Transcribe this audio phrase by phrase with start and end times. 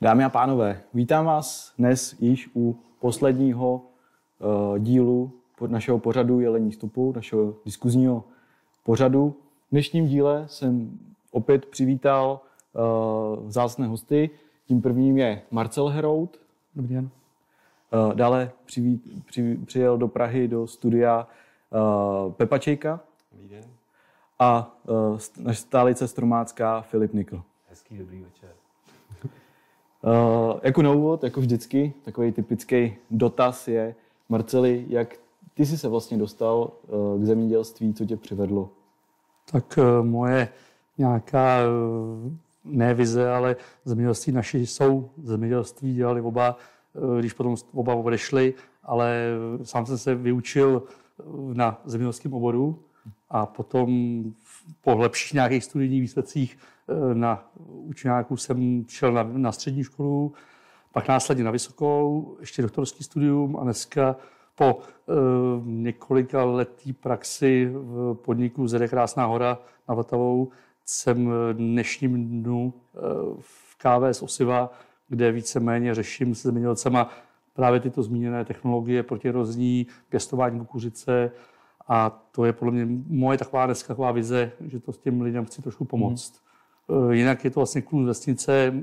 [0.00, 3.82] Dámy a pánové, vítám vás dnes již u posledního
[4.38, 8.24] uh, dílu pod našeho pořadu Jelení stupu, našeho diskuzního
[8.84, 9.36] pořadu.
[9.68, 10.98] V dnešním díle jsem
[11.30, 12.40] opět přivítal
[12.72, 14.30] uh, vzácné hosty.
[14.66, 16.40] Tím prvním je Marcel Herout.
[16.74, 17.10] Dobrý den.
[18.08, 21.28] Uh, dále přiví, při, přijel do Prahy do studia
[22.26, 23.00] uh, Pepa Čejka.
[23.32, 23.64] Dobrý den.
[24.38, 27.42] A uh, naše stálice stromácká Filip Nikl.
[27.68, 28.50] Hezký dobrý večer.
[30.06, 33.94] Uh, jako na úvod, jako vždycky, takový typický dotaz je,
[34.28, 35.14] Marceli, jak
[35.54, 38.70] ty jsi se vlastně dostal uh, k zemědělství, co tě přivedlo?
[39.52, 40.48] Tak uh, moje
[40.98, 41.58] nějaká
[42.64, 45.10] ne vize, ale zemědělství naši jsou.
[45.22, 46.56] Zemědělství dělali oba,
[47.18, 49.28] když potom oba odešli, ale
[49.62, 50.82] sám jsem se vyučil
[51.52, 52.78] na zemědělském oboru
[53.30, 54.22] a potom
[54.84, 56.58] po lepších nějakých studijních výsledcích
[57.14, 60.32] na učňáku jsem šel na, na střední školu,
[60.92, 64.16] pak následně na vysokou, ještě doktorský studium a dneska
[64.54, 65.12] po e,
[65.64, 70.50] několika letý praxi v podniku ZD Krásná hora na Vltavou
[70.84, 72.98] jsem dnešním dnu e,
[73.40, 74.72] v KVS Osiva,
[75.08, 77.10] kde víceméně řeším s zemědělcema
[77.52, 81.30] právě tyto zmíněné technologie protirozní, pěstování kukuřice
[81.88, 85.44] a to je podle mě moje taková dneska taková vize, že to s těm lidem
[85.44, 86.40] chci trošku pomoct.
[86.40, 86.45] Mm.
[86.90, 88.74] Eh, jinak je to vlastně kluk vesnice,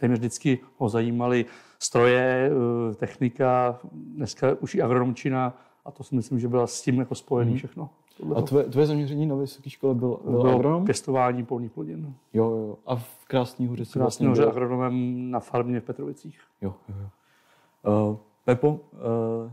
[0.00, 1.46] téměř vždycky ho zajímaly
[1.78, 6.98] stroje, eh, technika, dneska už i agronomčina a to si myslím, že byla s tím
[6.98, 7.58] jako spojený hmm.
[7.58, 7.90] všechno.
[8.36, 10.84] A tvoje, tvoje zaměření na vysoké škole bylo, bylo, bylo agronom?
[10.84, 12.14] pěstování polních plodin.
[12.32, 12.78] Jo, jo.
[12.86, 16.40] A v Krásný hoře si vlastně hoře agronomem na farmě v Petrovicích.
[16.62, 18.10] Jo, jo, jo.
[18.10, 18.78] Uh, Pepo, uh,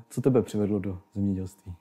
[0.10, 1.74] co tebe přivedlo do zemědělství?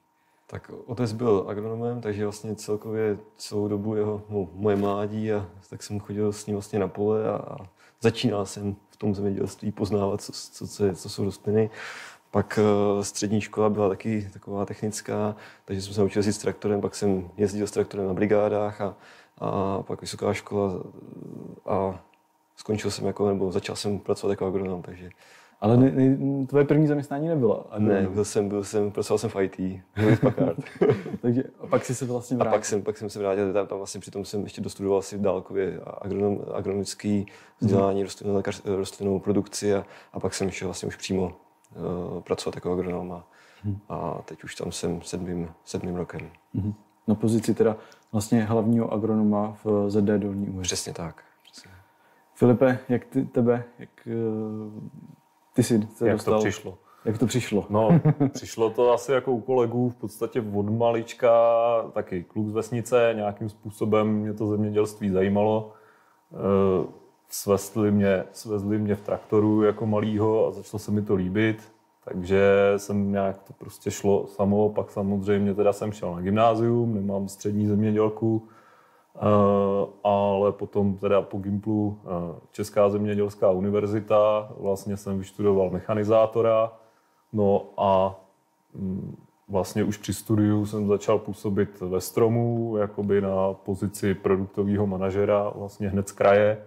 [0.50, 5.82] Tak otec byl agronomem, takže vlastně celkově celou dobu jeho, no, moje mládí a tak
[5.82, 7.56] jsem chodil s ním vlastně na pole a,
[8.00, 11.70] začínal jsem v tom zemědělství poznávat, co, co, co, co jsou rostliny.
[12.30, 12.58] Pak
[12.96, 16.94] uh, střední škola byla taky taková technická, takže jsem se naučil jezdit s traktorem, pak
[16.94, 18.96] jsem jezdil s traktorem na brigádách a,
[19.38, 20.72] a pak vysoká škola
[21.66, 22.04] a
[22.56, 25.10] skončil jsem jako, nebo začal jsem pracovat jako agronom, takže
[25.60, 27.66] ale ne, ne, tvoje první zaměstnání nebylo?
[27.78, 29.56] Ne, byl jsem, byl jsem, pracoval jsem v IT,
[31.22, 32.54] Takže a pak jsi se vlastně vrátil?
[32.54, 35.18] A pak jsem, pak jsem se vrátil, tam, tam vlastně přitom jsem ještě dostudoval si
[35.18, 37.26] dálkově agronom, agronomický
[37.60, 38.74] vzdělání, hmm.
[38.76, 43.26] rostlinnou produkci a, a pak jsem šel vlastně už přímo uh, pracovat jako agronom a,
[43.62, 43.78] hmm.
[43.88, 46.30] a teď už tam jsem sedmým, sedmým rokem.
[46.54, 46.74] Hmm.
[47.08, 47.76] Na pozici teda
[48.12, 50.62] vlastně hlavního agronoma v ZD Dolní Uher.
[50.62, 51.22] Přesně tak.
[51.42, 51.70] Přesně.
[52.34, 54.88] Filipe, jak ty, tebe, jak uh,
[55.58, 56.78] ty jsi se Jak dostal, to přišlo?
[57.04, 57.66] Jak to přišlo?
[57.70, 58.00] No,
[58.32, 61.32] přišlo to asi jako u kolegů v podstatě od malička,
[61.92, 65.72] taky kluk z vesnice, nějakým způsobem mě to zemědělství zajímalo.
[66.32, 66.86] Eh,
[67.28, 71.72] svezli mě, svezli mě v traktoru jako malýho a začalo se mi to líbit,
[72.04, 77.28] takže jsem nějak to prostě šlo samo, pak samozřejmě teda jsem šel na gymnázium, nemám
[77.28, 78.48] střední zemědělku,
[80.04, 86.72] ale potom teda po Gimplu eh, Česká zemědělská univerzita, vlastně jsem vyštudoval mechanizátora,
[87.32, 88.20] no a
[88.74, 89.16] mm,
[89.48, 95.88] vlastně už při studiu jsem začal působit ve Stromu, jakoby na pozici produktového manažera vlastně
[95.88, 96.64] hned z kraje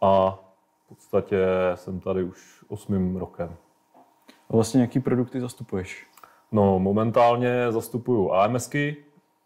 [0.00, 0.38] a
[0.84, 3.56] v podstatě jsem tady už osmým rokem.
[4.50, 6.06] A vlastně jaký produkty zastupuješ?
[6.52, 8.96] No momentálně zastupuju AMSky,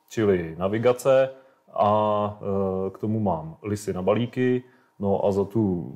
[0.08, 1.30] čili navigace,
[1.78, 2.38] a
[2.86, 4.62] e, k tomu mám lisy na balíky,
[4.98, 5.92] no a za tu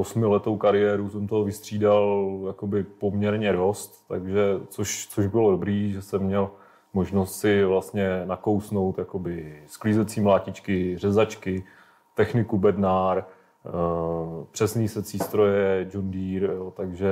[0.00, 6.22] osmiletou kariéru jsem toho vystřídal jakoby poměrně dost, takže což, což bylo dobrý, že jsem
[6.22, 6.50] měl
[6.94, 11.64] možnost si vlastně nakousnout jakoby sklízecí mlátičky, řezačky,
[12.14, 13.24] techniku bednár, e,
[14.50, 17.08] přesný secí stroje, John Deere, jo, takže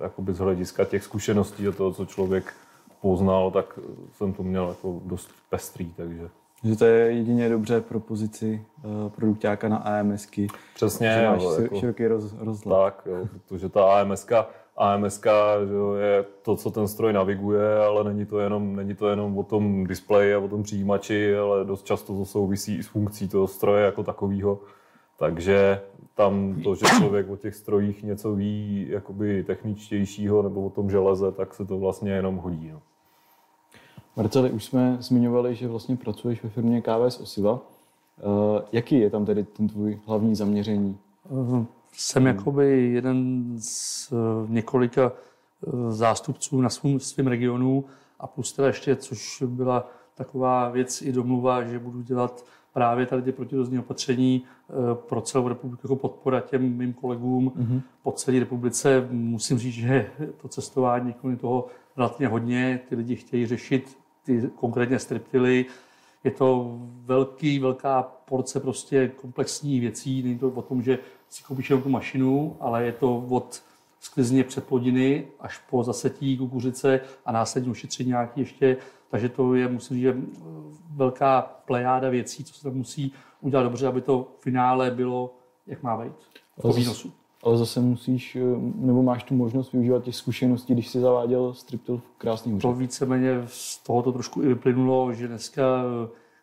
[0.00, 2.54] jakoby z hlediska těch zkušeností a toho, co člověk
[3.00, 3.78] poznal, tak
[4.12, 6.28] jsem to měl jako dost pestrý, takže
[6.64, 10.46] že to je jedině dobře pro pozici uh, produktáka na AMSky.
[10.74, 11.12] Přesně.
[11.20, 12.78] Že máš jo, jako, široký roz, rozhled.
[12.78, 14.32] Tak, jo, protože ta AMSK,
[14.76, 15.26] AMSK
[15.66, 19.38] že jo, je to, co ten stroj naviguje, ale není to, jenom, není to jenom
[19.38, 23.28] o tom displeji a o tom přijímači, ale dost často to souvisí i s funkcí
[23.28, 24.60] toho stroje jako takového.
[25.18, 25.80] Takže
[26.14, 31.32] tam to, že člověk o těch strojích něco ví jakoby techničtějšího nebo o tom železe,
[31.32, 32.70] tak se to vlastně jenom hodí.
[32.72, 32.82] No.
[34.16, 37.52] Marceli, už jsme zmiňovali, že vlastně pracuješ ve firmě KVS Osiva.
[37.52, 37.60] Uh,
[38.72, 40.98] jaký je tam tedy ten tvůj hlavní zaměření?
[41.28, 45.12] Uh, jsem jakoby jeden z uh, několika
[45.88, 47.84] zástupců na svém svém regionu
[48.20, 53.22] a plus teda ještě, což byla taková věc i domluva, že budu dělat právě tady
[53.22, 57.80] ty protirozní opatření eh, pro celou republiku jako podpora těm mým kolegům mm-hmm.
[58.02, 59.08] po celé republice.
[59.10, 61.66] Musím říct, že to cestování kolem toho
[61.96, 62.80] relativně hodně.
[62.88, 65.66] Ty lidi chtějí řešit ty konkrétně striptily.
[66.24, 70.22] Je to velký, velká porce prostě komplexní věcí.
[70.22, 70.98] Není to o tom, že
[71.28, 73.62] si koupíš jenom tu mašinu, ale je to od
[74.00, 78.76] sklizně předplodiny až po zasetí kukuřice a následně ušetření nějaký ještě.
[79.10, 80.16] Takže to je, musím říct, že
[80.90, 85.34] velká plejáda věcí, co se tam musí udělat dobře, aby to v finále bylo,
[85.66, 86.12] jak má být,
[86.60, 87.12] po výnosu.
[87.44, 88.36] Ale zase musíš,
[88.74, 93.42] nebo máš tu možnost využívat těch zkušeností, když jsi zaváděl striptil v krásný To víceméně
[93.46, 95.82] z toho to trošku i vyplynulo, že dneska,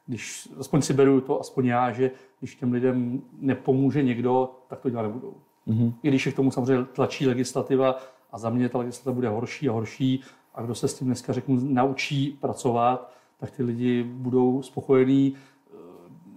[0.07, 4.89] když, aspoň si beru to, aspoň já, že když těm lidem nepomůže někdo, tak to
[4.89, 5.33] dělat nebudou.
[5.68, 5.94] Mm-hmm.
[6.03, 7.97] I když je k tomu samozřejmě tlačí legislativa
[8.31, 10.21] a za mě ta legislativa bude horší a horší
[10.56, 15.33] a kdo se s tím dneska řeknu naučí pracovat, tak ty lidi budou spokojení.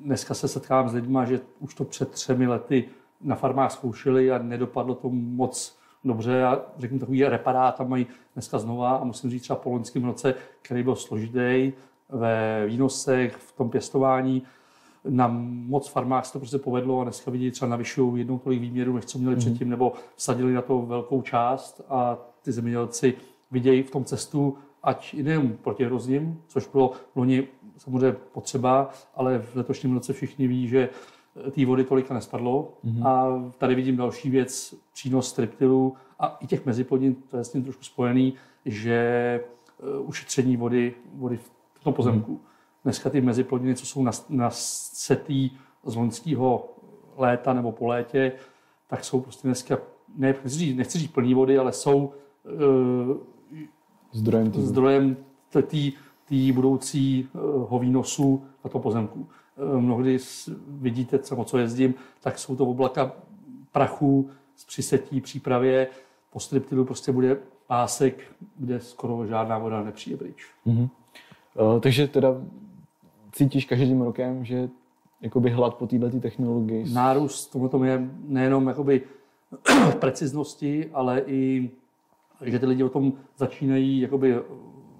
[0.00, 2.84] Dneska se setkám s lidmi, že už to před třemi lety
[3.24, 8.58] na farmách zkoušeli a nedopadlo to moc dobře a řeknu takový reparát tam mají dneska
[8.58, 11.72] znova a musím říct třeba po loňském roce, který byl složitý
[12.08, 14.42] ve výnosech, v tom pěstování,
[15.08, 15.28] na
[15.66, 19.04] moc farmách se to prostě povedlo a dneska vidí třeba navyšují jednou tolik výměru, než
[19.04, 19.40] co měli mm.
[19.40, 23.14] předtím, nebo vsadili na to velkou část a ty zemědělci
[23.50, 27.46] vidějí v tom cestu, ať nejen proti hrozním, což bylo loni
[27.78, 30.88] samozřejmě potřeba, ale v letošním roce všichni ví, že
[31.50, 32.72] té vody tolika nespadlo.
[32.84, 33.06] Mm-hmm.
[33.06, 37.62] A tady vidím další věc, přínos striptilů a i těch meziplodin, to je s tím
[37.62, 38.34] trošku spojený,
[38.64, 41.36] že eh, ušetření vody, vody
[41.74, 42.32] v tom pozemku.
[42.32, 42.82] Mm-hmm.
[42.84, 45.50] Dneska ty meziplodiny, co jsou nasetý
[45.84, 46.68] z loňského
[47.16, 48.32] léta nebo po létě,
[48.86, 49.78] tak jsou prostě dneska,
[50.16, 52.12] ne, nechci říct, nechci říct plný vody, ale jsou
[52.44, 53.16] uh,
[54.12, 55.16] zdrojem, zdrojem
[56.28, 59.26] té budoucího výnosu na to pozemku.
[59.56, 60.18] Uh, mnohdy
[60.68, 63.12] vidíte, co, co jezdím, tak jsou to oblaka
[63.72, 65.88] prachu z přisetí, přípravě.
[66.32, 67.36] Po striptilu prostě bude
[67.66, 68.22] pásek,
[68.56, 70.46] kde skoro žádná voda nepřijde pryč.
[70.66, 70.88] Mm-hmm.
[71.54, 72.28] Uh, takže teda
[73.32, 74.68] cítíš každým rokem, že
[75.20, 76.92] jakoby hlad po této technologii?
[76.92, 79.02] Nárůst tohle je nejenom jakoby
[80.00, 81.70] preciznosti, ale i,
[82.40, 84.34] že ty lidi o tom začínají jakoby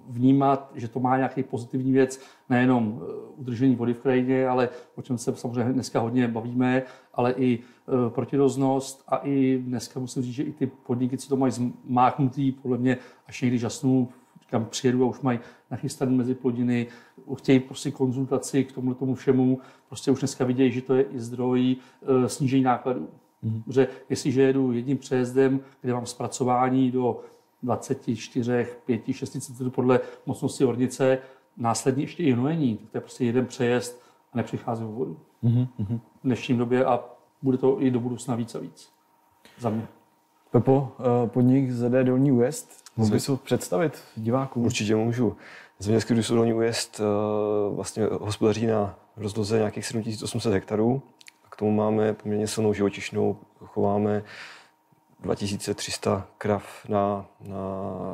[0.09, 2.19] vnímat, že to má nějaký pozitivní věc,
[2.49, 7.31] nejenom eh, udržení vody v krajině, ale o čem se samozřejmě dneska hodně bavíme, ale
[7.31, 11.51] i eh, protiroznost a i dneska musím říct, že i ty podniky, co to mají
[11.51, 12.97] zmáknutý, podle mě
[13.27, 14.07] až někdy žasnou,
[14.49, 15.39] kam přijedu a už mají
[15.71, 16.87] nachystané mezi plodiny,
[17.37, 21.19] chtějí prostě konzultaci k tomu tomu všemu, prostě už dneska vidějí, že to je i
[21.19, 21.75] zdroj
[22.25, 23.07] e, snížení nákladů.
[23.43, 23.63] Mm-hmm.
[23.63, 27.21] Protože jestliže jedu jedním přejezdem, kde mám zpracování do
[27.63, 31.17] 24, 5, 6 cm podle mocnosti ornice,
[31.57, 34.01] následně ještě i hnojení, tak to je prostě jeden přejezd
[34.33, 35.19] a nepřichází o vodu.
[35.43, 35.99] Mm-hmm.
[36.23, 37.03] V dnešním době a
[37.41, 38.89] bude to i do budoucna víc a víc.
[39.59, 39.87] Za mě.
[40.51, 44.65] Pepo, eh, podnik ZD Dolní West, mohl bys ho představit divákům?
[44.65, 45.35] Určitě můžu.
[45.79, 51.01] Zemědělský družstvo Dolní Ujezd uh, vlastně hospodaří na rozloze nějakých 7800 hektarů.
[51.45, 54.23] A k tomu máme poměrně silnou živočišnou, chováme
[55.25, 57.57] 2300 krav na, na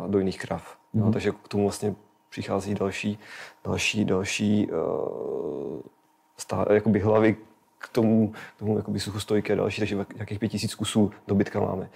[0.07, 0.77] dojných krav.
[0.95, 1.05] Mm-hmm.
[1.05, 1.95] No, takže k tomu vlastně
[2.29, 3.19] přichází další,
[3.63, 5.79] další, další uh,
[6.37, 7.37] stá, jakoby hlavy
[7.77, 11.89] k tomu, k tomu jakoby suchostojky a další, takže jakých 5000 kusů dobytka máme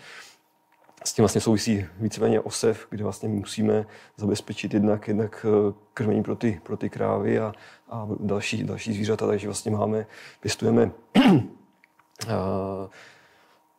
[1.06, 3.86] s tím vlastně souvisí víceméně osev, kde vlastně musíme
[4.18, 7.54] zabezpečit jednak, jednak eh, krmení pro ty, pro ty krávy a,
[7.90, 10.06] a další, další zvířata, takže vlastně máme,
[10.40, 10.92] pěstujeme
[11.26, 11.42] uh,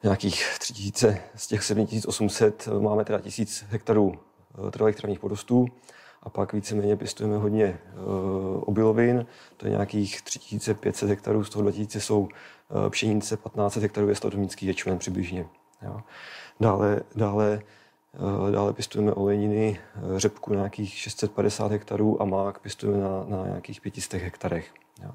[0.02, 4.14] nějakých 3000 z těch 7800 máme teda 1000 hektarů
[4.58, 5.66] uh, trvalých travních porostů
[6.22, 9.26] a pak víceméně pěstujeme hodně uh, obilovin,
[9.56, 12.28] to je nějakých 3500 hektarů, z toho 2000 jsou
[12.88, 15.46] pšenice, 15 hektarů je sladovnický ječmen přibližně.
[15.82, 16.00] Jo.
[16.60, 17.62] Dále, dále,
[18.14, 23.80] eh, dále pěstujeme olejniny, eh, řepku nějakých 650 hektarů a mák pěstujeme na, na nějakých
[23.80, 24.74] 500 hektarech.
[25.02, 25.10] Jo.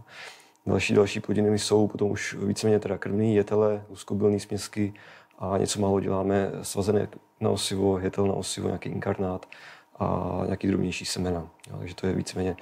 [0.66, 4.94] Další, další plodiny jsou potom už víceméně teda krmný, jetele, úzkobylný směsky
[5.40, 7.08] a něco málo děláme svazené
[7.40, 9.46] na osivo, jetel na osivo, nějaký inkarnát
[10.00, 11.50] a nějaký drobnější semena.
[11.70, 12.56] Jo, takže to je víceméně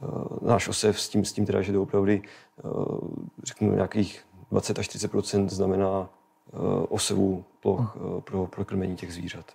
[0.00, 2.22] uh, náš osev s tím, s tím teda, že doopravdy
[2.64, 2.98] uh,
[3.44, 9.52] řeknu nějakých 20 až 30% znamená uh, osevu ploch uh, pro, pro krmení těch zvířat.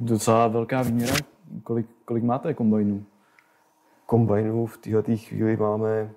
[0.00, 1.14] Docela velká výměra.
[1.62, 3.04] Kolik, kolik máte kombajnů?
[4.06, 6.10] Kombajnů v této chvíli máme,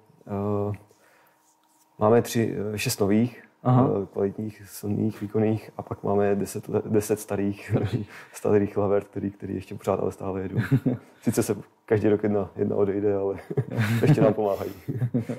[2.00, 3.89] máme tři, šest nových Aha.
[4.01, 7.75] Eh, kvalitních, silných, výkonných a pak máme 10, 10 starých,
[8.34, 10.57] starých laver, který, který ještě pořád ale stále jedou.
[11.22, 11.55] Sice se
[11.86, 13.36] každý rok jedna, jedna odejde, ale
[14.01, 14.72] ještě nám pomáhají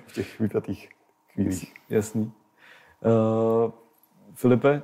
[0.06, 0.88] v těch vypjatých
[1.32, 1.74] chvílích.
[1.90, 2.32] Jasný.
[3.04, 3.70] Uh,
[4.34, 4.82] Filipe,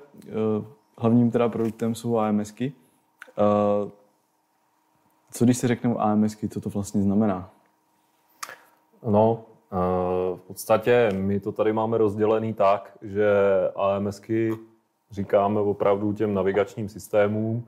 [0.58, 0.64] uh,
[0.98, 2.72] hlavním teda produktem jsou AMSky.
[3.84, 3.90] Uh,
[5.32, 7.50] co když se řeknou AMSky, co to vlastně znamená?
[9.06, 9.44] No,
[10.34, 13.28] v podstatě my to tady máme rozdělený tak, že
[13.76, 14.50] AMSky
[15.10, 17.66] říkáme opravdu těm navigačním systémům,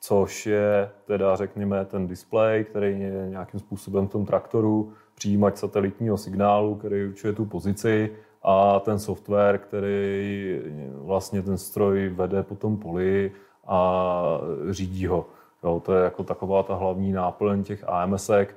[0.00, 6.16] což je teda řekněme ten displej, který je nějakým způsobem v tom traktoru, přijímač satelitního
[6.16, 10.60] signálu, který určuje tu pozici a ten software, který
[10.94, 13.32] vlastně ten stroj vede po tom poli
[13.66, 14.22] a
[14.70, 15.26] řídí ho.
[15.64, 18.56] Jo, to je jako taková ta hlavní náplň těch AMSek.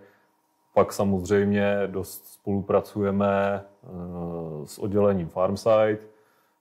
[0.74, 3.88] Pak samozřejmě dost spolupracujeme eh,
[4.66, 5.98] s oddělením Farmside,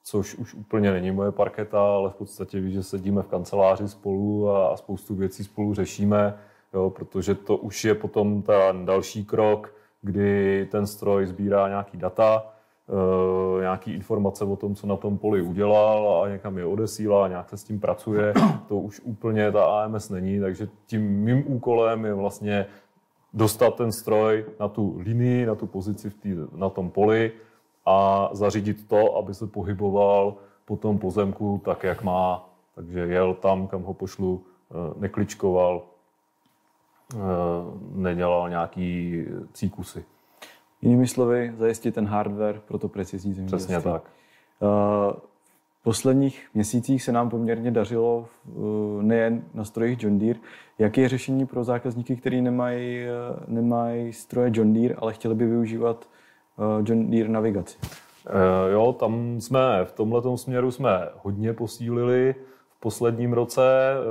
[0.04, 4.50] což už úplně není moje parketa, ale v podstatě víš, že sedíme v kanceláři spolu
[4.50, 6.38] a spoustu věcí spolu řešíme,
[6.75, 12.47] jo, protože to už je potom ten další krok, kdy ten stroj sbírá nějaký data,
[12.88, 17.49] e, nějaký informace o tom, co na tom poli udělal a někam je odesílá, nějak
[17.49, 18.33] se s tím pracuje.
[18.69, 22.66] To už úplně ta AMS není, takže tím mým úkolem je vlastně
[23.33, 27.33] dostat ten stroj na tu linii, na tu pozici v tý, na tom poli
[27.87, 30.35] a zařídit to, aby se pohyboval
[30.65, 32.49] po tom pozemku tak, jak má.
[32.75, 35.83] Takže jel tam, kam ho pošlu, eh, nekličkoval,
[37.15, 37.19] eh,
[37.95, 40.05] nedělal nějaký cíkusy.
[40.83, 43.75] Jinými slovy, zajistit ten hardware pro to precizní zemědělství.
[43.75, 44.11] Přesně tak.
[45.85, 48.27] Posledních měsících se nám poměrně dařilo
[49.01, 50.39] nejen na strojích John Deere.
[50.79, 53.05] Jaké je řešení pro zákazníky, kteří nemají,
[53.49, 56.09] nemají stroje John Deere, ale chtěli by využívat
[56.59, 57.79] eh, John Deere navigaci?
[58.73, 62.35] Jo, tam jsme v tomhle směru jsme hodně posílili
[62.69, 63.62] v posledním roce.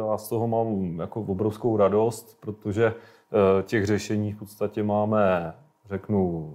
[0.10, 5.54] Já z toho mám jako obrovskou radost, protože eh, těch řešení v podstatě máme,
[5.90, 6.54] řeknu,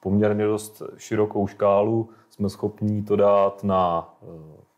[0.00, 4.26] poměrně dost širokou škálu jsme schopni to dát na eh,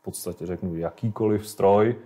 [0.01, 1.97] v podstatě řeknu jakýkoliv stroj,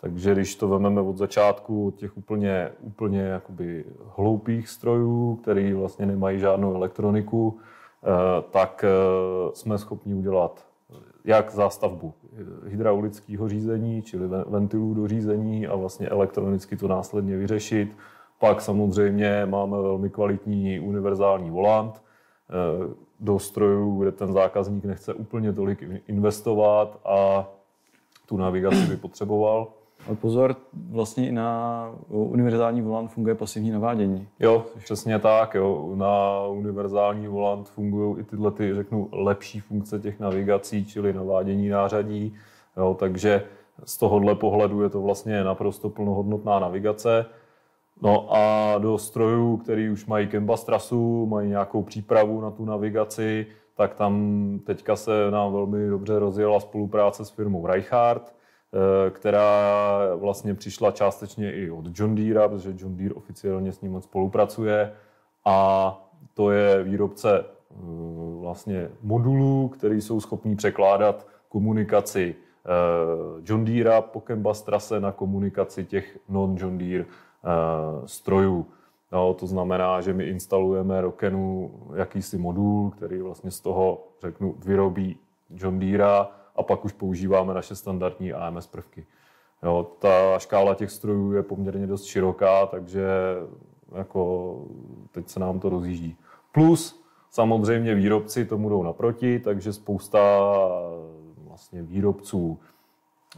[0.00, 3.84] takže když to vezmeme od začátku, od těch úplně, úplně jakoby
[4.16, 8.08] hloupých strojů, který vlastně nemají žádnou elektroniku, eh,
[8.50, 8.90] tak eh,
[9.54, 10.66] jsme schopni udělat
[11.24, 12.14] jak zástavbu
[12.66, 17.96] hydraulického řízení, čili ventilů do řízení a vlastně elektronicky to následně vyřešit.
[18.38, 22.02] Pak samozřejmě máme velmi kvalitní univerzální volant,
[23.20, 27.48] do strojů, kde ten zákazník nechce úplně tolik investovat a
[28.26, 29.66] tu navigaci by potřeboval.
[30.06, 30.56] Ale pozor,
[30.90, 34.28] vlastně i na univerzální volant funguje pasivní navádění.
[34.40, 35.54] Jo, přesně tak.
[35.54, 35.92] Jo.
[35.94, 42.34] Na univerzální volant fungují i tyhle, ty, řeknu, lepší funkce těch navigací, čili navádění nářadí.
[42.76, 43.42] Jo, takže
[43.84, 47.26] z tohohle pohledu je to vlastně naprosto plnohodnotná navigace.
[48.02, 53.46] No a do strojů, který už mají Canvas trasu, mají nějakou přípravu na tu navigaci,
[53.76, 54.14] tak tam
[54.64, 59.60] teďka se nám velmi dobře rozjela spolupráce s firmou Reichhardt, eh, která
[60.14, 64.92] vlastně přišla částečně i od John Deere, protože John Deere oficiálně s ním spolupracuje.
[65.44, 67.74] A to je výrobce eh,
[68.40, 72.70] vlastně modulů, které jsou schopní překládat komunikaci eh,
[73.44, 77.04] John Deere po Canvas trase na komunikaci těch non-John Deere
[78.04, 78.66] strojů.
[79.12, 85.16] No, to znamená, že my instalujeme Rokenu jakýsi modul, který vlastně z toho, řeknu, vyrobí
[85.50, 86.04] John Deere
[86.56, 89.06] a pak už používáme naše standardní AMS prvky.
[89.62, 93.06] Jo, ta škála těch strojů je poměrně dost široká, takže
[93.94, 94.54] jako
[95.12, 96.16] teď se nám to rozjíždí.
[96.52, 100.18] Plus samozřejmě výrobci tomu jdou naproti, takže spousta
[101.46, 102.58] vlastně výrobců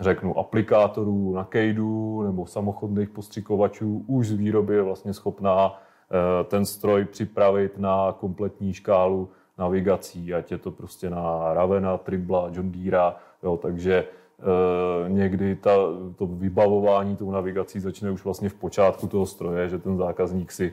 [0.00, 6.66] řeknu, aplikátorů na kejdu nebo samochodných postřikovačů už z výroby je vlastně schopná eh, ten
[6.66, 9.28] stroj připravit na kompletní škálu
[9.60, 15.70] navigací, ať je to prostě na Ravena, Tribla, John Deere, jo, takže e, někdy ta,
[16.16, 20.72] to vybavování tou navigací začne už vlastně v počátku toho stroje, že ten zákazník si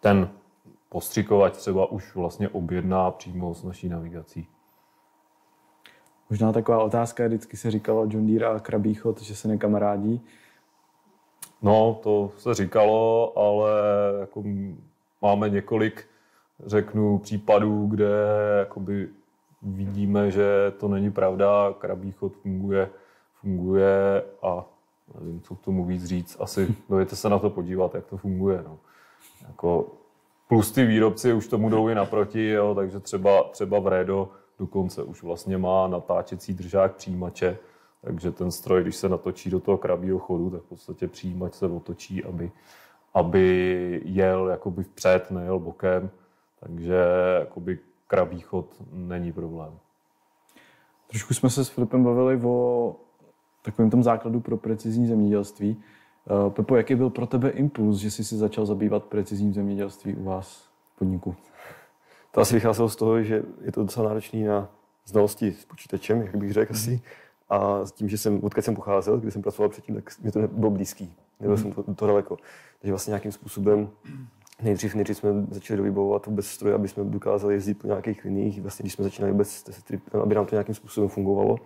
[0.00, 0.28] ten
[0.88, 4.48] postřikovač třeba už vlastně objedná přímo s naší navigací.
[6.30, 10.20] Možná taková otázka, vždycky se říkalo John Deere a Krabíchod, že se nekamarádí.
[11.62, 13.70] No, to se říkalo, ale
[14.20, 14.42] jako
[15.22, 16.06] máme několik,
[16.66, 18.10] řeknu, případů, kde
[18.58, 19.08] jakoby
[19.62, 22.90] vidíme, že to není pravda, Krabíchod funguje,
[23.40, 24.64] funguje a
[25.20, 26.36] nevím, co k tomu víc říct.
[26.40, 28.64] Asi dojete se na to podívat, jak to funguje.
[28.66, 28.78] No.
[29.48, 29.92] Jako,
[30.48, 35.02] plus ty výrobci už tomu jdou i naproti, jo, takže třeba, třeba v Redo dokonce
[35.02, 37.58] už vlastně má natáčecí držák přijímače,
[38.00, 41.66] takže ten stroj, když se natočí do toho krabího chodu, tak v podstatě přijímač se
[41.66, 42.52] otočí, aby,
[43.14, 46.10] aby jel jakoby vpřed, nejel bokem,
[46.60, 46.96] takže
[47.38, 49.78] jakoby krabí chod není problém.
[51.06, 52.96] Trošku jsme se s Filipem bavili o
[53.62, 55.76] takovém tom základu pro precizní zemědělství.
[56.26, 60.24] Eh, Pepo, jaký byl pro tebe impuls, že jsi se začal zabývat precizním zemědělství u
[60.24, 61.36] vás v podniku?
[62.30, 64.68] To asi vycházelo z toho, že je to docela náročný na
[65.06, 67.00] znalosti s počítačem, jak bych řekl asi.
[67.48, 70.40] A s tím, že jsem, odkud jsem pocházel, kde jsem pracoval předtím, tak mi to
[70.40, 71.14] nebylo blízký.
[71.40, 72.36] Nebyl jsem to, to daleko.
[72.80, 73.88] Takže vlastně nějakým způsobem
[74.62, 78.82] nejdřív, nejdřív jsme začali dovybavovat vůbec stroje, aby jsme dokázali jezdit po nějakých liních, vlastně
[78.82, 79.64] když jsme začínali vůbec,
[80.22, 81.56] aby nám to nějakým způsobem fungovalo.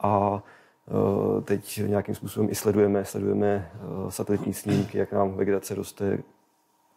[0.00, 0.42] A
[0.86, 6.18] uh, teď nějakým způsobem i sledujeme, sledujeme uh, satelitní snímky, jak nám vegetace roste.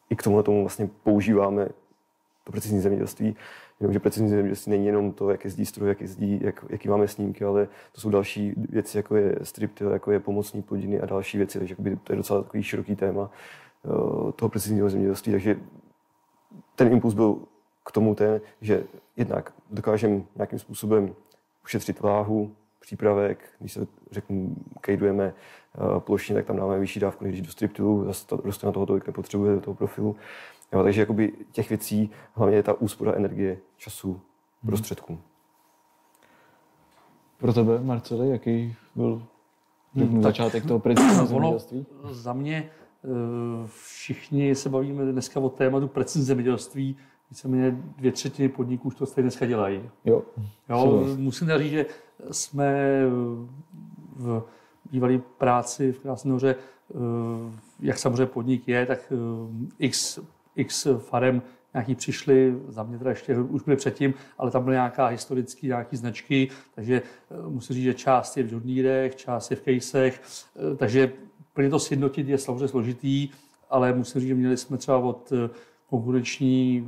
[0.10, 1.70] I k tomu tomu vlastně používáme
[2.44, 3.36] to precizní zemědělství.
[3.80, 7.46] Jenomže precizní zemědělství není jenom to, jak jezdí stroj, jak jezdí, jak, jaký máme snímky,
[7.46, 11.60] ale to jsou další věci, jako je striptil, jako je pomocní plodiny a další věci.
[11.60, 13.30] Takže to je docela takový široký téma
[13.84, 15.32] uh, toho precizního zemědělství.
[15.32, 15.60] Takže
[16.76, 17.38] ten impuls byl
[17.86, 18.84] k tomu ten, že
[19.18, 21.16] jednak dokážeme nějakým způsobem
[21.64, 25.34] ušetřit váhu, přípravek, když se řeknu, kejdujeme
[25.94, 29.08] uh, plošně, tak tam dáme vyšší dávku, než do striptilu, zase to rostlina toho tolik
[29.08, 30.16] nepotřebuje do toho profilu.
[30.74, 34.22] Jo, takže jakoby těch věcí, hlavně je ta úspora energie, času, hmm.
[34.66, 35.20] prostředků.
[37.38, 39.24] Pro tebe, Marceli, jaký byl
[39.96, 41.86] hmm, začátek toho precizního zemědělství?
[42.12, 42.70] Za mě
[43.04, 43.08] eh,
[43.68, 46.98] všichni se bavíme dneska o tématu precizní zemědělství,
[47.30, 49.90] víceméně dvě třetiny podniků už to stejně dneska dělají.
[50.06, 50.24] Jo.
[50.70, 51.86] jo musím říct, že
[52.32, 53.01] jsme
[54.15, 54.44] v
[54.92, 56.96] bývalé práci v Krásnoře, eh,
[57.80, 60.20] jak samozřejmě podnik je, tak eh, x
[60.56, 61.42] x farem
[61.74, 65.98] nějaký přišli, za mě teda ještě už byly předtím, ale tam byly nějaká historické nějaký
[65.98, 71.12] značky, takže eh, musím říct, že část je v žurnírech, část je v eh, takže
[71.53, 73.30] plně to sjednotit je samozřejmě složitý,
[73.70, 75.34] ale musím říct, že měli jsme třeba od
[75.89, 76.88] konkurenční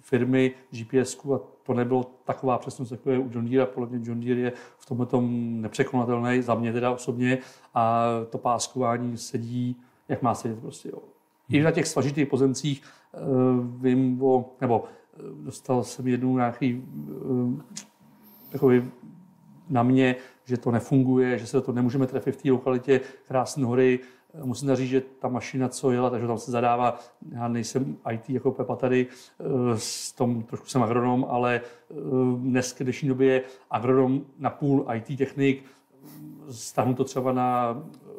[0.00, 3.66] firmy GPS a to nebylo taková přesnost, jako je u John Deere.
[3.66, 7.38] Podle mě John Deere je v tomhle tom nepřekonatelný, za mě teda osobně,
[7.74, 9.76] a to páskování sedí,
[10.08, 10.88] jak má sedět prostě.
[10.88, 10.98] Jo.
[11.48, 12.82] I na těch svažitých pozemcích
[13.14, 13.18] eh,
[13.80, 17.62] vím o, nebo eh, dostal jsem jednu nějaký eh,
[18.52, 18.90] takový
[19.70, 24.00] na mě, že to nefunguje, že se to nemůžeme trefit v té lokalitě Krásné hory.
[24.42, 26.98] Musím říct, že ta mašina, co jela, takže tam se zadává,
[27.32, 29.06] já nejsem IT jako Pepa tady,
[29.76, 31.60] s tom trošku jsem agronom, ale
[32.36, 35.64] dnes v dnešní době je agronom na půl IT technik,
[36.50, 37.78] stáhnu to třeba na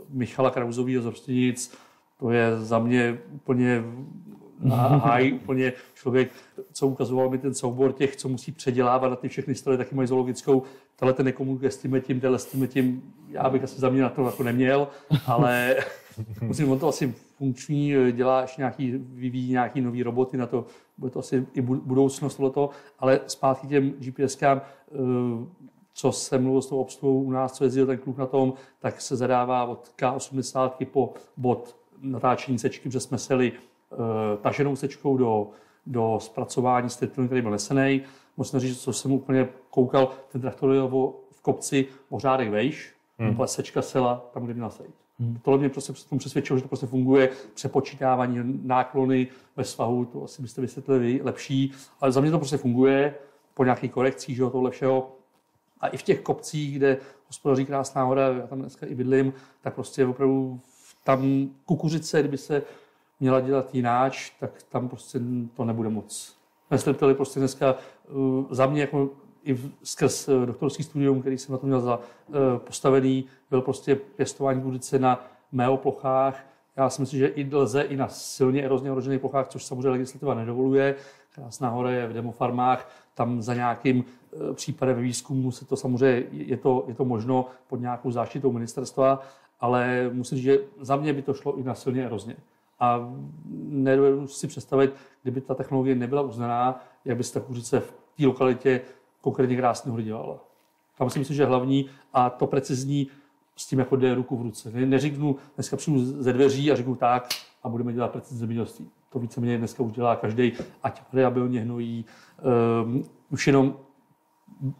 [0.10, 1.74] Michala Krauzovýho z Rostinic,
[2.20, 3.84] to je za mě úplně
[5.00, 6.32] high, úplně člověk,
[6.72, 10.08] co ukazoval mi ten soubor těch, co musí předělávat na ty všechny stroje, taky mají
[10.08, 10.64] zoologickou,
[10.96, 14.02] tohle ten nekomunikuje s tím tím, tohle s tím tím, já bych asi za mě
[14.02, 14.88] na to jako neměl,
[15.26, 15.76] ale
[16.42, 20.66] musím, on to asi funkční, dělá ještě nějaký, vyvíjí nějaký nový roboty na to,
[20.98, 24.96] bude to asi i budoucnost tohleto, ale zpátky těm GPSkám, eh,
[25.96, 29.02] co jsem mluvil s tou obsluhou u nás, co jezdil ten kluk na tom, tak
[29.02, 33.98] se zadává od K80 po bod natáčení sečky, protože jsme seli uh,
[34.42, 35.50] taženou sečkou do,
[35.86, 38.02] do zpracování stritlinu, který byl nesený.
[38.38, 40.82] Musím říct, co jsem úplně koukal, ten traktor je
[41.32, 43.36] v kopci o řádek vejš, hmm.
[43.38, 45.05] ale sečka sela tam, kde měla sejít.
[45.20, 45.40] Hmm.
[45.42, 50.42] Tohle mě prostě tomu přesvědčilo, že to prostě funguje, přepočítávání náklony ve svahu, to asi
[50.42, 53.16] byste vysvětlili lepší, ale za mě to prostě funguje
[53.54, 55.12] po nějakých korekcích, že jo, tohle všeho.
[55.82, 56.98] A i v těch kopcích, kde
[57.28, 60.60] hospodaří Krásná hora, já tam dneska i bydlím, tak prostě opravdu
[61.04, 62.64] tam kukuřice, kdyby se
[63.20, 65.20] měla dělat jináč, tak tam prostě
[65.54, 66.38] to nebude moc.
[66.72, 67.76] Neslepteli prostě dneska
[68.10, 69.10] uh, za mě jako
[69.46, 73.96] i skrz uh, doktorský studium, který jsem na to měl za uh, postavený, byl prostě
[73.96, 76.46] pěstování kukuřice na mého plochách.
[76.78, 80.34] Já si myslím, že i lze i na silně erozně ohrožených plochách, což samozřejmě legislativa
[80.34, 80.96] nedovoluje.
[81.36, 84.06] Krásná hora je v demofarmách, tam za nějakým
[84.54, 89.22] případem výzkumu se to samozřejmě, je to, je to možno pod nějakou záštitou ministerstva,
[89.60, 92.36] ale musím říct, že za mě by to šlo i na silně erozně.
[92.80, 93.14] A
[93.70, 98.26] nedovedu si představit, kdyby ta technologie nebyla uznaná, jak by se ta kuřice v té
[98.26, 98.82] lokalitě
[99.26, 100.40] konkrétně krásně hory dělala.
[100.98, 103.08] Tam si myslím, že hlavní a to precizní
[103.58, 104.72] s tím jako jde ruku v ruce.
[104.72, 107.28] Ne, neřeknu, dneska přijdu ze dveří a řeknu tak
[107.64, 108.90] a budeme dělat precizní zemědělství.
[109.10, 112.06] To víceméně dneska už dělá každý, ať variabilně hnojí,
[112.84, 113.78] um, už jenom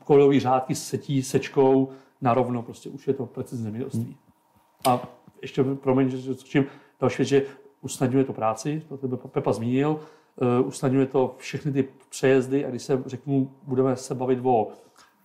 [0.04, 1.90] kolejový řádky setí sečkou
[2.22, 4.18] narovno, prostě už je to precizní zemědělství.
[4.88, 5.02] A
[5.42, 6.66] ještě, promiň, že skočím,
[7.00, 7.46] další věc, že
[7.82, 10.00] usnadňuje to práci, to tebe Pepa zmínil,
[10.66, 14.68] usnadňuje to všechny ty přejezdy a když se řeknu, budeme se bavit o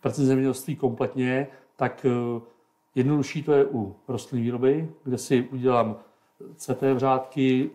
[0.01, 1.47] precizním zemědělství kompletně,
[1.77, 2.43] tak uh,
[2.95, 5.97] jednodušší to je u rostlinné výroby, kde si udělám
[6.57, 7.71] CT řádky,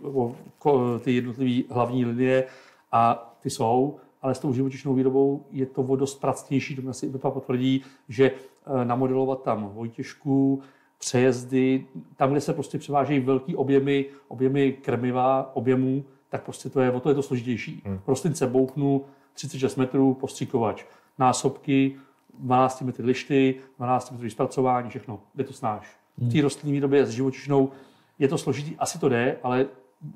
[0.99, 2.47] ty jednotlivé hlavní linie
[2.91, 6.89] a ty jsou, ale s tou živočišnou výrobou je to o dost pracnější, to mě
[6.89, 10.61] asi Pepa potvrdí, že eh, namodelovat tam vojtěžku,
[10.97, 16.91] přejezdy, tam, kde se prostě převážejí velký objemy, objemy krmiva, objemů, tak prostě to je,
[16.91, 17.81] o to je to složitější.
[17.85, 17.99] Hmm.
[18.07, 20.85] Rostlince bouchnu 36 metrů, postříkovač,
[21.19, 21.95] násobky,
[22.39, 25.97] 12 metry lišty, 12 metrů zpracování, všechno, jde to snáš.
[26.17, 26.29] Hmm.
[26.29, 27.71] V té rostlinné výrobě s živočišnou
[28.19, 29.65] je to složitý, asi to jde, ale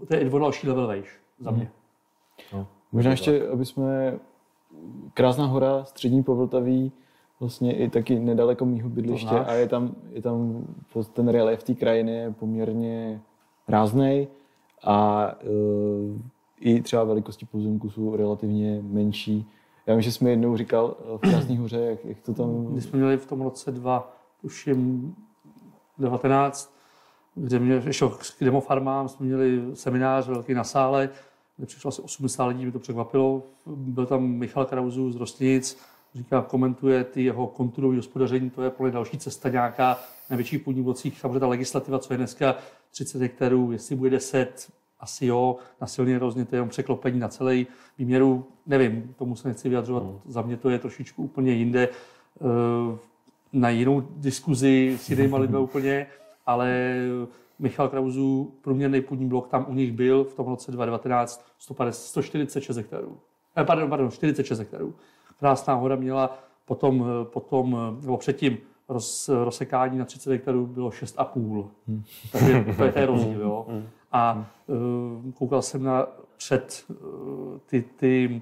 [0.07, 1.71] to je o další level vejš za mě.
[2.51, 2.59] Hmm.
[2.59, 2.67] No.
[2.91, 4.19] Možná ještě, aby jsme
[5.13, 6.91] Krásná hora, střední povltaví,
[7.39, 10.67] vlastně i taky nedaleko mýho bydliště a je tam, je tam
[11.13, 13.21] ten relief té krajiny je poměrně
[13.67, 14.27] ráznej
[14.83, 16.21] a uh,
[16.59, 19.45] i třeba velikosti pozemku jsou relativně menší.
[19.87, 22.73] Já vím, že jsme jednou říkal e, v Krásné hoře, jak, jak to tam...
[22.73, 25.15] My jsme měli v tom roce dva, tuším
[25.97, 26.75] 19,
[27.35, 31.09] kde mě šel k demofarmám, jsme měli seminář velký na sále,
[31.57, 33.43] kde přišlo asi 80 lidí, mě to překvapilo.
[33.65, 35.77] Byl tam Michal Krauzu z Rostnic,
[36.15, 40.83] říká, komentuje ty jeho konturové hospodaření, to je podle další cesta nějaká na větších půdních
[40.83, 41.19] blocích.
[41.19, 42.55] Samozřejmě ta legislativa, co je dneska
[42.91, 48.45] 30 hektarů, jestli bude 10, asi jo, na silně rozněte jenom překlopení na celý výměru,
[48.65, 50.19] nevím, tomu se nechci vyjadřovat, mm.
[50.25, 52.97] za mě to je trošičku úplně jinde, eh,
[53.53, 56.07] na jinou diskuzi s jinými lidmi úplně,
[56.45, 56.95] ale
[57.59, 61.45] Michal Krauzu, průměrný půdní blok tam u nich byl v tom roce 2019
[61.91, 63.17] 146 hektarů.
[63.57, 64.95] Eh, pardon, pardon, 46 hektarů.
[65.39, 68.57] Krásná hora měla potom, potom nebo předtím
[68.89, 71.67] roz, rozsekání na 30 hektarů bylo 6,5.
[71.87, 72.03] Hmm.
[72.31, 73.41] Takže to je ten rozdíl.
[73.41, 73.65] Jo.
[73.69, 73.83] Hmm.
[74.11, 78.41] A uh, koukal jsem na před uh, ty, ty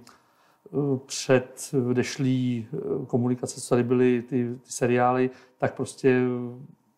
[0.72, 2.68] uh, před dešlí
[3.08, 6.22] komunikace, co tady byly ty, ty seriály, tak prostě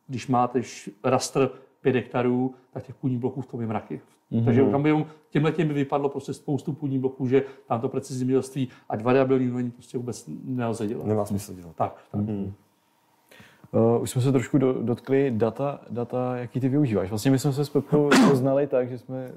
[0.07, 0.61] když máte
[1.03, 1.49] rastr
[1.81, 4.01] 5 hektarů, tak těch půdních bloků v tom je mraky.
[4.31, 4.45] Mm-hmm.
[4.45, 8.19] Takže tam by těmhle těm by vypadlo prostě spoustu půdních bloků, že tam to precizní
[8.19, 11.05] zemědělství, ať variabilní prostě vůbec nelze dělat.
[11.05, 11.75] Nemá smysl dělat.
[11.75, 12.21] Tak, tak.
[12.21, 12.51] Mm-hmm.
[13.71, 17.09] Uh, už jsme se trošku do, dotkli data, data, jaký ty využíváš.
[17.09, 19.31] Vlastně my jsme se s Pepkou poznali tak, že jsme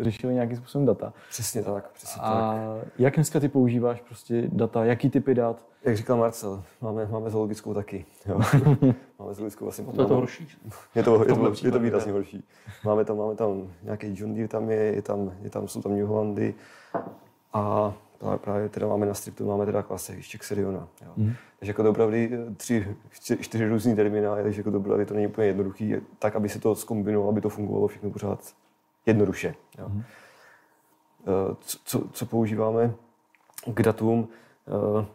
[0.00, 1.12] řešili nějakým způsobem data.
[1.28, 2.88] Přesně tak, přesně A tak.
[2.98, 5.66] jak dneska ty používáš prostě data, jaký typy dat?
[5.84, 8.04] Jak říkal Marcel, máme, máme zoologickou taky.
[8.26, 8.40] Jo.
[9.18, 9.84] máme zoologickou vlastně.
[9.84, 10.48] To je to horší.
[10.94, 12.44] Je to, je to, je to výrazně horší.
[12.84, 15.96] Máme tam, máme tam nějaký John Deere, tam je, je tam, je tam, jsou tam
[15.96, 16.54] New Hollandy
[17.52, 20.88] a právě, právě teda máme na striptu, máme teda klase ještě Xeriona.
[21.04, 21.12] Jo.
[21.16, 21.32] Mm.
[21.58, 25.94] Takže jako dopravdy tři, čtyři, čtyři různý terminály, takže jako dopravdy to není úplně jednoduchý,
[26.18, 28.54] tak, aby se to zkombinovalo, aby to fungovalo všechno pořád
[29.06, 29.54] jednoduše.
[29.78, 29.88] Jo.
[29.88, 30.02] Mm.
[31.60, 32.94] Co, co, co používáme
[33.74, 34.28] k datům?
[34.68, 35.06] Eh,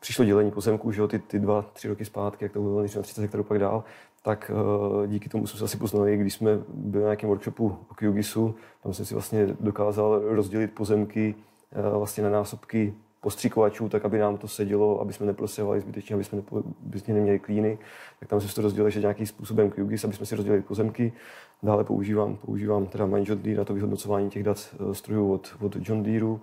[0.00, 3.02] přišlo dělení pozemků, že jo, ty, ty dva, tři roky zpátky, jak to bylo, na
[3.02, 3.84] 30 hektarů pak dál,
[4.22, 4.50] tak
[5.06, 8.92] díky tomu jsme se asi poznali, když jsme byli na nějakém workshopu o Kyugisu, tam
[8.92, 11.34] jsem si vlastně dokázal rozdělit pozemky
[11.72, 16.36] vlastně na násobky postříkovačů, tak aby nám to sedělo, aby jsme neprosehovali zbytečně, aby jsme
[16.36, 17.78] nepo, zbytečně neměli klíny.
[18.20, 21.12] Tak tam jsme to rozdělili že nějakým způsobem QGIS, aby jsme si rozdělili pozemky.
[21.62, 25.56] Dále používám, používám teda My John Deere na to vyhodnocování těch dat uh, strojů od,
[25.60, 26.38] od John Deere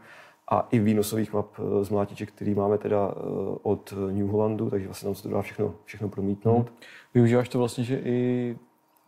[0.48, 3.20] a i výnosových map eh, z mlátiček, který máme teda eh,
[3.62, 6.68] od New Hollandu, takže vlastně tam se to dá všechno, všechno promítnout.
[6.68, 6.78] Hmm.
[7.14, 8.58] Využíváš to vlastně, že i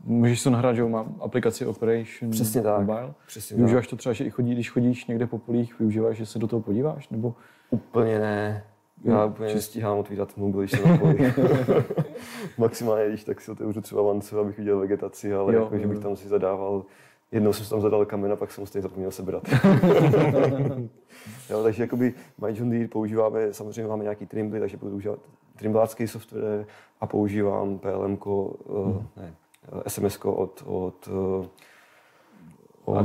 [0.03, 2.79] Můžeš to nahrát, že mám aplikaci Operation Přesně tak.
[2.79, 3.13] Mobile.
[3.27, 3.89] Přesně využíváš tak.
[3.89, 6.61] to třeba, že i chodí, když chodíš někde po polích, využíváš, že se do toho
[6.61, 7.09] podíváš?
[7.09, 7.35] Nebo...
[7.69, 8.63] Úplně ne.
[9.03, 9.31] Já hmm.
[9.31, 11.33] úplně nestíhám otvírat mobil, když jsem na poli.
[12.57, 15.99] Maximálně, když tak si otevřu třeba vancu, abych viděl vegetaci, ale jo, jako, že bych
[15.99, 16.85] tam si zadával
[17.31, 19.43] Jednou jsem tam zadal kamen a pak jsem ho stejně zapomněl sebrat.
[21.49, 22.13] jo, takže jakoby
[22.53, 25.19] John Deere používáme, samozřejmě máme nějaký Trimble, takže budu používat
[25.55, 26.65] trimblácký software
[27.01, 29.07] a používám PLM, uh, eh, hmm.
[29.17, 29.35] ne,
[29.87, 31.47] SMS od, od, eh,
[32.85, 32.97] od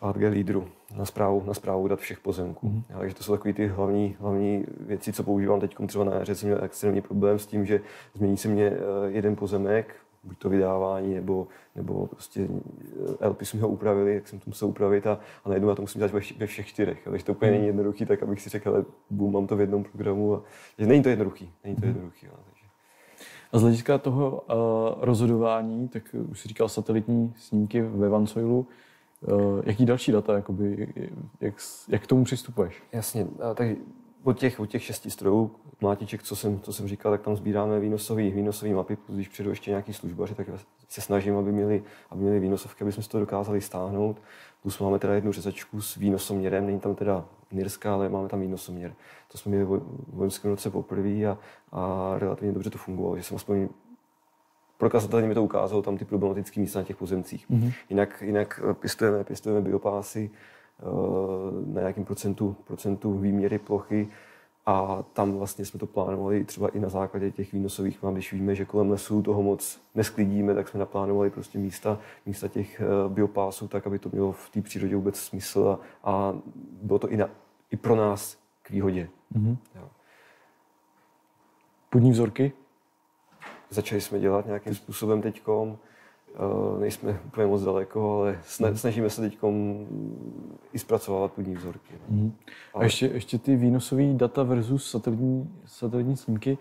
[0.00, 2.68] AG Leaderu na zprávu, na zprávu dat všech pozemků.
[2.68, 2.82] Hmm.
[2.90, 6.34] Ja, takže to jsou takové ty hlavní, hlavní věci, co používám teď třeba na jaře.
[6.34, 7.80] Jsem měl extrémní problém s tím, že
[8.14, 11.46] změní se mě eh, jeden pozemek, buď to vydávání, nebo,
[11.76, 12.48] nebo prostě
[13.20, 15.82] eh, LP jsme ho upravili, jak jsem to musel upravit a, a najednou já to
[15.82, 16.98] musím dělat ve, všech čtyřech.
[17.04, 19.84] Takže to úplně není jednoduchý, tak abych si řekl, ale bum, mám to v jednom
[19.84, 20.34] programu.
[20.34, 20.42] A,
[20.78, 21.88] že není to jednoduchý, není to mhm.
[21.88, 22.26] jednoduchý.
[22.26, 22.53] Ale.
[23.54, 28.66] A z hlediska toho uh, rozhodování, tak už jsi říkal satelitní snímky ve Vansoilu,
[29.20, 30.92] uh, jaký další data, jakoby,
[31.40, 31.54] jak,
[31.88, 32.82] jak k tomu přistupuješ?
[32.92, 33.68] Jasně, tak
[34.22, 35.50] od těch, od těch šesti strojů,
[35.84, 39.70] mlátiček, co jsem, co jsem říkal, tak tam sbíráme výnosový, výnosový mapy, když přijdu ještě
[39.70, 40.46] nějaký službaři, tak
[40.88, 44.22] se snažím, aby měli, aby měli výnosovky, aby jsme si to dokázali stáhnout.
[44.62, 48.94] Plus máme teda jednu řezačku s výnosoměrem, není tam teda Nirska, ale máme tam výnosoměr.
[49.32, 51.38] To jsme měli v vojenském roce poprvé a,
[51.72, 53.68] a relativně dobře to fungovalo, že jsem aspoň
[54.78, 57.50] prokazatelně mi to ukázalo tam ty problematické místa na těch pozemcích.
[57.50, 57.72] Mm-hmm.
[57.90, 60.30] Jinak, jinak pěstujeme, pěstujeme biopásy,
[60.82, 64.08] Eh, na nějakém procentu, procentu výměry plochy
[64.66, 68.54] a tam vlastně jsme to plánovali třeba i na základě těch výnosových mám, když víme,
[68.54, 73.68] že kolem lesů toho moc nesklidíme, tak jsme naplánovali prostě místa, místa těch eh, biopásů
[73.68, 76.34] tak, aby to mělo v té přírodě vůbec smysl a, a
[76.82, 77.30] bylo to i, na,
[77.70, 79.08] i pro nás k výhodě.
[79.36, 79.56] Mm-hmm.
[81.90, 82.52] Půdní vzorky?
[83.70, 85.78] Začali jsme dělat nějakým způsobem teďkom.
[86.38, 88.76] Uh, nejsme úplně moc daleko, ale mhm.
[88.76, 89.38] snažíme se teď
[90.72, 91.94] i zpracovávat půdní vzorky.
[92.08, 92.32] Mm.
[92.74, 92.84] A ale...
[92.84, 96.58] ještě, ještě ty výnosové data versus satelitní, satelitní snímky.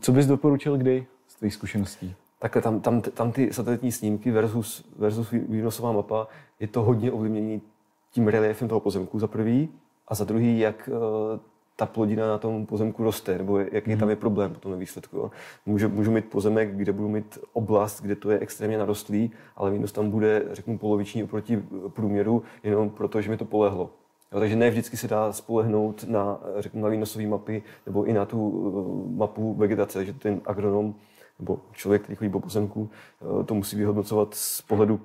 [0.00, 2.14] Co bys doporučil kdy z tvých zkušeností?
[2.38, 6.28] Takhle tam, tam, tam ty satelitní snímky versus, versus výnosová mapa,
[6.60, 7.62] je to hodně ovlivnění
[8.10, 9.68] tím reliefem toho pozemku za prvý
[10.08, 11.40] a za druhý, jak uh,
[11.78, 13.98] ta plodina na tom pozemku roste, nebo jaký mm.
[13.98, 15.30] tam je problém potom ve výsledku.
[15.66, 19.92] Můžu, můžu mít pozemek, kde budu mít oblast, kde to je extrémně narostlý, ale výnos
[19.92, 23.90] tam bude, řeknu, poloviční oproti průměru, jenom proto, že mi to polehlo.
[24.32, 28.24] Jo, takže ne vždycky se dá spolehnout na, řeknu, na výnosové mapy nebo i na
[28.24, 30.94] tu uh, mapu vegetace, že ten agronom
[31.38, 35.00] nebo člověk, který chodí po pozemku, uh, to musí vyhodnocovat z pohledu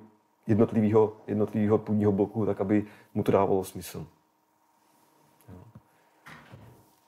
[0.46, 2.84] jednotlivého, jednotlivého půdního bloku, tak aby
[3.14, 4.06] mu to dávalo smysl.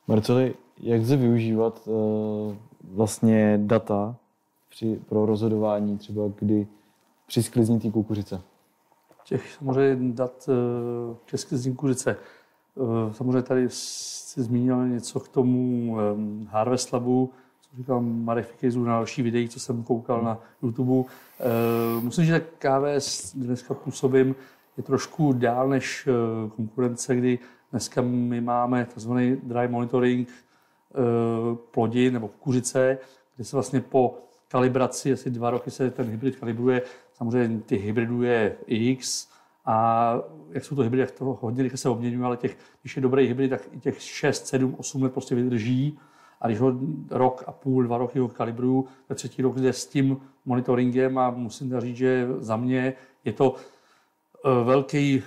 [0.08, 2.54] Marceli, jak lze využívat uh,
[2.94, 4.16] vlastně data
[4.68, 6.66] při, pro rozhodování, třeba kdy
[7.26, 8.40] při sklizní té kukuřice?
[9.24, 10.48] Těch samozřejmě dat
[11.24, 12.16] ke sklizní kukuřice.
[12.74, 15.96] Uh, samozřejmě tady si zmínil něco k tomu
[16.48, 21.08] Harvest Labu, co říkal Marek Fikejzu na další videích, co jsem koukal na YouTube.
[22.00, 24.34] Musím říct, že KVS dneska působím
[24.76, 26.08] je trošku dál než
[26.56, 27.38] konkurence, kdy
[27.70, 29.12] Dneska my máme tzv.
[29.42, 30.94] dry monitoring eh,
[31.70, 32.98] plodin nebo kukuřice,
[33.36, 36.82] kde se vlastně po kalibraci, asi dva roky se ten hybrid kalibruje,
[37.14, 39.28] samozřejmě ty hybridů je X,
[39.66, 40.14] a
[40.50, 43.26] jak jsou to hybridy, jak to hodně rychle se obměňují, ale těch, když je dobrý
[43.26, 45.98] hybrid, tak i těch 6, 7, 8 let prostě vydrží.
[46.40, 46.72] A když ho
[47.10, 51.30] rok a půl, dva roky ho kalibruju, ve třetí rok jde s tím monitoringem a
[51.30, 55.22] musím říct, že za mě je to eh, velký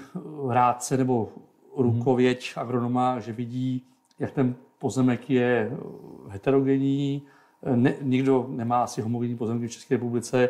[0.50, 1.30] rádce nebo
[1.82, 3.84] rukověď agronoma, že vidí,
[4.20, 5.72] jak ten pozemek je
[6.28, 7.22] heterogenní,
[7.76, 10.50] ne, nikdo nemá asi homogenní pozemky v České republice,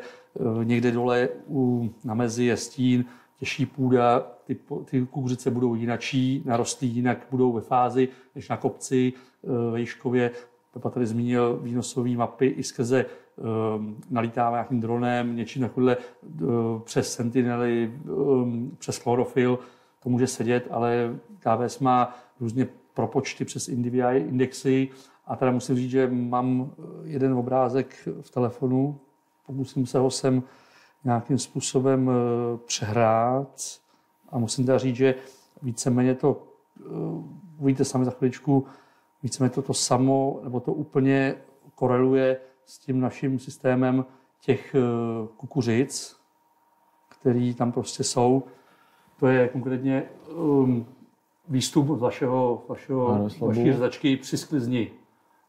[0.63, 3.05] někde dole u, na mezi je stín,
[3.39, 9.13] těžší půda, ty, ty kukuřice budou jinačí, narostlí jinak, budou ve fázi než na kopci,
[9.71, 10.31] ve Jiškově.
[10.73, 17.13] Pepa tady zmínil výnosové mapy i skrze um, nalítává nějakým dronem, něčím takovýhle uh, přes
[17.13, 19.59] sentinely, um, přes chlorofil,
[20.03, 24.89] to může sedět, ale KVS má různě propočty přes NDVI indexy.
[25.27, 26.71] A teda musím říct, že mám
[27.03, 28.99] jeden obrázek v telefonu,
[29.45, 30.43] pokusím se ho sem
[31.03, 33.61] nějakým způsobem eh, přehrát.
[34.29, 35.15] A musím teda říct, že
[35.61, 36.43] víceméně to,
[36.79, 36.83] eh,
[37.57, 38.65] uvidíte sami za chviličku,
[39.23, 41.35] víceméně to to samo, nebo to úplně
[41.75, 44.05] koreluje s tím naším systémem
[44.41, 44.79] těch eh,
[45.37, 46.15] kukuřic,
[47.19, 48.43] který tam prostě jsou.
[49.19, 50.03] To je konkrétně
[50.35, 50.85] um,
[51.49, 54.91] výstup z vašeho, vašeho, vaší řezačky při sklizni.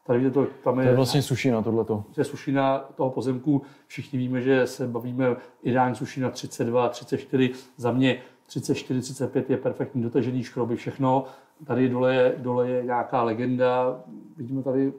[0.07, 2.03] Tady vidíte to, tam je, to je vlastně sušina tohleto.
[2.15, 3.61] To je sušina toho pozemku.
[3.87, 7.51] Všichni víme, že se bavíme ideální sušina 32, 34.
[7.77, 11.25] Za mě 34, 35 je perfektní dotažený škroby, všechno.
[11.65, 14.03] Tady dole je, dole je nějaká legenda.
[14.37, 14.93] Vidíme tady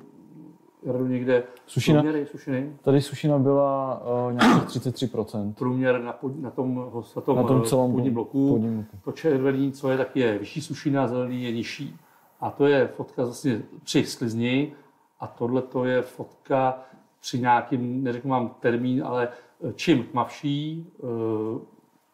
[0.82, 2.76] Jardu někde sušina, průměry sušiny?
[2.82, 5.54] Tady sušina byla uh, nějakých 33%.
[5.54, 8.48] Průměr na, pod, na tom, na tom, na tom celém půdním bloku.
[8.48, 8.96] Půdním bloku.
[9.04, 11.96] To červený, co je, tak je vyšší sušina, zelený je nižší.
[12.40, 14.72] A to je fotka vlastně při sklizni
[15.20, 16.78] a tohle to je fotka
[17.20, 21.08] při nějakým, neřeknu vám termín, ale eh, čím tmavší uh,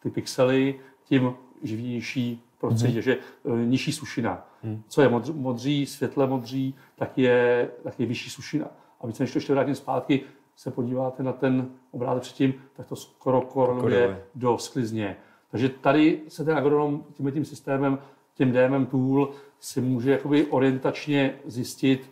[0.03, 3.03] ty pixely, tím živější prostředí, mm-hmm.
[3.03, 4.47] že uh, nižší sušina.
[4.63, 4.83] Hmm.
[4.87, 8.67] Co je modř, modří, světle modří, tak je, tak je vyšší sušina.
[9.01, 10.21] A více než to ještě vrátím zpátky,
[10.55, 15.15] se podíváte na ten obrázek předtím, tak to skoro koreluje do sklizně.
[15.51, 17.99] Takže tady se ten agronom tím tím systémem,
[18.33, 22.11] tím DMM tool, si může jakoby orientačně zjistit,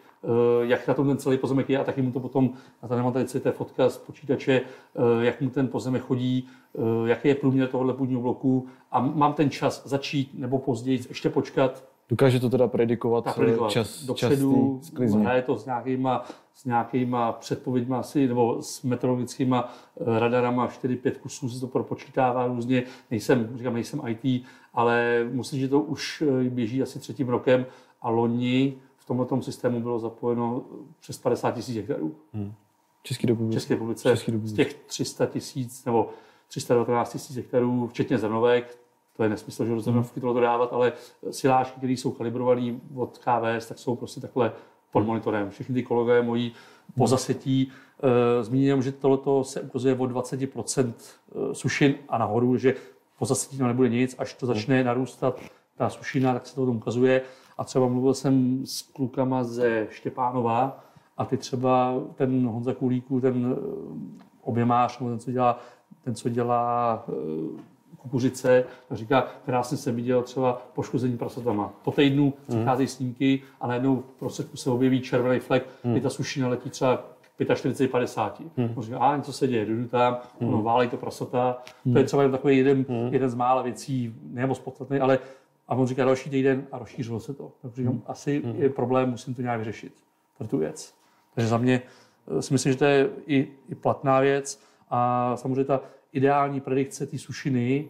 [0.62, 2.50] jak na tom ten celý pozemek je a taky mu to potom,
[2.84, 7.28] na tady máte té fotka z počítače, eh, jak mu ten pozemek chodí, eh, jaký
[7.28, 12.40] je průměr tohohle půdního bloku a mám ten čas začít nebo později ještě počkat Dokáže
[12.40, 15.20] to teda predikovat, tak predikovat čas, dopředu, sklizně.
[15.20, 19.56] hraje to s nějakýma, s nějakýma předpověďma asi, nebo s meteorologickými
[20.00, 22.84] radarama 4-5 kusů se to propočítává různě.
[23.12, 27.66] Nejsem, říkám, nejsem IT, ale musím, že to už eh, běží asi třetím rokem
[28.02, 30.64] a loni tomto systému bylo zapojeno
[31.00, 32.16] přes 50 tisíc hektarů.
[32.34, 32.54] Hmm.
[33.04, 33.60] České republice.
[33.60, 34.10] České republice.
[34.10, 34.54] České republice.
[34.54, 36.10] Z těch 300 tisíc nebo
[36.48, 38.78] 319 tisíc hektarů, včetně zrnovek,
[39.18, 40.94] to je nesmysl, že do zrnovky to dávat, ale
[41.32, 44.52] siláčky, které jsou kalibrované od KVS, tak jsou prostě takhle
[44.92, 45.50] pod monitorem.
[45.50, 46.54] Všechny ty kolegové mojí
[46.98, 47.72] po zasetí
[48.04, 52.76] e, zmíním, že tohle se ukazuje o 20% eh, sušin a nahoru, že
[53.20, 55.40] po zasetí to nebude nic, až to začne narůstat
[55.78, 57.22] ta sušina, tak se to tam ukazuje.
[57.58, 60.84] A třeba mluvil jsem s klukama ze Štěpánova
[61.18, 63.62] a ty třeba ten Honza Kulíku, ten eh,
[64.42, 65.60] objemář, ten, co dělá,
[66.04, 67.06] ten, co dělá
[67.98, 71.74] kukuřice, tak říká, krásně jsem viděl třeba poškození prasatama.
[71.84, 72.32] Po týdnu mm.
[72.48, 75.92] přicházejí snímky a najednou v prostředku se objeví červený flek, mm.
[75.92, 77.04] kdy ta sušina letí třeba
[77.56, 78.42] 45, 50.
[78.58, 78.74] Hmm.
[78.76, 80.50] On říká, a něco se děje, jdu tam, hmm.
[80.50, 81.58] ono válí to prasata.
[81.86, 81.94] Hmm.
[81.94, 83.14] To je třeba takový jeden, hmm.
[83.14, 85.20] jeden z mála věcí, nebo podstatný, ale
[85.68, 87.52] a on říká další týden a rozšířilo se to.
[87.62, 88.04] Takže říkám, hmm.
[88.08, 88.62] asi hmm.
[88.62, 89.94] je problém, musím to nějak vyřešit.
[90.38, 90.94] Pro tu věc.
[91.36, 91.82] Takže za mě
[92.38, 95.82] eh, si myslím, že to je i, i platná věc a samozřejmě ta
[96.14, 97.90] ideální predikce té sušiny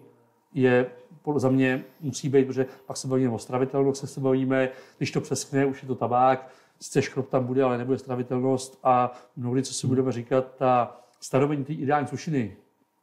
[0.54, 0.92] je
[1.36, 5.66] za mě musí být, protože pak se bavíme o stravitelnosti, se bavíme, když to přeskne,
[5.66, 9.88] už je to tabák, sice škrob tam bude, ale nebude stravitelnost a mnohdy, co si
[9.88, 12.56] budeme říkat, ta stanovení té ideální sušiny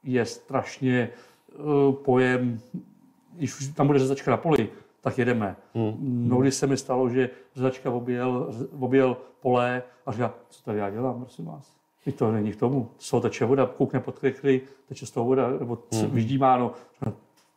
[0.03, 1.11] je strašně
[1.59, 2.61] uh, pojem,
[3.37, 4.69] když už tam bude řezačka na poli,
[5.01, 5.57] tak jedeme.
[5.75, 5.97] Hmm.
[6.01, 11.21] Mnohdy se mi stalo, že řezačka objel, objel pole a říká, co tady já dělám,
[11.21, 11.75] prosím vás.
[12.07, 12.91] I to není k tomu.
[12.99, 16.11] Co teče voda, koukne pod krikly, teče z toho voda, nebo hmm.
[16.11, 16.73] vyždímáno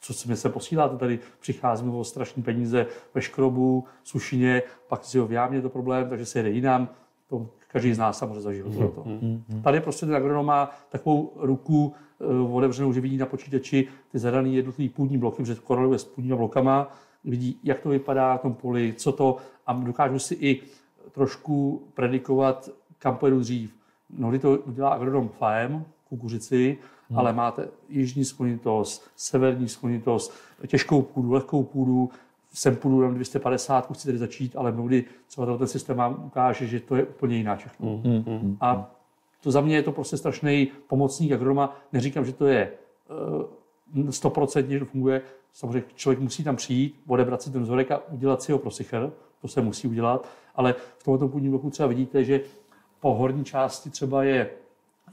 [0.07, 5.17] co si mi se posíláte, tady přicházíme o strašné peníze ve škrobu, sušině, pak si
[5.17, 6.89] ho v jámě to problém, takže se jede jinam.
[7.27, 9.03] To každý z nás samozřejmě zažil mm, to.
[9.05, 9.61] Mm, mm.
[9.61, 14.49] Tady prostě ten agronom má takovou ruku uh, otevřenou, že vidí na počítači ty zadané
[14.49, 16.91] jednotlivé půdní bloky, protože koreluje s půdními blokama,
[17.23, 20.61] vidí, jak to vypadá na tom poli, co to, a dokážu si i
[21.11, 23.75] trošku predikovat, kam pojedu dřív.
[24.09, 26.77] Mnohdy to udělá agronom FAEM, kukuřici,
[27.09, 27.19] hmm.
[27.19, 30.33] ale máte jižní sklonitost, severní sklonitost,
[30.67, 32.09] těžkou půdu, lehkou půdu,
[32.53, 36.79] sem půdu na 250, chci tady začít, ale mnohdy třeba ten systém vám ukáže, že
[36.79, 38.01] to je úplně jiná všechno.
[38.03, 38.23] Hmm.
[38.27, 38.57] Hmm.
[38.61, 38.95] A
[39.41, 41.77] to za mě je to prostě strašný pomocník agronoma.
[41.93, 42.71] Neříkám, že to je
[43.95, 45.21] uh, stoprocentně, že to funguje.
[45.53, 49.11] Samozřejmě člověk musí tam přijít, odebrat si ten vzorek a udělat si ho pro sicher.
[49.41, 50.27] To se musí udělat.
[50.55, 52.41] Ale v tomto půdním bloku třeba vidíte, že
[52.99, 54.49] po horní části třeba je,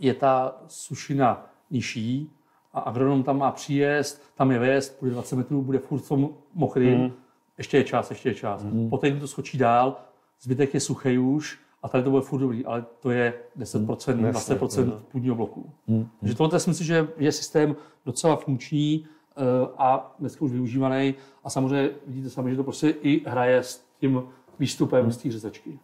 [0.01, 2.31] je ta sušina nižší
[2.73, 6.29] a agronom tam má příjezd, tam je vést, půjde 20 metrů, bude furt v tom
[6.55, 7.13] mokrým, mm.
[7.59, 8.65] Ještě je čas, ještě je čas.
[8.65, 8.91] Mm.
[8.91, 9.97] Poté to skočí dál,
[10.41, 14.25] zbytek je suchý už a tady to bude furt dobrý, ale to je 10%, mm.
[14.25, 14.93] 20% mm.
[15.13, 15.71] půdního bloku.
[15.87, 16.09] Mm.
[16.21, 19.43] Takže tohle si myslím, že je systém docela funkční eh,
[19.79, 21.15] a dneska už využívaný
[21.45, 24.23] a samozřejmě vidíte sami, že to prostě i hraje s tím
[24.59, 25.13] výstupem mm.
[25.13, 25.79] z té řezačky.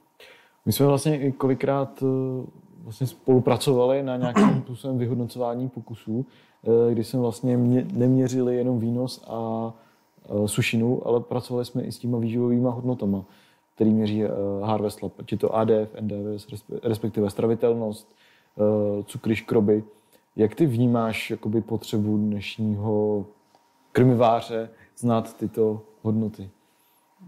[0.66, 2.46] My jsme vlastně kolikrát eh,
[2.82, 6.26] vlastně spolupracovali na nějakém způsobem vyhodnocování pokusů,
[6.64, 9.72] eh, kdy jsme vlastně mě, neměřili jenom výnos a
[10.46, 13.24] sušinu, ale pracovali jsme i s těma výživovými hodnotama,
[13.74, 14.28] který měří eh,
[14.62, 16.46] Harvest Lab, či to ADF, NDVS,
[16.82, 18.14] respektive stravitelnost,
[19.04, 19.84] cukry, škroby.
[20.36, 23.26] Jak ty vnímáš jakoby, potřebu dnešního
[23.92, 26.50] krmiváře znát tyto hodnoty?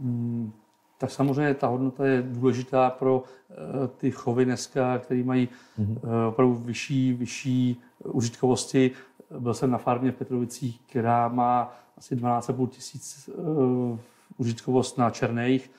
[0.00, 0.52] Hmm,
[0.98, 3.55] tak samozřejmě ta hodnota je důležitá pro eh,
[3.96, 6.28] ty chovy dneska, které mají mm-hmm.
[6.28, 8.90] opravdu vyšší, vyšší užitkovosti.
[9.38, 13.98] Byl jsem na farmě v Petrovicích, která má asi 12,5 tisíc uh,
[14.36, 15.70] užitkovost na černých.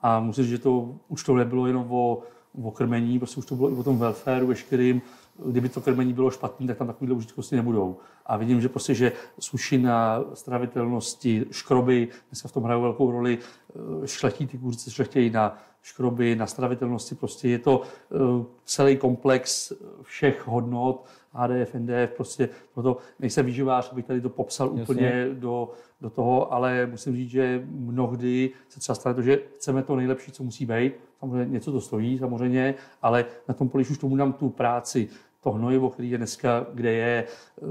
[0.00, 2.22] A musím říct, že to už to nebylo jenom o,
[2.62, 5.02] o krmení, prostě už to bylo i o tom welfareu veškerým,
[5.46, 7.96] kdyby to krmení bylo špatné, tak tam takovéhle užitkosti nebudou.
[8.26, 14.06] A vidím, že prostě, že sušina, stravitelnosti, škroby, dneska v tom hrají velkou roli, eh,
[14.06, 18.16] šlechtí ty kuřice šlechtějí na škroby, na stravitelnosti, prostě je to eh,
[18.64, 24.82] celý komplex všech hodnot, ADF, NDF, prostě proto nejsem výživář, abych tady to popsal Jasně.
[24.82, 29.82] úplně do, do toho, ale musím říct, že mnohdy se třeba stane to, že chceme
[29.82, 33.98] to nejlepší, co musí být, samozřejmě něco to stojí samozřejmě, ale na tom poli už
[33.98, 35.08] tomu dám tu práci,
[35.40, 37.62] to hnojivo, který je dneska, kde je eh,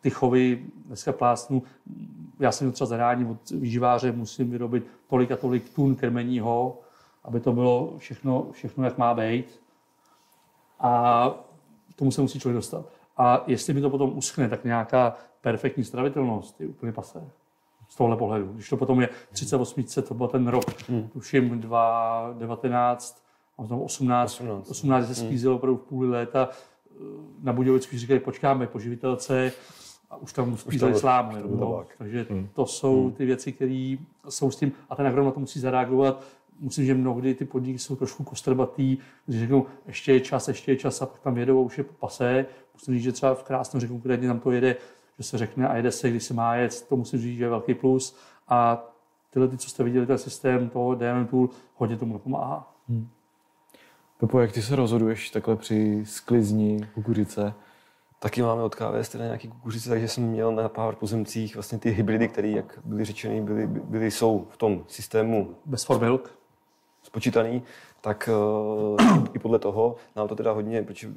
[0.00, 1.62] ty chovy, dneska plásnu,
[2.40, 6.80] já jsem třeba zadání od výživáře, musím vyrobit tolik a tolik tun krmeního,
[7.24, 9.60] aby to bylo všechno, všechno jak má být.
[10.80, 11.30] A
[11.96, 12.86] tomu se musí člověk dostat.
[13.16, 17.30] A jestli mi to potom uschne, tak nějaká perfektní stravitelnost je úplně pasé.
[17.88, 18.52] z tohohle pohledu.
[18.52, 21.08] Když to potom je 38, to byl ten rok, hmm.
[21.08, 23.24] tuším 2019,
[23.58, 26.48] a potom 18, 18, 18 se sklízelo opravdu v půli léta.
[27.42, 29.52] Na Budějovicku říkali, počkáme po živitelce
[30.10, 31.32] a už tam sklízeli slámu.
[31.56, 31.84] no.
[31.98, 32.48] Takže hmm.
[32.54, 33.12] to jsou hmm.
[33.12, 33.96] ty věci, které
[34.28, 36.24] jsou s tím, a ten agron na to musí zareagovat.
[36.60, 40.76] Musím, že mnohdy ty podniky jsou trošku kostrbatý, když řeknou, ještě je čas, ještě je
[40.76, 42.46] čas a pak tam jedou a už je pasé.
[42.74, 44.76] Musím říct, že třeba v krásném řeknu, konkrétně tam to jede,
[45.18, 47.48] že se řekne a jede se, když se má jet, to musím říct, že je
[47.48, 48.16] velký plus.
[48.48, 48.84] A
[49.30, 52.74] tyhle, ty, co jste viděli, ten systém toho DM Tool, hodně tomu pomáhá.
[52.88, 53.08] Hmm.
[54.20, 57.54] Pepo, jak ty se rozhoduješ takhle při sklizni kukuřice?
[58.18, 61.90] Taky máme od KVS teda nějaký kukuřice, takže jsem měl na pár pozemcích vlastně ty
[61.90, 65.54] hybridy, které, jak byly řečeny, byly, byly, jsou v tom systému.
[65.66, 66.38] Bez for milk.
[67.04, 67.62] Spočítaný,
[68.00, 71.08] tak uh, i podle toho nám to teda hodně, protože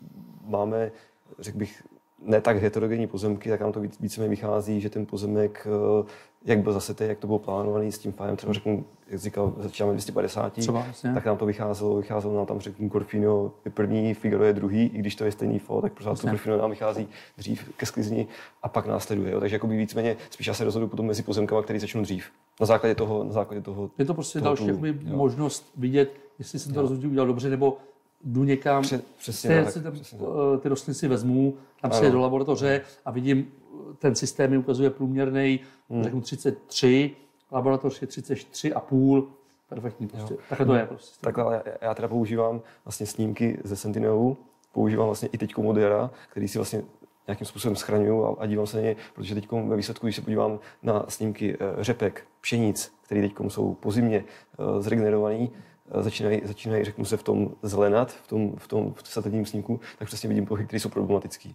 [0.46, 0.92] máme,
[1.40, 1.84] řekl bych,
[2.22, 6.06] ne tak heterogenní pozemky, tak nám to víc, více vychází, že ten pozemek, eh,
[6.46, 9.94] jak byl zase jak to bylo plánovaný s tím fájem, třeba řeknu, jak říkal, začínáme
[9.94, 14.54] 250, třeba, tak nám to vycházelo, vycházelo nám tam řeknu Corfino je první, Figaro je
[14.54, 17.08] druhý, i když to je stejný fo, tak pořád to Corfino nám vychází
[17.38, 18.28] dřív ke sklizni
[18.64, 19.32] a pak následuje.
[19.32, 19.40] Jo.
[19.40, 22.26] Takže jakoby víceméně spíš já se rozhodu potom mezi pozemkama, který začnou dřív.
[22.60, 23.92] Na základě toho, na základě toho.
[23.98, 27.78] Je to prostě toho další jakoby, možnost vidět, jestli jsem to rozhodnutí udělal dobře, nebo
[28.24, 30.20] jdu někam, Pře, přesně, tak, si tam, přesně.
[30.56, 33.52] Eh, ty rostliny si vezmu, tam si je do laboratoře a vidím,
[34.00, 36.04] ten systém mi ukazuje průměrný, hmm.
[36.04, 37.12] řeknu 33,
[37.52, 39.28] laboratoř je 33,5,
[39.70, 40.38] perfektní prostě.
[40.50, 41.18] Takhle to je prostě.
[41.22, 44.38] Takhle já, já teda používám vlastně snímky ze Sentinelu,
[44.74, 46.84] používám vlastně i teď Modera, který si vlastně
[47.28, 50.22] nějakým způsobem schraňuju a, a dívám se na ně, protože teď ve výsledku, když se
[50.22, 54.24] podívám na snímky e, řepek, pšenic, které teď jsou po zimě
[54.60, 55.52] e, zregenerovaný,
[55.92, 59.80] Eh, začínají, začínají, řeknu se, v tom zelenat, v tom, v tom v satelitním snímku,
[60.00, 61.50] tak přesně vidím plochy, které jsou problematické.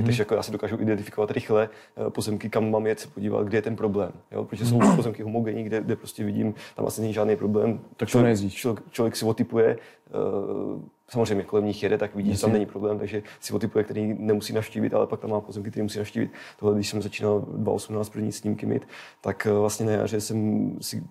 [0.00, 0.04] Mm-hmm.
[0.04, 3.58] Takže jako já si dokážu identifikovat rychle eh, pozemky, kam mám jet se podívat, kde
[3.58, 4.12] je ten problém.
[4.32, 4.44] Jo?
[4.44, 4.96] Protože jsou mm-hmm.
[4.96, 7.80] pozemky homogenní, kde, kde prostě vidím, tam asi není žádný problém.
[7.96, 9.78] Tak člověk, člověk, člověk si otypuje,
[10.14, 14.16] uh, samozřejmě kolem nich jede, tak vidí, že tam není problém, takže si otypuje, který
[14.18, 16.30] nemusí navštívit, ale pak tam má pozemky, který musí navštívit.
[16.58, 18.88] Tohle, když jsem začínal 2018 první snímky mít,
[19.20, 21.02] tak vlastně na jaře jsem si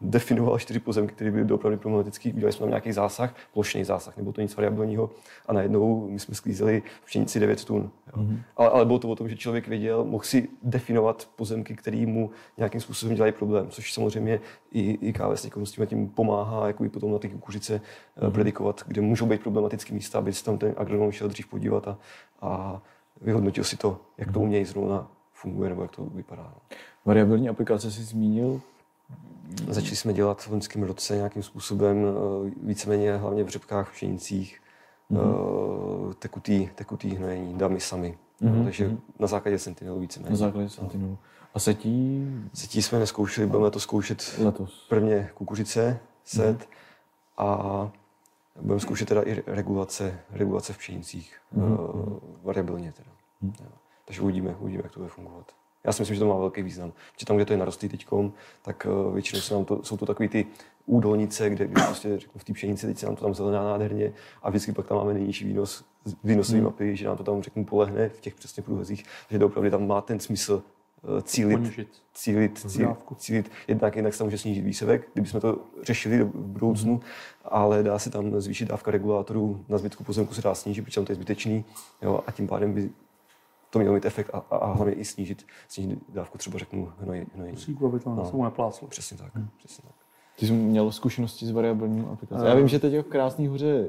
[0.00, 2.32] definoval čtyři pozemky, které byly opravdu problematické.
[2.32, 5.10] Udělali jsme tam nějaký zásah, plošný zásah, nebo to nic variabilního.
[5.46, 7.90] A najednou my jsme sklízeli v pšenici 9 tun.
[8.12, 8.38] Mm-hmm.
[8.56, 12.30] Ale, ale, bylo to o tom, že člověk věděl, mohl si definovat pozemky, které mu
[12.56, 14.40] nějakým způsobem dělají problém, což samozřejmě
[14.72, 18.30] i, i KVS s tím, tím pomáhá, jako i potom na ty kukuřice mm-hmm.
[18.30, 21.98] predikovat, kde můžou být problematické místa, aby se tam ten agronom šel dřív podívat a,
[22.40, 22.82] a
[23.20, 26.54] vyhodnotil si to, jak to u něj zrovna funguje nebo jak to vypadá.
[27.04, 28.60] Variabilní aplikace si zmínil,
[29.68, 34.60] Začali jsme dělat v loňském roce nějakým způsobem eh, víceméně hlavně v řepkách, v pšenicích,
[35.10, 36.14] mm-hmm.
[36.14, 38.18] tekutý, tekutý hnojení, dámy sami.
[38.42, 38.64] Mm-hmm.
[38.64, 39.00] Takže mhm.
[39.18, 40.30] na základě Sentinelu víceméně.
[40.30, 41.18] Na základě Sentinelu.
[41.54, 42.26] A setí?
[42.54, 44.86] Setí jsme neskoušeli, budeme to zkoušet letos.
[44.88, 46.66] Prvně kukuřice, set mm-hmm.
[47.36, 47.90] a
[48.62, 52.20] budeme zkoušet teda i regulace, regulace v pšenicích, mm-hmm.
[52.42, 53.10] variabilně teda.
[53.42, 53.66] Mm-hmm.
[54.04, 55.52] Takže uvidíme, uvidíme, jak to bude fungovat.
[55.84, 56.92] Já si myslím, že to má velký význam.
[57.18, 58.06] Že tam, kde to je narostlý teď,
[58.62, 60.46] tak uh, většinou se nám to, jsou to takové ty
[60.86, 64.12] údolnice, kde, kde prostě řeknu, v té pšenici teď se nám to tam zelená nádherně
[64.42, 65.84] a vždycky pak tam máme nejnižší výnos,
[66.24, 66.64] výnosový hmm.
[66.64, 69.86] mapy, že nám to tam řeknu polehne v těch přesně průhezích, že to opravdu tam
[69.86, 70.62] má ten smysl
[71.02, 71.60] uh, cílit,
[72.14, 76.92] cílit, cílit, cílit, jednak, jednak se tam může snížit výsevek, kdybychom to řešili v budoucnu,
[76.92, 77.02] hmm.
[77.44, 81.04] ale dá se tam zvýšit dávka regulátorů, na zbytku pozemku se dá snížit, protože tam
[81.04, 81.64] to je zbytečný
[82.02, 82.90] jo, a tím pádem by
[83.70, 87.26] to mělo mít efekt a, a, a hlavně i snížit, snížit dávku, třeba řeknu hnoj,
[87.34, 87.56] hnojení.
[87.56, 88.44] Musíku, aby to no.
[88.44, 88.88] nepláclo.
[88.88, 89.48] Přesně tak, hmm.
[89.58, 89.94] přesně tak.
[90.38, 92.46] Ty jsi měl zkušenosti s variabilním aplikací.
[92.46, 93.88] Já vím, že teď v Krásný hoře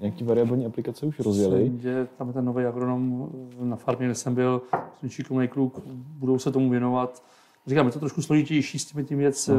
[0.00, 1.72] nějaký variabilní aplikace už rozjeli.
[1.78, 4.62] Že tam je ten nový agronom na farmě, kde jsem byl,
[5.00, 7.22] jsem šikovný kluk, budou se tomu věnovat.
[7.66, 9.54] Říkám, je to trošku složitější s tím, tím věc, no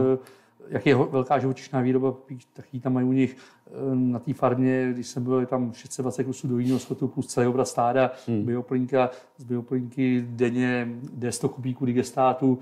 [0.69, 2.13] jak je velká živočišná výroba,
[2.53, 6.47] taky tam mají u nich eh, na té farmě, když jsem byl tam 620 kusů
[6.47, 8.45] do jiného skotu plus celý obraz stáda, hmm.
[8.45, 12.59] bioplinka, z bioplinky denně jde 100 kubíků digestátu,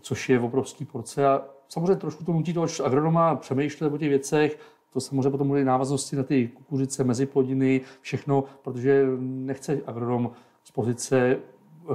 [0.00, 1.26] což je obrovský porce.
[1.26, 4.58] A samozřejmě trošku to nutí toho agronoma přemýšlet o těch věcech,
[4.92, 10.30] to samozřejmě potom bude návaznosti na ty kukuřice, meziplodiny, všechno, protože nechce agronom
[10.64, 11.36] z pozice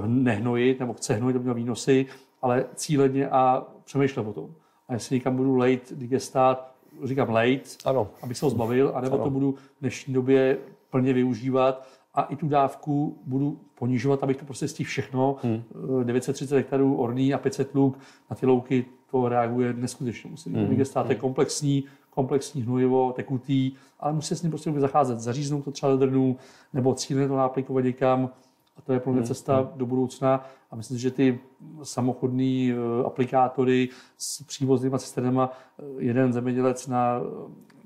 [0.06, 2.06] nehnojit, nebo chce hnojit, aby měl výnosy,
[2.42, 4.50] ale cíleně a přemýšlet o tom
[4.94, 8.08] a jestli někam budu late digestát, říkám late, ano.
[8.22, 9.24] abych se ho zbavil, anebo ano.
[9.24, 10.58] to budu v dnešní době
[10.90, 15.38] plně využívat a i tu dávku budu ponižovat, abych to prostě stihl všechno.
[15.44, 15.64] Hmm.
[16.04, 20.30] 930 hektarů orný a 500 luk na ty louky, to reaguje neskutečně.
[20.30, 20.68] Musí hmm.
[20.68, 21.22] digestát, je hmm.
[21.22, 25.20] komplexní, komplexní hnojivo, tekutý, ale musí s ním prostě zacházet.
[25.20, 26.38] Zaříznout to třeba do drnu,
[26.74, 28.30] nebo cíleně to náplikovat někam
[28.78, 29.28] A to je pro mě Hmm.
[29.28, 31.40] cesta do budoucna a myslím si, že ty
[31.84, 37.22] samochodní eh, aplikátory s přívoznýma cisternama, eh, jeden zemědělec na,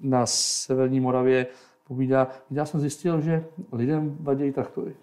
[0.02, 1.48] na severní Moravě
[1.88, 4.96] povídá, já jsem zjistil, že lidem vadí traktory.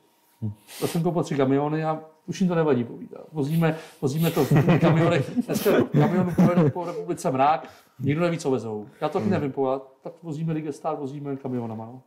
[0.80, 3.18] To jsem koupil tři kamiony a už jim to nevadí, povídá.
[3.32, 5.30] Vozíme, vozíme to v kamionech.
[5.46, 7.68] Dneska kamion pojede po republice mrák,
[8.00, 8.86] nikdo neví, co vezou.
[9.00, 11.86] Já to taky nevím povědět, tak vozíme Ligestár, vozíme kamionama.
[11.86, 12.02] No.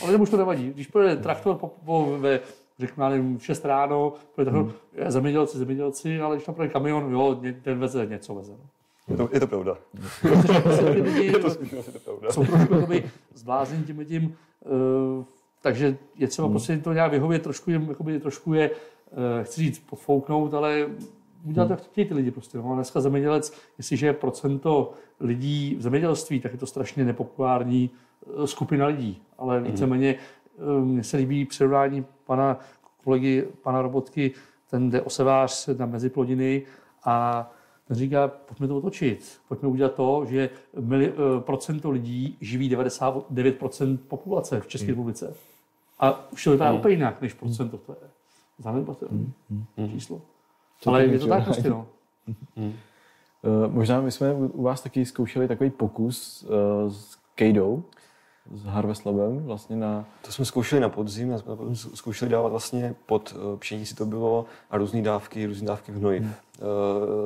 [0.00, 0.70] Ale lidem už to nevadí.
[0.70, 2.40] Když pojede traktor po, po, ve,
[2.78, 4.72] řeknu, já nevím, v 6 ráno, hmm.
[5.06, 8.52] zemědělci, zemědělci, ale když tam pojede kamion, jo, ten veze něco veze.
[8.52, 8.68] No.
[9.08, 9.76] Je to, je to pravda.
[10.62, 12.32] Prostě lidi Je to skutečně je to pravda.
[12.32, 12.74] jsou trošku
[13.34, 15.24] zblázněni tím tím, uh,
[15.62, 18.76] takže je třeba prostě jim to nějak vyhovět, trošku jim, jakoby, trošku je, uh,
[19.42, 20.86] chci říct, podfouknout, ale
[21.44, 22.58] udělat to, jak chtějí ty lidi prostě.
[22.58, 22.72] No.
[22.72, 27.90] A dneska zemědělec, jestliže je procento lidí v zemědělství, tak je to strašně nepopulární
[28.42, 29.22] eh, skupina lidí.
[29.38, 32.58] Ale víceméně eh, mně se líbí přirovnání pana
[33.04, 34.32] kolegy, pana Robotky,
[34.70, 36.62] ten jde osevář na meziplodiny
[37.04, 37.46] a
[37.88, 39.40] ten říká, pojďme to otočit.
[39.48, 40.50] Pojďme udělat to, že
[40.80, 45.34] mili, eh, procento lidí živí 99% populace v České republice.
[46.00, 48.08] A už to vypadá úplně jinak, než procento to je.
[48.58, 49.26] Zanedbatelné
[49.90, 50.20] číslo.
[50.86, 51.86] Ale je to tak prostě, no.
[52.56, 52.64] Uh,
[53.68, 57.84] možná my jsme u u vás taky zkoušeli takový pokus uh, s Kejdou,
[58.54, 60.04] s Harvest Labem, vlastně na...
[60.22, 64.44] To jsme zkoušeli na podzim, a podzim zkoušeli dávat vlastně pod eh, pšenici to bylo
[64.70, 66.22] a různé dávky, různé dávky hnojiv.
[66.22, 66.32] Hmm.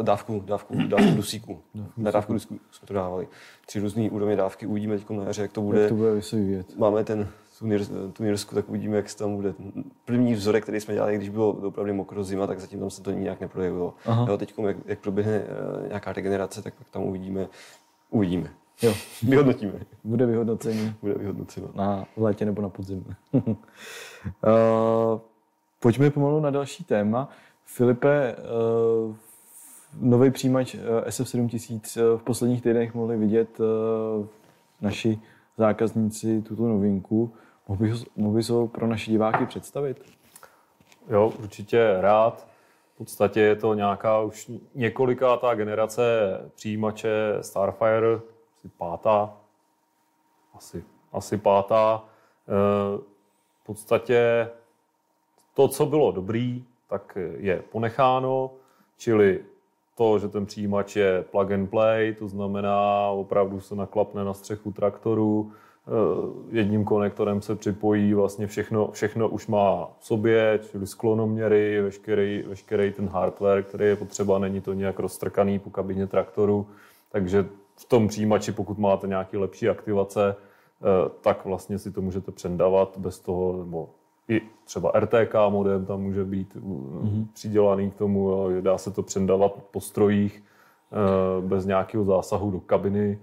[0.00, 1.58] Eh, Dávku, dávku, dávku dusíku.
[1.96, 3.28] Na dávku dusíku jsme to dávali.
[3.66, 5.80] Tři různé úrovně dávky, uvidíme teď na jaře, jak to bude.
[5.80, 6.78] Jak to bude vyvíjet.
[6.78, 9.54] Máme ten tu Nir- tu Nirsku, tak uvidíme, jak se tam bude.
[10.04, 13.10] První vzorek, který jsme dělali, když bylo opravdu mokro zima, tak zatím tam se to
[13.10, 13.94] nějak neprojevilo.
[14.28, 15.32] Jo, teď, jak, jak proběhne
[15.84, 17.48] eh, nějaká regenerace, tak pak tam uvidíme.
[18.10, 18.50] Uvidíme.
[18.82, 19.72] Jo, Vyhodnotíme.
[20.04, 21.68] bude vyhodnocení Bude vyhodnoceno.
[21.74, 23.04] na létě nebo na podzim.
[23.32, 23.42] uh,
[25.80, 27.28] pojďme pomalu na další téma.
[27.64, 29.14] Filipe, uh,
[30.00, 33.66] nový přijímač uh, SF7000 uh, v posledních týdnech mohli vidět uh,
[34.80, 35.18] naši
[35.56, 37.32] zákazníci tuto novinku.
[37.68, 40.02] Mohl bys, mohl bys ho pro naše diváky představit?
[41.08, 42.46] Jo, určitě rád.
[42.94, 46.02] V podstatě je to nějaká už několikátá generace
[46.54, 47.10] přijímače
[47.40, 48.20] Starfire,
[48.60, 49.36] asi pátá,
[50.54, 52.04] asi, asi pátá.
[52.48, 52.98] Eh,
[53.62, 54.48] V podstatě
[55.54, 58.50] to, co bylo dobrý, tak je ponecháno,
[58.96, 59.44] čili
[59.96, 64.72] to, že ten přijímač je plug and play, to znamená opravdu se naklapne na střechu
[64.72, 65.90] traktoru, eh,
[66.56, 72.92] jedním konektorem se připojí, vlastně všechno, všechno už má v sobě, čili sklonoměry, veškerý, veškerý
[72.92, 76.66] ten hardware, který je potřeba, není to nějak roztrkaný po kabině traktoru,
[77.12, 77.46] takže
[77.80, 82.98] v tom přijímači, pokud máte nějaké lepší aktivace, eh, tak vlastně si to můžete přendavat
[82.98, 83.88] bez toho, nebo
[84.28, 87.26] i třeba RTK modem tam může být mm-hmm.
[87.32, 90.42] přidělaný k tomu, dá se to přendavat po strojích
[90.92, 93.18] eh, bez nějakého zásahu do kabiny.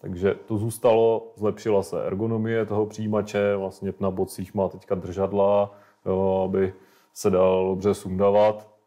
[0.00, 5.74] Takže to zůstalo, zlepšila se ergonomie toho přijímače, vlastně na bocích má teďka držadla,
[6.06, 6.72] jo, aby
[7.14, 8.77] se dal dobře sundavat.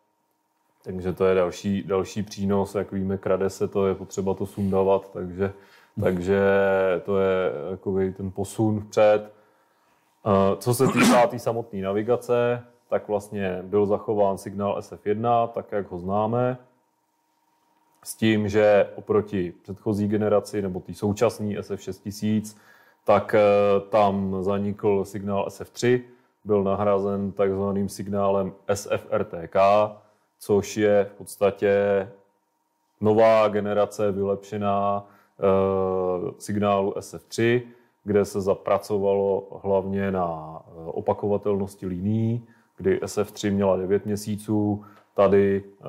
[0.83, 5.11] Takže to je další, další přínos, jak víme, krade se to, je potřeba to sundavat,
[5.13, 5.53] takže,
[6.01, 6.41] takže
[7.05, 9.31] to je jakoby ten posun vpřed.
[10.57, 15.91] Co se týká té tý samotné navigace, tak vlastně byl zachován signál SF1, tak jak
[15.91, 16.57] ho známe,
[18.03, 22.57] s tím, že oproti předchozí generaci nebo té současné SF6000,
[23.05, 23.41] tak eh,
[23.89, 26.01] tam zanikl signál SF3,
[26.43, 29.55] byl nahrazen takzvaným signálem SFRTK,
[30.41, 32.07] což je v podstatě
[33.01, 37.61] nová generace vylepšená eh, signálu SF3,
[38.03, 45.85] kde se zapracovalo hlavně na eh, opakovatelnosti linií, kdy SF3 měla 9 měsíců, tady eh,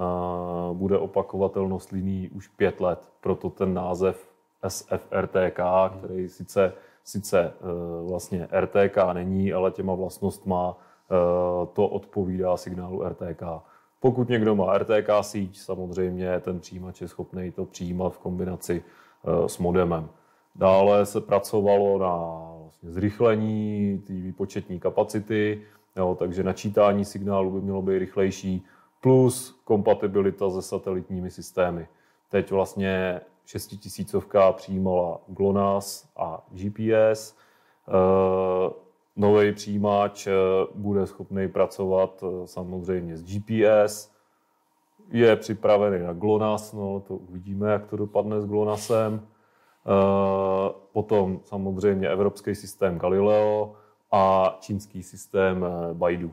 [0.73, 4.29] bude opakovatelnost linií už 5 let, proto ten název
[4.69, 5.61] SFRTK,
[5.99, 6.73] který sice,
[7.05, 7.53] sice
[8.09, 10.79] vlastně RTK není, ale těma vlastnostma
[11.73, 13.43] to odpovídá signálu RTK.
[14.03, 19.49] Pokud někdo má RTK síť, samozřejmě ten přijímač je schopný to přijímat v kombinaci eh,
[19.49, 20.09] s modemem.
[20.55, 25.63] Dále se pracovalo na vlastně zrychlení té výpočetní kapacity,
[25.97, 28.65] jo, takže načítání signálu by mělo být rychlejší,
[29.01, 31.89] plus kompatibilita se satelitními systémy.
[32.31, 37.37] Teď vlastně šestitisícovka přijímala GLONASS a GPS.
[39.17, 40.33] Nový přijímač eh,
[40.75, 44.13] bude schopný pracovat eh, samozřejmě s GPS,
[45.11, 49.27] je připravený na GLONASS, no to uvidíme, jak to dopadne s GLONASSem.
[49.87, 53.75] Eh, Potom samozřejmě evropský systém Galileo
[54.13, 56.33] a čínský systém Baidu.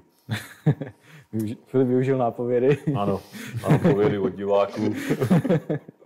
[1.66, 2.78] Filip využil nápovědy.
[2.98, 3.22] Ano,
[3.70, 4.82] nápovědy od diváků.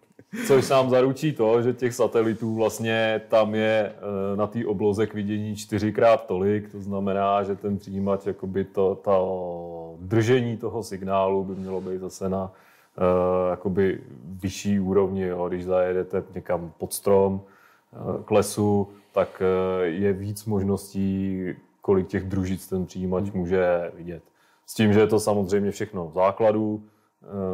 [0.47, 5.13] Což sám zaručí to, že těch satelitů vlastně tam je eh, na té obloze k
[5.13, 11.55] vidění čtyřikrát tolik, to znamená, že ten přijímač, jakoby to, to držení toho signálu by
[11.55, 15.21] mělo být zase na uh, jakoby vyšší úrovni.
[15.21, 15.49] Jo.
[15.49, 19.41] Když zajedete někam pod strom, uh, k lesu, tak
[19.83, 21.43] je víc možností,
[21.81, 24.23] kolik těch družic ten přijímač může vidět.
[24.65, 27.02] S tím, že je to samozřejmě všechno v základu, Eh,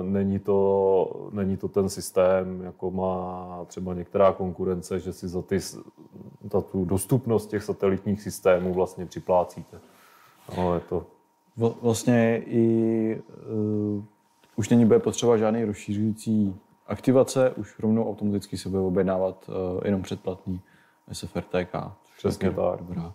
[0.02, 5.60] není to, není to ten systém, jako má třeba některá konkurence, že si za, ty,
[6.52, 9.80] za tu dostupnost těch satelitních systémů vlastně připlácíte.
[10.58, 11.06] No, je to...
[11.82, 14.04] Vlastně i uh,
[14.56, 16.56] už není bude potřeba žádný rozšířující
[16.88, 20.62] aktivace, už rovnou automaticky se bude objednávat uh, jenom předplatný
[21.12, 21.76] SFRTK.
[22.18, 22.56] Přesně tak.
[22.56, 23.14] Dobrá, dobrá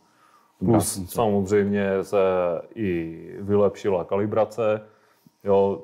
[0.59, 1.15] Plus funkce.
[1.15, 2.19] samozřejmě se
[2.75, 4.81] i vylepšila kalibrace.
[5.45, 5.83] Jo,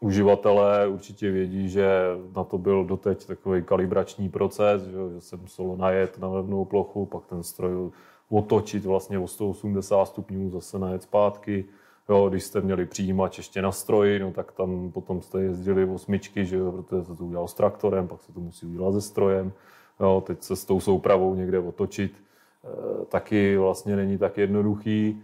[0.00, 1.88] uživatelé určitě vědí, že
[2.36, 7.06] na to byl doteď takový kalibrační proces, že, že se muselo najet na levnou plochu,
[7.06, 7.90] pak ten stroj
[8.28, 11.64] otočit vlastně o 180 stupňů, zase najet zpátky.
[12.08, 16.44] Jo, když jste měli přijímač ještě na stroji, no, tak tam potom jste jezdili osmičky,
[16.46, 19.52] že jo, protože se to udělal s traktorem, pak se to musí udělat se strojem.
[20.00, 25.22] Jo, teď se s tou soupravou někde otočit e, taky vlastně není tak jednoduchý.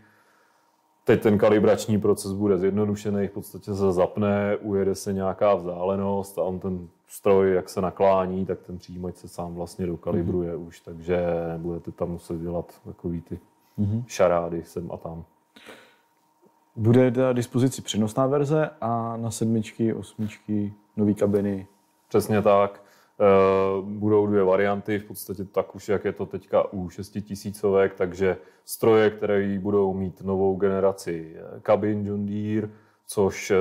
[1.05, 6.43] Teď ten kalibrační proces bude zjednodušený, v podstatě se zapne, ujede se nějaká vzdálenost a
[6.43, 10.67] on ten stroj, jak se naklání, tak ten přijímač se sám vlastně dokalibruje mm-hmm.
[10.67, 11.27] už, takže
[11.57, 13.41] budete tam muset dělat takový ty
[13.79, 14.05] mm-hmm.
[14.07, 15.25] šarády sem a tam.
[16.77, 21.67] Bude na dispozici přenosná verze a na sedmičky, osmičky, nové kabiny.
[22.09, 22.83] Přesně tak.
[23.21, 28.37] Eh, budou dvě varianty, v podstatě tak už, jak je to teďka u šestitisícovek, takže
[28.65, 32.69] stroje, které budou mít novou generaci eh, kabin John Deere,
[33.07, 33.57] což eh,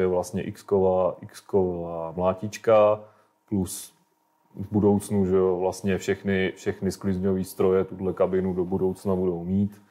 [0.00, 3.00] je vlastně X-ková, X-ková mlátička,
[3.48, 3.94] plus
[4.54, 9.82] v budoucnu, že vlastně všechny, všechny sklizňové stroje tuhle kabinu do budoucna budou mít,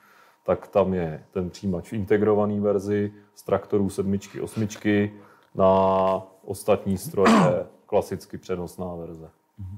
[0.45, 5.13] tak tam je ten přijímač v integrované verzi z traktorů sedmičky, osmičky,
[5.55, 9.29] na ostatní stroje klasicky přenosná verze.
[9.59, 9.77] Mhm.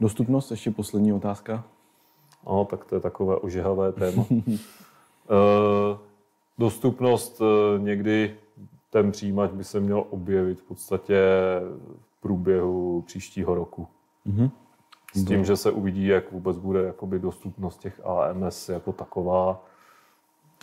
[0.00, 1.64] Dostupnost, ještě poslední otázka.
[2.46, 4.26] No, tak to je takové ožehavé téma.
[5.30, 5.98] Eh,
[6.58, 8.36] dostupnost eh, někdy
[8.90, 11.20] ten přijímač by se měl objevit v podstatě
[12.04, 13.88] v průběhu příštího roku.
[14.26, 14.50] Mm-hmm.
[15.14, 19.64] S tím, že se uvidí, jak vůbec bude jakoby dostupnost těch AMS jako taková.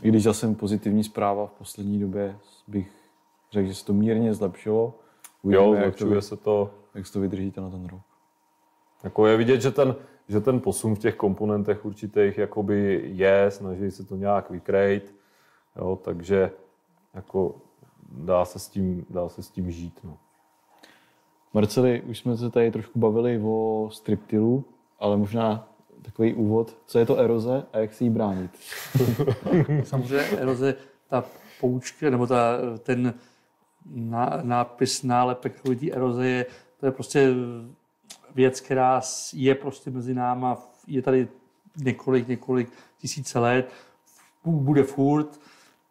[0.04, 2.92] I když zase pozitivní zpráva v poslední době bych
[3.52, 4.94] řekl, že se to mírně zlepšilo.
[5.42, 6.74] Uvidíme, jo, zlepšuje jak to, se to.
[6.96, 8.02] Jak to vydržíte na ten rok?
[9.04, 9.96] Jako je vidět, že ten,
[10.28, 15.16] že ten posun v těch komponentech určitých jakoby je, snaží se to nějak vykrejt,
[15.76, 16.52] jo, takže
[17.14, 17.56] jako
[18.12, 20.00] dá se s tím, dá se s tím žít.
[20.04, 20.18] No.
[21.54, 24.66] Marceli, už jsme se tady trošku bavili o striptilu,
[25.00, 25.68] ale možná
[26.02, 26.78] takový úvod.
[26.86, 28.52] Co je to eroze a jak si ji bránit?
[29.84, 30.76] Samozřejmě eroze,
[31.10, 31.26] ta
[31.60, 33.14] poučka, nebo ta, ten
[34.42, 36.46] nápis, nálepek lidí eroze je,
[36.80, 37.34] to je prostě
[38.36, 39.02] věc, která
[39.34, 40.58] je prostě mezi náma,
[40.88, 41.28] je tady
[41.78, 43.72] několik, několik tisíce let,
[44.46, 45.40] bude furt,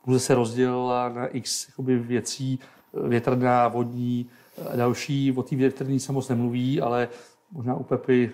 [0.07, 2.59] bude se rozdělila na x jakoby, věcí,
[2.93, 4.31] větrná, vodní
[4.77, 5.33] další.
[5.33, 7.09] O té větrní se moc nemluví, ale
[7.53, 8.33] možná u Pepy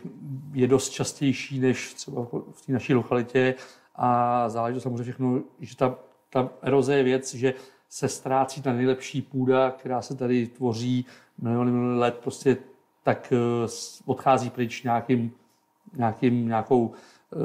[0.52, 3.54] je dost častější než třeba v té naší lokalitě
[3.94, 5.98] a záleží to samozřejmě všechno, že ta,
[6.30, 7.54] ta eroze je věc, že
[7.88, 11.06] se ztrácí ta nejlepší půda, která se tady tvoří
[11.38, 12.56] miliony let, prostě
[13.02, 13.68] tak eh,
[14.04, 15.32] odchází pryč nějakým,
[15.96, 16.92] nějakým, nějakou,
[17.32, 17.36] eh,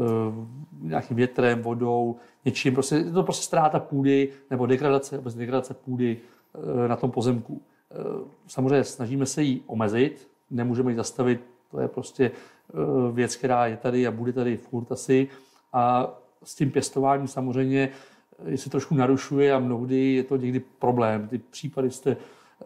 [0.81, 2.15] nějakým větrem, vodou,
[2.45, 2.73] něčím.
[2.73, 7.61] Prostě, je to prostě ztráta půdy nebo degradace, bez degradace půdy eh, na tom pozemku.
[8.47, 12.31] Samozřejmě snažíme se ji omezit, nemůžeme ji zastavit, to je prostě
[13.11, 15.27] věc, která je tady a bude tady furt asi.
[15.73, 16.13] A
[16.43, 17.89] s tím pěstováním samozřejmě
[18.55, 21.27] se trošku narušuje a mnohdy je to někdy problém.
[21.27, 22.65] Ty případy jste eh,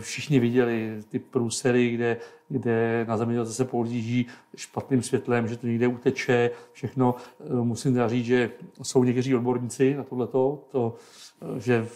[0.00, 2.16] všichni viděli, ty průsery, kde,
[2.48, 7.14] kde na zemědělce se pohlíží špatným světlem, že to někde uteče, všechno.
[7.40, 8.50] Eh, musím teda říct, že
[8.82, 10.96] jsou někteří odborníci na tohleto, to,
[11.42, 11.86] eh, že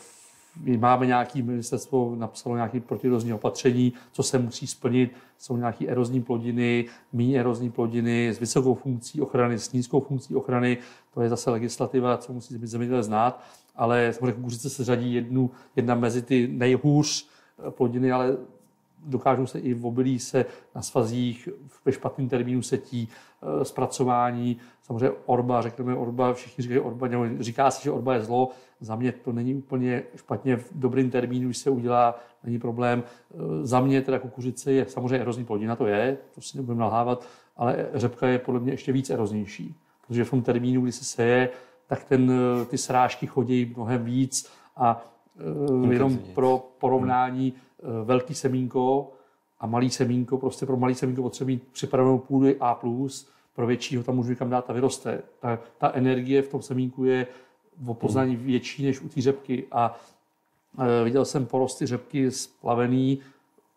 [0.60, 5.12] my máme nějaký ministerstvo, napsalo nějaké protirozní opatření, co se musí splnit.
[5.38, 10.78] Jsou nějaké erozní plodiny, méně erozní plodiny s vysokou funkcí ochrany, s nízkou funkcí ochrany.
[11.14, 13.44] To je zase legislativa, co musí zemědělec znát.
[13.76, 17.28] Ale samozřejmě kukuřice se řadí jednu, jedna mezi ty nejhůř
[17.70, 18.36] plodiny, ale
[19.06, 20.44] dokážou se i v obilí se
[20.74, 21.48] na svazích
[21.84, 23.31] ve špatným termínu setí, eh,
[23.62, 28.48] zpracování, samozřejmě orba, řekneme orba, všichni říkají orba, nebo říká se, že orba je zlo,
[28.80, 33.02] za mě to není úplně špatně v dobrým termínu, když se udělá, není problém.
[33.02, 37.26] Eh, za mě teda kukuřice je samozřejmě erozní plodina, to je, to si nebudeme nalhávat,
[37.56, 39.74] ale řepka je podle mě ještě víc eroznější,
[40.06, 41.48] protože v tom termínu, kdy se seje,
[41.86, 45.04] tak ten, eh, ty srážky chodí mnohem víc a
[45.90, 47.54] jenom pro porovnání
[48.04, 49.12] velký semínko
[49.60, 52.80] a malý semínko, prostě pro malý semínko potřebuje mít připravenou půdu A+,
[53.54, 55.22] pro většího tam můžu kam dát a vyroste.
[55.40, 57.26] Ta, ta energie v tom semínku je
[57.76, 60.00] v poznání větší než u té řepky a
[60.78, 63.18] e, viděl jsem porosty řepky splavený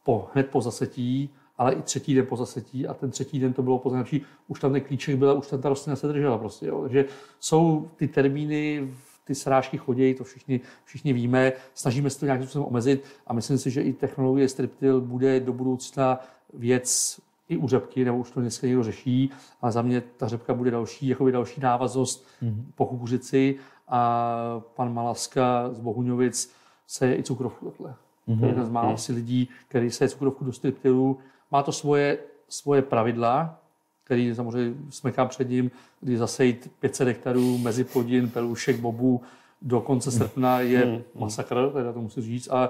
[0.03, 3.63] po, hned po zasetí, ale i třetí den po zasetí a ten třetí den to
[3.63, 6.67] bylo poznačí, už tam ten klíček byl, už tam ta rostlina se držela prostě.
[6.67, 6.81] Jo.
[6.81, 7.05] Takže
[7.39, 8.89] jsou ty termíny
[9.23, 13.57] ty srážky chodí, to všichni, všichni víme, snažíme se to nějakým způsobem omezit a myslím
[13.57, 16.19] si, že i technologie Striptil bude do budoucna
[16.53, 17.19] věc
[17.49, 19.29] i u řepky, nebo už to dneska někdo řeší,
[19.61, 22.63] ale za mě ta řepka bude další, jakoby další návaznost mm-hmm.
[22.75, 23.55] po kukuřici
[23.87, 26.53] a pan Malaska z Bohuňovic
[26.87, 27.95] se i cukrovku takhle.
[28.27, 28.39] Mm-hmm.
[28.39, 29.15] To je jeden z mála mm-hmm.
[29.15, 31.17] lidí, který se cukrovku do striptilu.
[31.51, 32.17] Má to svoje,
[32.49, 33.59] svoje pravidla,
[34.03, 35.71] který samozřejmě smekám před ním,
[36.01, 39.21] kdy zasejít 500 hektarů mezi plodin, pelušek, bobů
[39.61, 41.21] do konce srpna je mm.
[41.21, 42.69] masakr, teda to musím říct, a,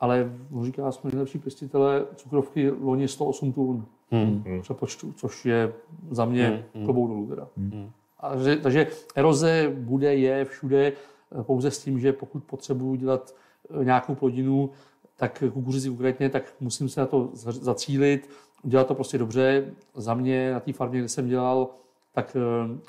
[0.00, 4.60] ale on říká, jsme nejlepší pěstitele cukrovky loni 108 tun mm.
[4.62, 5.72] přepočtu, což je
[6.10, 6.84] za mě mm.
[6.84, 7.48] klobouk dolů teda.
[7.56, 7.90] Mm.
[8.20, 10.92] A, že, takže eroze bude, je všude,
[11.42, 13.34] pouze s tím, že pokud potřebuji dělat
[13.80, 14.70] eh, nějakou plodinu,
[15.16, 18.30] tak kukuřici konkrétně, tak musím se na to zacílit,
[18.62, 19.74] udělat to prostě dobře.
[19.94, 21.68] Za mě na té farmě, kde jsem dělal,
[22.12, 22.36] tak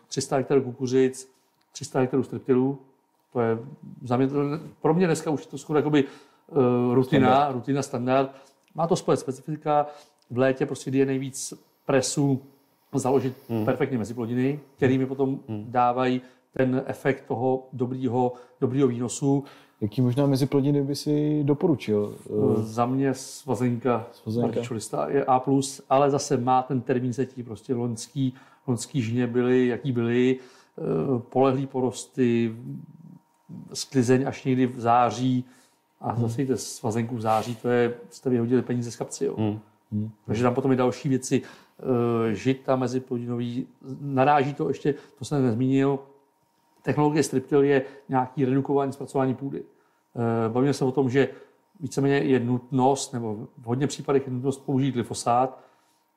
[0.07, 1.31] 300 eh, hektarů kukuřic,
[1.71, 2.77] 300 hektarů striptilů.
[3.33, 3.59] To je
[4.03, 4.41] za mě, to,
[4.81, 6.03] pro mě dneska už to skoro jakoby
[6.93, 7.53] rutina, standard.
[7.55, 8.31] rutina, standard.
[8.75, 9.85] Má to svoje specifika.
[10.29, 11.53] V létě prostě, kdy je nejvíc
[11.85, 12.41] presu,
[12.93, 13.65] založit hmm.
[13.65, 15.65] perfektně meziplodiny, kterými potom hmm.
[15.69, 16.21] dávají
[16.53, 19.43] ten efekt toho dobrýho, dobrýho výnosu.
[19.81, 22.15] Jaký možná meziplodiny by si doporučil?
[22.57, 24.63] Za mě svazenka, svazenka.
[25.09, 25.41] je A+,
[25.89, 28.33] ale zase má ten termín setí, prostě loňský,
[28.67, 30.83] loňský žně byly, jaký byly, eh,
[31.19, 32.55] polehlý porosty,
[33.73, 35.45] sklizeň až někdy v září
[36.01, 36.21] a hmm.
[36.21, 39.25] zase jde svazenku v září, to je, jste vyhodili peníze z kapci.
[39.25, 39.35] Jo.
[39.37, 39.59] Hmm.
[39.91, 40.11] Hmm.
[40.25, 43.67] Takže tam potom i další věci, eh, žita meziplodinový,
[44.01, 45.99] naráží to ještě, to jsem nezmínil,
[46.87, 49.63] Technologie striptil je nějaký redukování zpracování půdy.
[49.63, 51.29] Eh, bavíme se o tom, že
[51.79, 55.59] víceméně je nutnost, nebo v hodně případech je nutnost použít glyfosát.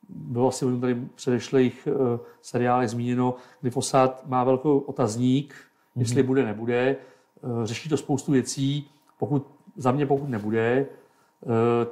[0.08, 6.00] Bylo asi v tady předešlých eh, seriálech zmíněno, glyfosát má velkou otazník, mm-hmm.
[6.00, 6.96] jestli bude, nebude.
[6.96, 8.90] Eh, řeší to spoustu věcí.
[9.18, 10.86] Pokud, za mě pokud nebude,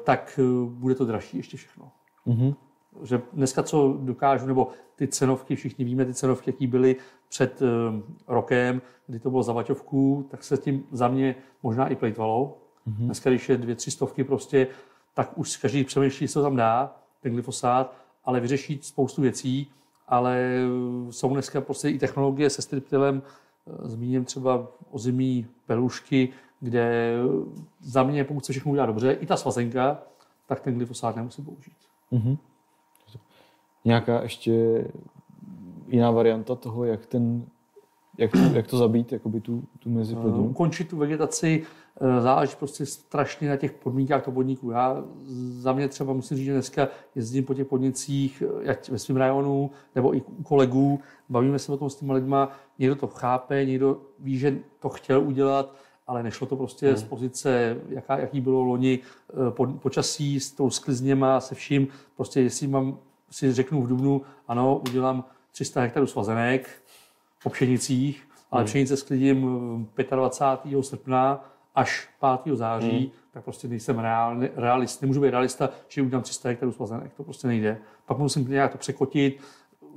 [0.04, 1.90] tak bude to dražší ještě všechno.
[2.26, 2.54] Mm-hmm
[3.02, 6.96] že dneska co dokážu, nebo ty cenovky, všichni víme ty cenovky, jaký byly
[7.28, 7.68] před uh,
[8.28, 12.58] rokem, kdy to bylo za vaťovku, tak se tím za mě možná i plejtvalo.
[12.88, 13.04] Mm-hmm.
[13.04, 14.66] Dneska, když je dvě, tři stovky prostě,
[15.14, 19.70] tak už každý přemýšlí, co tam dá, ten glyfosát, ale vyřeší spoustu věcí,
[20.08, 20.60] ale
[21.10, 26.28] jsou dneska prostě i technologie se striptilem, eh, zmíním třeba ozimí pelušky,
[26.60, 27.14] kde
[27.80, 29.98] za mě, pokud se všechno udělá dobře, i ta svazenka,
[30.46, 31.76] tak ten glyfosát nemusí použít.
[32.12, 32.38] Mm-hmm
[33.88, 34.84] nějaká ještě
[35.88, 37.46] jiná varianta toho, jak, ten,
[38.18, 40.44] jak, to, jak to zabít, jakoby tu, tu meziplodinu?
[40.44, 41.62] Uh, ukončit tu vegetaci
[42.00, 44.70] uh, záleží prostě strašně na těch podmínkách toho podniku.
[44.70, 45.04] Já
[45.48, 49.70] za mě třeba musím říct, že dneska jezdím po těch podnicích, jak ve svém rajonu,
[49.94, 54.00] nebo i u kolegů, bavíme se o tom s těma lidma, někdo to chápe, někdo
[54.18, 55.74] ví, že to chtěl udělat,
[56.08, 56.96] ale nešlo to prostě hmm.
[56.96, 58.98] z pozice, jaká, jaký bylo loni
[59.50, 61.88] po, počasí, s tou sklizněma, se vším.
[62.16, 62.98] Prostě jestli mám
[63.30, 66.68] si řeknu v Dubnu, ano, udělám 300 hektarů svazenek
[67.42, 68.66] po pšenicích, ale hmm.
[68.66, 70.78] pšenice sklidím 25.
[70.78, 71.44] Eh, srpna
[71.74, 72.08] až
[72.44, 72.56] 5.
[72.56, 73.08] září, hmm.
[73.32, 77.48] tak prostě nejsem reál, realist, nemůžu být realista, že udělám 300 hektarů svazenek, to prostě
[77.48, 77.78] nejde.
[78.06, 79.40] Pak musím nějak to překotit,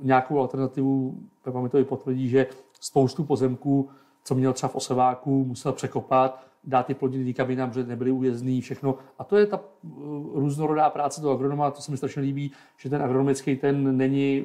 [0.00, 2.46] nějakou alternativu, Pepa mi to i potvrdí, že
[2.80, 3.90] spoustu pozemků,
[4.24, 8.98] co měl třeba v oseváku, musel překopat, dát ty plodiny jinam, protože nebyly ujezdný, všechno.
[9.18, 12.90] A to je ta uh, různorodá práce toho agronoma, to se mi strašně líbí, že
[12.90, 14.44] ten agronomický ten není,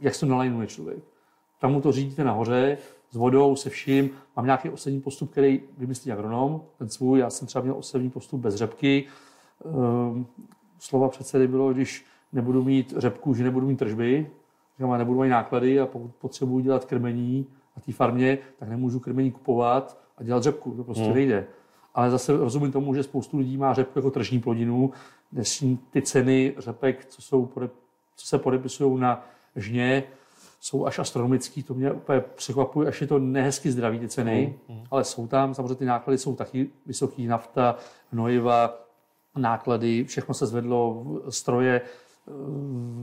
[0.00, 0.98] jak se nalajnuje člověk.
[1.60, 2.78] Tam mu to řídíte nahoře,
[3.14, 4.10] s vodou, se vším.
[4.36, 7.18] Mám nějaký osevní postup, který vymyslí agronom, ten svůj.
[7.18, 9.04] Já jsem třeba měl osevní postup bez řepky.
[9.64, 10.26] Um,
[10.78, 14.30] slova předsedy bylo, když nebudu mít řepku, že nebudu mít tržby,
[14.78, 17.46] že nebudu mít náklady a pokud potřebuji dělat krmení
[17.76, 20.70] na té farmě, tak nemůžu krmení kupovat, a dělat řepku.
[20.70, 21.14] To prostě hmm.
[21.14, 21.46] nejde.
[21.94, 24.92] ale zase rozumím tomu, že spoustu lidí má řepku jako tržní plodinu.
[25.32, 27.50] Dnešní ty ceny řepek, co, jsou,
[28.16, 30.02] co se podepisují na žně,
[30.60, 34.76] jsou až astronomický, to mě úplně překvapuje, až je to nehezky zdraví ty ceny, mm,
[34.76, 34.84] mm.
[34.90, 37.76] ale jsou tam, samozřejmě ty náklady jsou taky vysoký, nafta,
[38.12, 38.80] hnojiva,
[39.36, 41.80] náklady, všechno se zvedlo, stroje,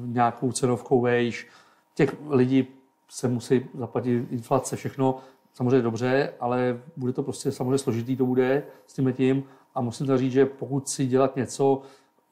[0.05, 1.47] nějakou cenovkou vejš,
[1.95, 2.67] těch lidí
[3.12, 5.18] se musí zaplatit inflace, všechno,
[5.53, 9.43] samozřejmě dobře, ale bude to prostě samozřejmě složitý, to bude s tím tím
[9.76, 11.82] a musím to říct, že pokud si dělat něco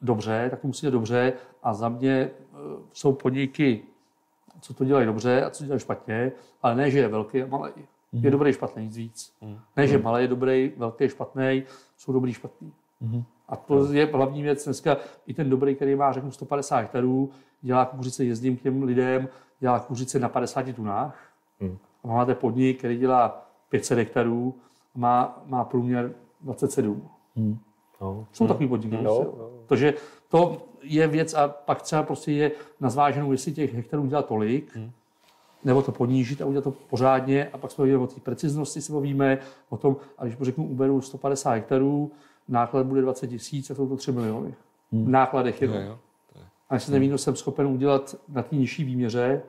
[0.02, 2.56] dobře, tak to musí dělat dobře a za mě eh,
[2.92, 3.82] jsou podniky
[4.60, 7.72] co to dělají dobře a co dělají špatně, ale ne, že je velký a malý.
[7.72, 7.84] Mm-hmm.
[8.12, 8.30] Je mhm.
[8.30, 9.32] dobrý, špatný, nic víc.
[9.42, 9.58] Mm-hmm.
[9.76, 11.62] Ne, že malý je dobrý, velký je špatný,
[11.96, 12.72] jsou dobrý, špatný.
[13.02, 13.24] Mm-hmm.
[13.48, 14.96] A to je hlavní věc dneska.
[15.26, 17.30] I ten dobrý, který má, řeknu, 150 hektarů,
[17.62, 19.28] dělá kukuřice, jezdím k těm lidem,
[19.60, 21.32] dělá kukuřice na 50 tunách.
[21.60, 21.78] Mm.
[22.04, 24.54] A máte podnik, který dělá 500 hektarů,
[24.94, 27.08] má, má průměr 27.
[27.36, 27.58] Mm.
[28.00, 28.26] No.
[28.32, 28.96] Jsou takový podniky.
[29.02, 29.50] No, no.
[29.66, 29.94] Takže
[30.28, 34.76] to je věc a pak třeba prostě je na zváženou, jestli těch hektarů dělá tolik,
[34.76, 34.90] hmm.
[35.64, 39.38] nebo to ponížit a udělat to pořádně a pak jsme o té preciznosti se bavíme,
[39.68, 42.12] o tom, a když řeknu, uberu 150 hektarů,
[42.48, 44.54] náklad bude 20 tisíc a jsou to 3 miliony.
[44.92, 45.04] Hmm.
[45.04, 45.76] V nákladech jenom.
[45.76, 45.98] Jo, jo.
[46.70, 49.42] A jestli ten výnos jsem schopen udělat na té nižší výměře,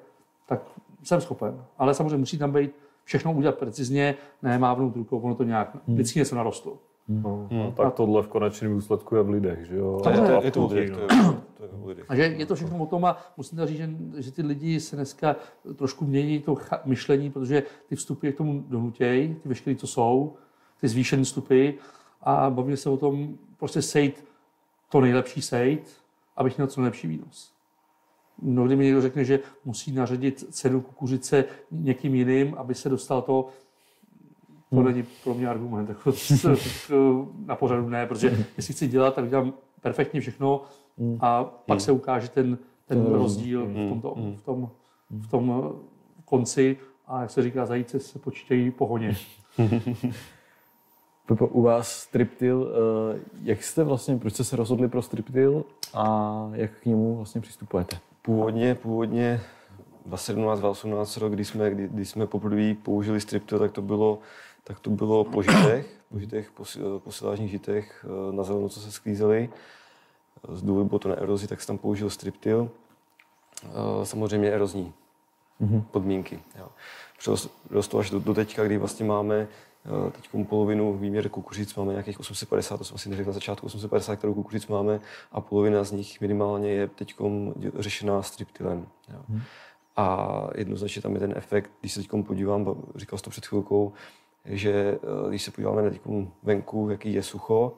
[0.45, 0.61] tak
[1.03, 1.63] jsem schopen.
[1.77, 2.71] Ale samozřejmě musí tam být
[3.03, 5.95] všechno udělat precizně, ne mávnout rukou, ono to nějak hmm.
[5.95, 6.77] vždycky něco narostlo.
[7.07, 7.59] No, hmm.
[7.59, 9.99] no, tak tohle v konečném důsledku je v lidech, že jo?
[10.03, 10.91] To je, to, je, to, v lidech,
[11.57, 12.05] to je v lidech.
[12.09, 14.95] A že je to všechno o tom a musím říct, že, že ty lidi se
[14.95, 15.35] dneska
[15.75, 20.33] trošku mění to myšlení, protože ty vstupy k tomu donutějí, ty veškeré, co jsou,
[20.81, 21.69] ty zvýšené vstupy
[22.21, 24.25] a bavíme se o tom prostě sejt
[24.89, 26.00] to nejlepší sejt,
[26.37, 27.53] abych měl co nejlepší výnos.
[28.41, 33.47] Mnohdy mi někdo řekne, že musí naředit cenu kukuřice někým jiným, aby se dostal to,
[34.69, 34.85] to hmm.
[34.85, 35.89] není pro mě argument.
[35.89, 36.13] Jako,
[37.45, 38.43] na pořadu ne, protože hmm.
[38.57, 40.61] jestli chci dělat, tak dělám perfektně všechno
[40.97, 41.17] hmm.
[41.21, 41.79] a pak hmm.
[41.79, 43.13] se ukáže ten, ten hmm.
[43.13, 44.35] rozdíl v, tomto, hmm.
[44.35, 44.69] v, tom,
[45.09, 45.73] v tom
[46.25, 46.77] konci
[47.07, 49.17] a jak se říká, zajíce se počítají po honě.
[51.31, 55.63] Pepo, u vás Striptil, eh, jak jste vlastně, proč jste se rozhodli pro Striptil
[55.93, 57.99] a jak k němu vlastně přistupujete?
[58.21, 59.41] Původně, původně
[60.05, 64.19] 2017, 2018 rok, kdy jsme, kdy, kdy jsme poprvé použili Striptil, tak to bylo
[64.63, 66.63] tak to bylo po žitech, po žitech, po,
[66.99, 69.49] po silážních žitech eh, na zeleno, co se sklízeli.
[70.49, 72.69] Z důvodu bylo to na erozi, tak jsem tam použil striptil.
[73.65, 74.93] Eh, samozřejmě erozní
[75.61, 75.83] mm-hmm.
[75.91, 76.39] podmínky.
[76.59, 76.67] Jo.
[77.69, 79.70] Rostlo až do, do teďka, kdy vlastně máme eh,
[80.11, 84.33] teď polovinu výměr kukuřic, máme nějakých 850, to jsem asi neřekl na začátku, 850 hektarů
[84.33, 84.99] kukuřic máme
[85.31, 87.15] a polovina z nich minimálně je teď
[87.79, 88.87] řešená striptilem.
[89.13, 89.19] Jo.
[89.29, 89.41] Mm.
[89.95, 93.93] A jednoznačně tam je ten efekt, když se teď podívám, říkal jsi to před chvilkou,
[94.45, 95.91] že eh, když se podíváme na
[96.43, 97.73] venku, jaký je sucho,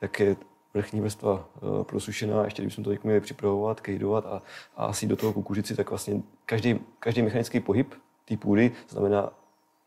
[0.00, 0.36] jak je
[0.74, 4.42] vrchní vrstva uh, prosušená, ještě kdybychom to měli připravovat, kejdovat a,
[4.76, 9.32] a asi do toho kukuřici, tak vlastně každý, každý mechanický pohyb té půdy znamená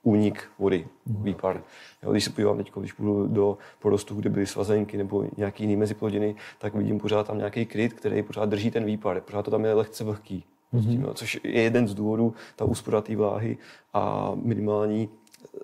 [0.04, 1.24] únik vody, mm.
[1.24, 1.64] výpar.
[2.04, 5.76] Jo, když se podívám teď, když půjdu do porostu, kde byly svazenky nebo nějaký jiný
[5.76, 9.22] meziplodiny, tak vidím pořád tam nějaký kryt, který pořád drží ten výpar.
[9.22, 10.44] Pořád to tam je lehce vlhký.
[10.74, 11.00] Mm-hmm.
[11.00, 13.58] No, což je jeden z důvodů, ta úspora té vláhy
[13.94, 15.10] a minimální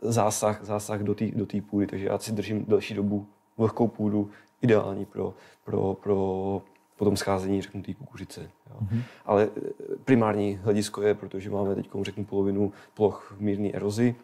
[0.02, 3.26] zásah, zásah do té do tý půdy, takže já si držím delší dobu
[3.58, 4.30] vlhkou půdu,
[4.62, 5.34] ideální pro,
[5.64, 6.62] pro, pro
[6.98, 8.42] potom scházení řeknu té kukuřice.
[8.42, 8.76] Jo.
[8.82, 9.02] Mm-hmm.
[9.26, 9.70] Ale eh,
[10.06, 14.16] primární hledisko je, protože máme teď řeknu polovinu ploch v mírné erozi,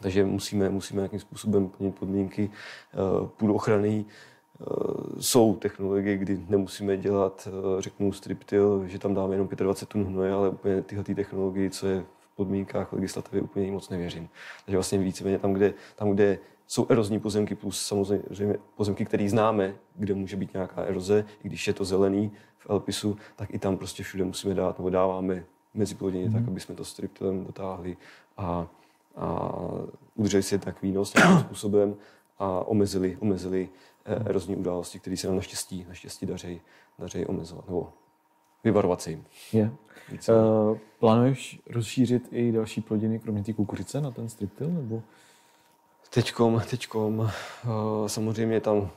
[0.00, 2.50] takže musíme, musíme nějakým způsobem plnit podmínky
[3.20, 4.04] uh, půdu ochrany.
[4.60, 10.04] Uh, jsou technologie, kdy nemusíme dělat, uh, řeknu, striptil, že tam dáme jenom 25 tun
[10.04, 12.04] hnoje, ale úplně tyhle technologie, co je
[12.38, 14.28] podmínkách legislativy úplně moc nevěřím.
[14.64, 19.74] Takže vlastně víceméně tam, kde, tam, kde jsou erozní pozemky plus samozřejmě pozemky, které známe,
[19.94, 23.76] kde může být nějaká eroze, i když je to zelený v Elpisu, tak i tam
[23.76, 25.44] prostě všude musíme dát, nebo dáváme
[25.74, 26.32] mezi mm.
[26.32, 26.50] tak mhm.
[26.50, 27.96] aby jsme to striptilem dotáhli
[28.36, 28.66] a,
[29.18, 29.52] a
[30.14, 31.96] udrželi si tak výnos nějakým způsobem
[32.38, 33.68] a omezili, omezili
[34.04, 36.60] eh, erozní události, které se nám naštěstí, naštěstí daří,
[36.98, 37.92] daří omezovat, nebo
[38.64, 39.24] vyvarovat se jim.
[39.52, 39.72] Je.
[40.28, 44.68] Uh, plánuješ rozšířit i další plodiny, kromě té kukuřice, na ten striptil?
[44.68, 45.02] Nebo?
[46.10, 47.28] Teďkom, teďkom uh,
[48.06, 48.90] samozřejmě je tam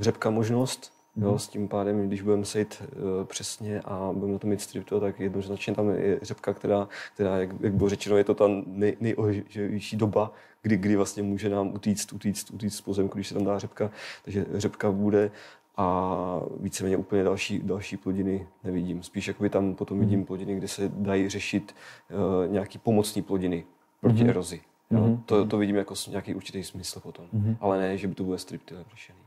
[0.00, 0.95] řepka možnost.
[1.16, 5.00] Jo, s tím pádem, když budeme sejít uh, přesně a budeme na to mít striptil,
[5.00, 8.96] tak jednoznačně tam je řepka, která, která jak, jak bylo řečeno, je to ta nej,
[9.00, 13.44] nejohřejší doba, kdy, kdy vlastně může nám utíct, utíct, utíct z pozemku, když se tam
[13.44, 13.90] dá řepka.
[14.24, 15.30] Takže řepka bude
[15.76, 19.02] a víceméně úplně další, další plodiny nevidím.
[19.02, 20.26] Spíš jakoby tam potom vidím mhm.
[20.26, 21.74] plodiny, kde se dají řešit
[22.10, 23.64] uh, nějaký pomocní plodiny
[24.00, 24.28] proti mm-hmm.
[24.28, 24.60] erozi.
[24.90, 25.18] Jo?
[25.26, 27.26] To, to vidím jako nějaký určitý smysl potom.
[27.60, 29.18] Ale ne, že by to bude striptil řešený.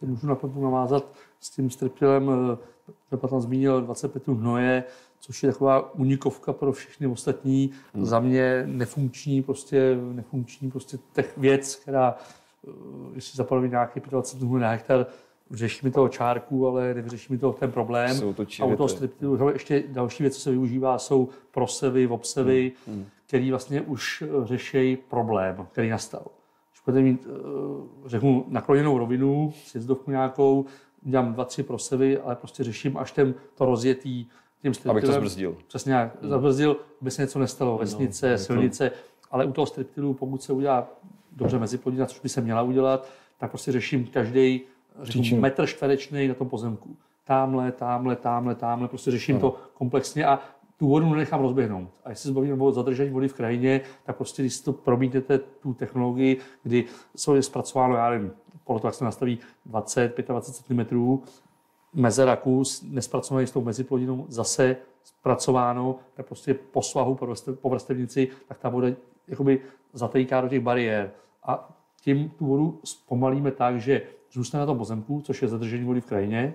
[0.00, 1.04] Se můžu na Pepu navázat
[1.40, 2.30] s tím striptilem.
[2.30, 4.84] eh, Pepa tam zmínil 25 hnoje,
[5.20, 7.70] což je taková unikovka pro všechny ostatní.
[7.94, 8.04] Hmm.
[8.04, 12.14] Za mě nefunkční, prostě, nefunkční prostě tech věc, která,
[12.68, 12.70] eh,
[13.14, 15.06] jestli zapadl nějaký 25 hnoj na hektar,
[15.50, 18.16] řeší mi toho čárku, ale nevyřeší mi to ten problém.
[18.16, 22.72] Jsou to A u toho striptilu, ještě další věc, co se využívá, jsou prosevy, obsevy,
[22.86, 22.96] Hmm.
[22.96, 23.06] hmm.
[23.26, 26.26] který vlastně už řeší problém, který nastal.
[26.90, 30.64] Budete mít, eh, řeknu, nakloněnou rovinu, sjezdovku nějakou,
[31.02, 34.26] dělám dva, tři prosevy, ale prostě řeším až ten, to rozjetý
[34.62, 34.96] tím striptilem.
[34.96, 35.56] Abych to zbrzdil.
[35.66, 37.78] Přesně jak zabrzdil, aby se něco nestalo.
[37.78, 38.90] Vesnice, No, silnice,
[39.30, 40.88] ale u toho striptilu, pokud se udělá
[41.32, 44.60] dobře meziplodina, což by se měla udělat, tak prostě řeším každý
[45.38, 46.96] metr čtverečný na tom pozemku.
[47.24, 50.40] Támhle, támhle, támhle, támhle, prostě řeším to komplexně a
[50.80, 51.88] tu vodu nenechám rozběhnout.
[52.04, 55.74] A jestli se bavíme o zadržení vody v krajině, tak prostě když to promítnete tu
[55.74, 56.84] technologii, kdy
[57.16, 58.32] jsou je zpracováno, já nevím,
[58.64, 61.18] podle toho, jak se nastaví 20, 25 cm,
[61.94, 67.18] mezera kus, nespracovaný s tou meziplodinou, zase zpracováno, tak prostě po svahu,
[67.60, 68.88] po vrstevnici, tak ta voda
[69.28, 69.60] jakoby
[69.92, 71.10] zatejká do těch bariér.
[71.42, 74.02] A tím tu vodu zpomalíme tak, že
[74.32, 76.54] zůstane na tom pozemku, což je zadržení vody v krajině,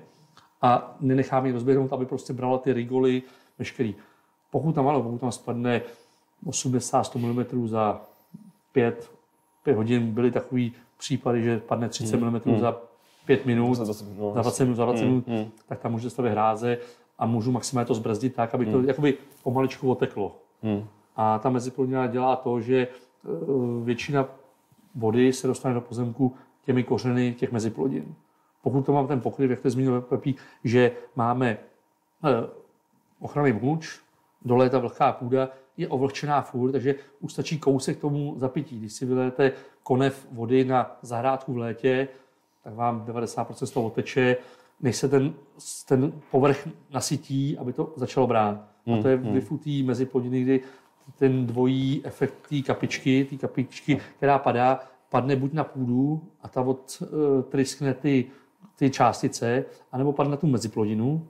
[0.61, 3.23] a nenecháme ji rozběhnout, aby prostě brala ty rigoly
[3.59, 3.95] veškerý.
[4.55, 5.81] Pokud tam, ano, pokud tam spadne
[6.45, 8.01] 80-100 mm za
[8.71, 9.11] 5,
[9.63, 12.77] 5 hodin, byly takový případy, že padne 30 mm za
[13.25, 15.51] 5 minut, Za 20 no, za 20 minut, za 20 Mm, minut, mm.
[15.67, 16.77] tak tam může stavět hráze
[17.19, 20.35] a můžu maximálně to zbrzdit tak, aby to jakoby pomaličku oteklo.
[20.63, 20.87] Mm.
[21.15, 22.87] A ta meziplodina dělá to, že e,
[23.83, 24.27] většina
[24.95, 26.35] vody se dostane do pozemku
[26.65, 28.15] těmi kořeny těch meziplodin.
[28.63, 31.57] Pokud to mám ten pokryv, jak to zmínil Pepí, že máme e,
[33.19, 34.04] ochranný vnuč,
[34.45, 38.79] dole je ta vlhká půda, je ovlhčená furt, takže už stačí kousek k tomu zapití.
[38.79, 39.51] Když si vylejete
[39.83, 42.07] konev vody na zahrádku v létě,
[42.63, 44.37] tak vám 90% z toho oteče,
[44.81, 45.33] než se ten,
[45.87, 48.63] ten povrch nasytí, aby to začalo brát.
[48.93, 50.61] A to je vyfutý mezi plodiny, kdy
[51.17, 54.79] ten dvojí efekt té kapičky, té kapičky, která padá,
[55.09, 58.25] padne buď na půdu a ta odtryskne ty,
[58.75, 61.27] ty částice, anebo padne na tu meziplodinu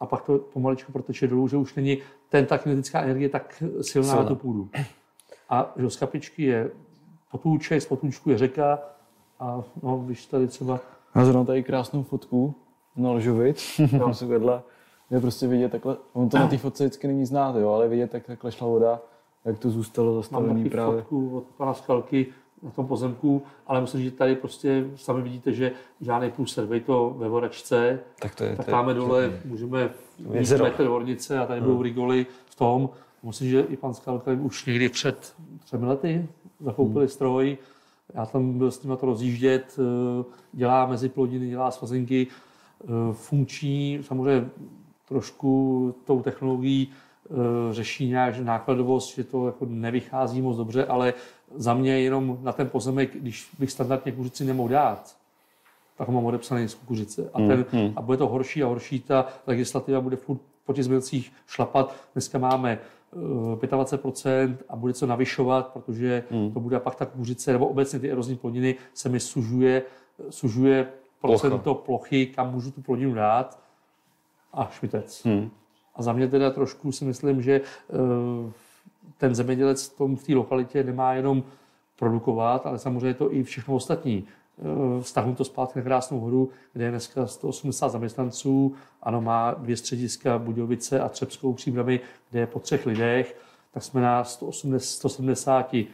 [0.00, 1.98] a pak to pomaličku proteče dolů, že už není
[2.28, 4.22] ten, ta kinetická energie tak silná Silná.
[4.22, 4.68] na tu půdu.
[5.50, 6.70] A že z kapičky je
[7.30, 8.78] potůček, z potůčku je řeka
[9.40, 10.80] a no, když tady třeba
[11.14, 12.54] Já zrovna tady krásnou fotku
[12.96, 14.62] na Lžovic, tam se vedle,
[15.10, 18.14] je prostě vidět takhle, on to na té fotce vždycky není znát, jo, ale vidět,
[18.14, 19.00] jak takhle šla voda,
[19.44, 21.00] jak to zůstalo Mám zastavený taky právě.
[21.00, 22.26] fotku od pana Skalky
[22.62, 26.80] na tom pozemku, ale musím říct, že tady prostě sami vidíte, že žádný průser, vej
[26.80, 31.46] to ve voračce, Tak to je, tak to máme dole, můžeme mít metr ornice a
[31.46, 32.90] tady budou rigoly v tom.
[33.22, 35.34] Myslím, že i pan Skalka už někdy před
[35.64, 36.28] třemi lety
[36.60, 37.58] zakoupili stroj.
[38.14, 42.26] Já tam byl s tím na to rozjíždět, eh, dělá meziplodiny, dělá svazenky,
[42.84, 44.48] eh, funkční, samozřejmě
[45.08, 47.34] trošku tou technologií eh,
[47.74, 51.14] řeší nějak nákladovost, že to jako nevychází moc dobře, ale
[51.54, 55.16] za mě jenom na ten pozemek, když bych standardně kuřici nemohl dát,
[55.96, 57.30] tak ho mám odepsaný z kukuřice.
[57.34, 57.64] A, ten,
[57.96, 61.94] a bude to horší a horší, ta legislativa bude furt po těch zemědělcích šlapat.
[62.12, 62.78] Dneska máme
[63.62, 68.10] eh, 25% a bude se navyšovat, protože to bude pak ta kukuřice, nebo obecně ty
[68.10, 69.82] erozní plodiny se mi sužuje,
[70.30, 70.88] sužuje
[71.20, 73.60] procento plochy, kam můžu tu plodinu dát
[74.52, 75.24] a šmitec.
[75.24, 75.50] Hmm.
[75.94, 77.94] A za mě teda trošku si myslím, že eh,
[79.18, 81.42] ten zemědělec tom v té lokalitě nemá jenom
[81.98, 84.24] produkovat, ale samozřejmě to i všechno ostatní.
[84.58, 89.76] Eh, Vztahnu to zpátky na Krásnou horu, kde je dneska 180 zaměstnanců, ano, má dvě
[89.76, 92.00] střediska Budějovice a Třebskou příbramy,
[92.30, 93.36] kde je po třech lidech,
[93.72, 95.86] tak jsme na 180, 170 eh,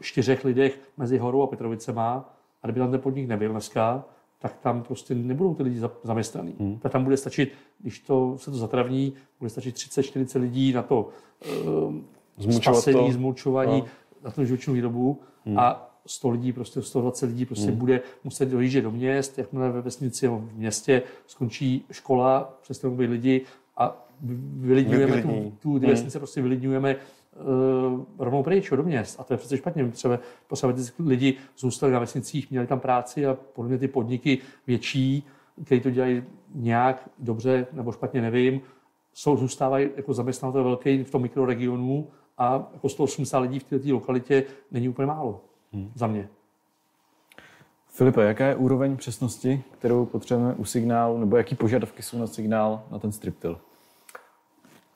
[0.00, 2.32] čtyřech lidech mezi Horou a Petrovicema.
[2.62, 4.04] A kdyby tam ten podnik nebyl dneska,
[4.48, 6.54] tak tam prostě nebudou ty lidi za- zaměstnaný.
[6.60, 6.78] Hmm.
[6.78, 11.08] Tak tam bude stačit, když to, se to zatravní, bude stačit 30-40 lidí na to
[12.46, 13.12] uh, spasení, to.
[13.12, 13.86] zmulčování, No.
[14.24, 15.58] na tu živočnou výrobu hmm.
[15.58, 17.76] a 100 lidí, prostě 120 lidí prostě hmm.
[17.78, 23.06] bude muset dojíždět do měst, jakmile ve vesnici nebo v městě skončí škola, přestanou být
[23.06, 23.42] lidi
[23.76, 24.06] a
[24.56, 26.96] vylidňujeme tu, tu ty vesnice, prostě vylidňujeme
[27.40, 29.20] uh, rovnou pryč do měst.
[29.20, 29.88] A to je přece špatně.
[29.88, 30.18] Třeba
[30.48, 35.26] ty lidi zůstali na vesnicích, měli tam práci a podle mě ty podniky větší,
[35.64, 36.22] které to dělají
[36.54, 38.60] nějak dobře nebo špatně, nevím,
[39.12, 42.08] jsou, zůstávají jako zaměstnavatel velký v tom mikroregionu
[42.38, 45.40] a jako 180 lidí v této lokalitě není úplně málo
[45.72, 45.92] hmm.
[45.94, 46.28] za mě.
[47.86, 52.82] Filipe, jaká je úroveň přesnosti, kterou potřebujeme u signálu, nebo jaký požadavky jsou na signál
[52.90, 53.60] na ten striptil?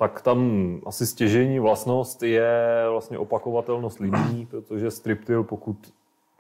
[0.01, 0.41] Tak tam
[0.87, 5.77] asi stěžení vlastnost je vlastně opakovatelnost liní, protože striptil, pokud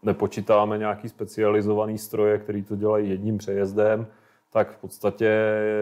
[0.03, 4.07] nepočítáme nějaký specializovaný stroje, který to dělají jedním přejezdem,
[4.51, 5.31] tak v podstatě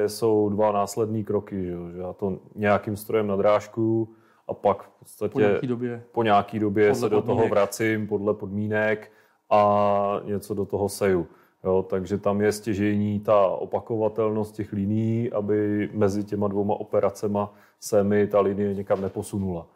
[0.07, 1.65] jsou dva následné kroky.
[1.65, 4.09] Že, já to nějakým strojem nadrážku
[4.49, 6.03] a pak v podstatě Po nějaký době.
[6.13, 7.51] po nějaký době Podle se do toho podmínek.
[7.51, 9.13] vracím podle podmínek
[9.51, 11.27] a něco do toho seju.
[11.65, 18.05] Jo, takže tam je stěžení ta opakovatelnost těch linií, aby mezi těma dvouma operacema se
[18.05, 19.67] mi ta linie někam neposunula.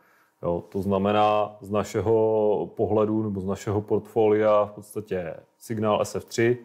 [0.42, 6.56] Jo, to znamená z našeho pohledu nebo z našeho portfolia v podstatě signál SF3,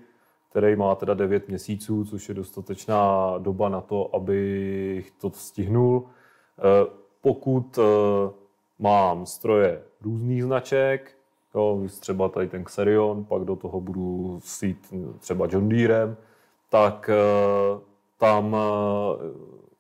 [0.49, 6.05] který má teda 9 měsíců, což je dostatečná doba na to, abych to stihnul.
[6.59, 6.89] Eh,
[7.21, 7.81] Pokud eh,
[8.79, 11.16] mám stroje různých značek,
[11.57, 16.17] jo, třeba tady ten Xerion, pak do toho budu sít třeba John Deerem,
[16.69, 17.79] tak eh,
[18.17, 18.55] tam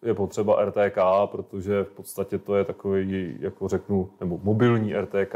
[0.03, 5.35] eh, je potřeba RTK, protože v podstatě to je takový, jako řeknu, nebo mobilní RTK,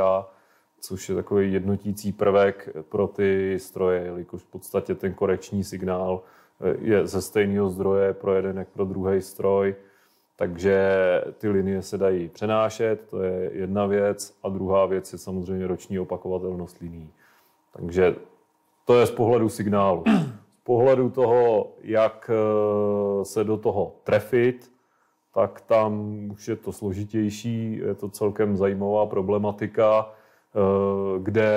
[0.80, 6.22] což je takový jednotící prvek pro ty stroje, jelikož v podstatě ten korekční signál
[6.62, 9.76] eh, je ze stejného zdroje pro jeden jak pro druhý stroj,
[10.42, 10.82] takže
[11.38, 14.38] ty linie se dají přenášet, to je jedna věc.
[14.44, 17.10] A druhá věc je samozřejmě roční opakovatelnost linií.
[17.74, 18.16] Takže
[18.86, 20.04] to je z pohledu signálu.
[20.50, 24.72] Z pohledu toho, jak eh, se do toho trefit,
[25.34, 30.60] tak tam už je to složitější, je to celkem zajímavá problematika, eh,
[31.20, 31.54] kde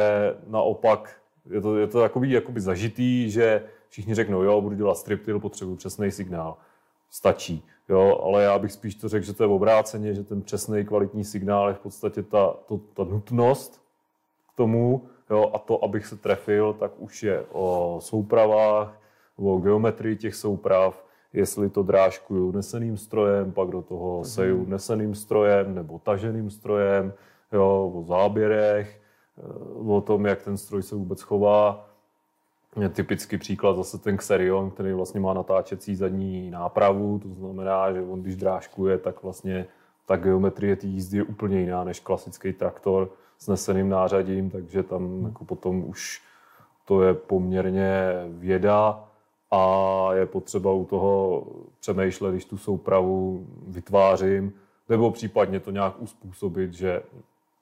[0.47, 1.17] naopak
[1.51, 5.77] je to, je to takový jakoby zažitý, že všichni řeknou, jo, budu dělat striptil, potřebuji
[5.77, 6.57] přesný signál.
[7.11, 7.65] Stačí.
[7.89, 11.25] Jo, ale já bych spíš to řekl, že to je obráceně, že ten přesný kvalitní
[11.25, 13.83] signál je v podstatě ta, to, ta nutnost
[14.53, 19.01] k tomu, jo, a to, abych se trefil, tak už je o soupravách,
[19.37, 25.75] o geometrii těch souprav, jestli to drážkuju neseným strojem, pak do toho seju neseným strojem
[25.75, 27.13] nebo taženým strojem,
[27.53, 29.01] jo, o záběrech,
[29.39, 29.43] eh,
[29.87, 31.89] o tom, jak ten stroj se vůbec chová.
[32.93, 38.23] Typický příklad zase ten Xerion, který vlastně má natáčecí zadní nápravu, to znamená, že on
[38.23, 39.67] když drážkuje, tak vlastně
[40.07, 45.25] ta geometrie té jízdy je úplně jiná než klasický traktor s neseným nářadím, takže tam
[45.25, 46.23] jako potom už
[46.85, 49.05] to je poměrně věda
[49.51, 51.47] a je potřeba u toho
[51.81, 54.53] přemýšlet, když tu soupravu vytvářím,
[54.89, 57.03] nebo případně to nějak uspůsobit, že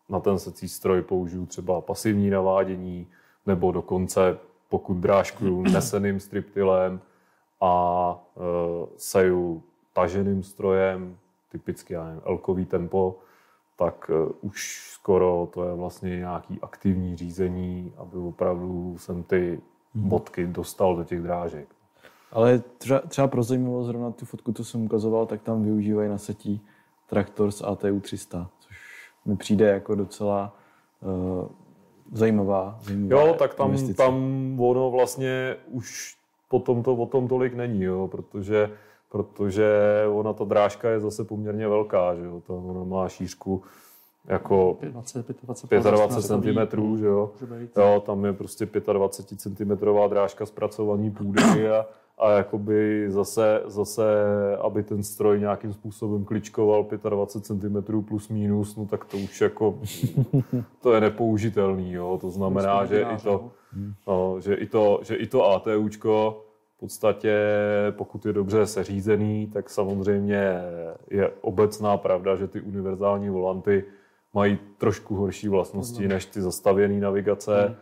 [0.08, 3.06] na ten secí stroj použiju třeba pasivní navádění,
[3.46, 4.38] nebo dokonce
[4.72, 7.00] pokud drážkuju neseným striptilem
[7.60, 7.74] a
[8.16, 8.40] e,
[8.96, 9.62] seju
[9.92, 11.16] taženým strojem,
[11.48, 13.18] typicky já nevím, elkový tempo,
[13.76, 19.60] tak e, už skoro to je vlastně nějaký aktivní řízení, aby opravdu jsem ty
[19.94, 21.68] bodky dostal do těch drážek.
[22.32, 26.18] Ale třeba, třeba pro zajímavost, zrovna tu fotku, co jsem ukazoval, tak tam využívají na
[26.18, 26.60] setí
[27.06, 28.76] traktor z ATU 300, což
[29.24, 30.56] mi přijde jako docela
[31.00, 31.48] uh,
[32.12, 33.96] zajímavá, zajímavá Jo, tak tam, investice.
[33.96, 34.14] tam
[34.60, 36.16] ono vlastně už
[36.48, 38.70] potom to o tom tolik není, jo, protože,
[39.08, 39.72] protože
[40.12, 43.62] ona ta drážka je zase poměrně velká, že jo, tam ona má šířku
[44.28, 47.30] jako 25, 25, 25 cm, že jo.
[47.76, 51.86] Jo, tam je prostě 25 cm drážka zpracovaný půdy a,
[52.18, 54.04] a jakoby zase, zase,
[54.62, 59.78] aby ten stroj nějakým způsobem kličkoval 25 cm plus minus, no tak to už jako,
[60.82, 62.18] to je nepoužitelný, jo.
[62.20, 63.50] To znamená, že i to,
[64.06, 66.44] no, že i to, že i to ATUčko
[66.76, 67.36] v podstatě,
[67.90, 70.62] pokud je dobře seřízený, tak samozřejmě
[71.10, 73.84] je obecná pravda, že ty univerzální volanty
[74.34, 77.76] mají trošku horší vlastnosti než ty zastavěné navigace,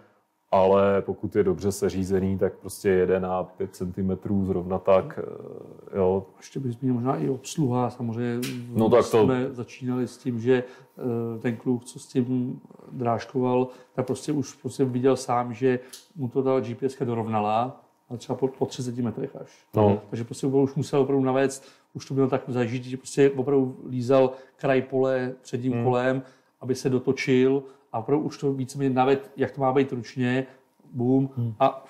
[0.51, 4.11] ale pokud je dobře seřízený, tak prostě jede na 5 cm
[4.44, 5.18] zrovna tak.
[5.22, 6.26] eh, Jo.
[6.36, 7.90] Ještě bych zmínil možná i obsluha.
[7.90, 8.40] Samozřejmě
[8.74, 10.64] No tak to- jsme začínali s tím, že
[10.98, 12.61] eh, ten kluk, co s tím
[12.92, 15.78] drážkoval, tak prostě už prostě viděl sám, že
[16.16, 19.64] mu to ta GPS dorovnala, ale třeba po, po 30 metrech až.
[19.76, 20.01] No.
[20.11, 24.30] Takže prostě už musel opravdu navést, už to bylo tak zažít, že prostě opravdu lízal
[24.57, 25.84] kraj pole předním hmm.
[25.84, 26.22] kolem,
[26.61, 27.62] aby se dotočil
[27.93, 30.47] a opravdu už to víceméně naved, jak to má být ručně,
[30.93, 31.55] boom, hmm.
[31.61, 31.84] a,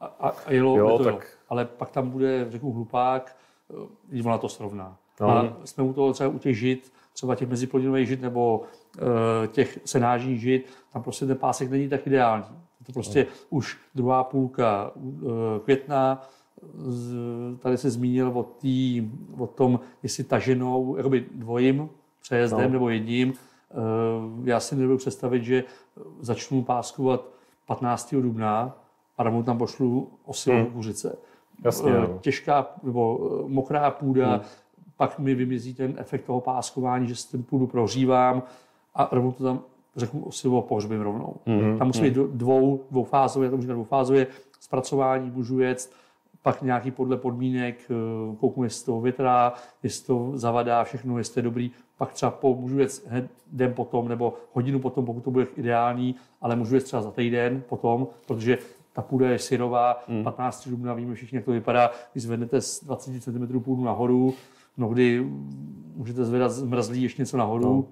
[0.00, 1.24] a, a, a jelo, Jo, jo, to tak- jelo.
[1.48, 3.36] Ale pak tam bude, řeknu, hlupák,
[3.70, 3.74] eh,
[4.08, 4.96] když ona to srovná.
[5.20, 5.30] No.
[5.30, 8.62] A jsme u toho třeba u těch žit, třeba těch meziplodinových žit nebo
[9.44, 12.44] e, těch senážních žit, tam prostě ten pásek není tak ideální.
[12.80, 13.36] Je to prostě no.
[13.50, 15.00] už druhá půlka e,
[15.60, 16.22] května,
[16.76, 17.16] z,
[17.58, 21.88] tady se zmínil o, tý, o tom, jestli taženou, jakoby dvojím
[22.22, 22.72] přejezdem no.
[22.72, 23.32] nebo jedním.
[23.74, 25.64] E, já si nedovedu představit, že
[26.20, 27.24] začnu páskovat
[27.66, 28.14] 15.
[28.14, 28.76] dubna
[29.18, 30.72] a rovnou tam pošlu osilovou Hmm.
[30.72, 31.16] kuřice.
[31.64, 32.18] Jasně, Eh, no.
[32.20, 34.40] Těžká nebo eh, mokrá půda,
[34.96, 38.42] pak mi vymizí ten efekt toho páskování, že si ten půdu prohřívám
[38.94, 39.60] a rovnou to tam
[39.96, 41.34] řeknu osivo pohřbím rovnou.
[41.46, 41.78] Mm-hmm.
[41.78, 44.26] Tam musí být dvou, dvoufázově, já to říkám dvoufázově,
[44.60, 45.90] zpracování můžu jet,
[46.42, 49.52] pak nějaký podle podmínek, eh, kouknu, jestli to větrá,
[49.82, 54.08] jestli to zavadá, všechno, jestli je dobrý, pak třeba po, můžu jet hned den potom
[54.08, 58.58] nebo hodinu potom, pokud to bude ideální, ale můžu jet třeba za týden potom, protože
[58.92, 60.24] ta půda je syrová, hmm.
[60.24, 64.34] 15 dubna, víme všichni, jak to vypadá, když zvednete z 20 cm půdu nahoru,
[64.76, 65.26] mnohdy
[65.96, 67.84] můžete zvedat zmrzlý ještě něco nahoru, no.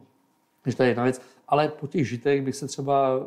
[0.63, 1.23] takže to je jedna věc.
[1.49, 3.21] Ale po těch žitech bych se třeba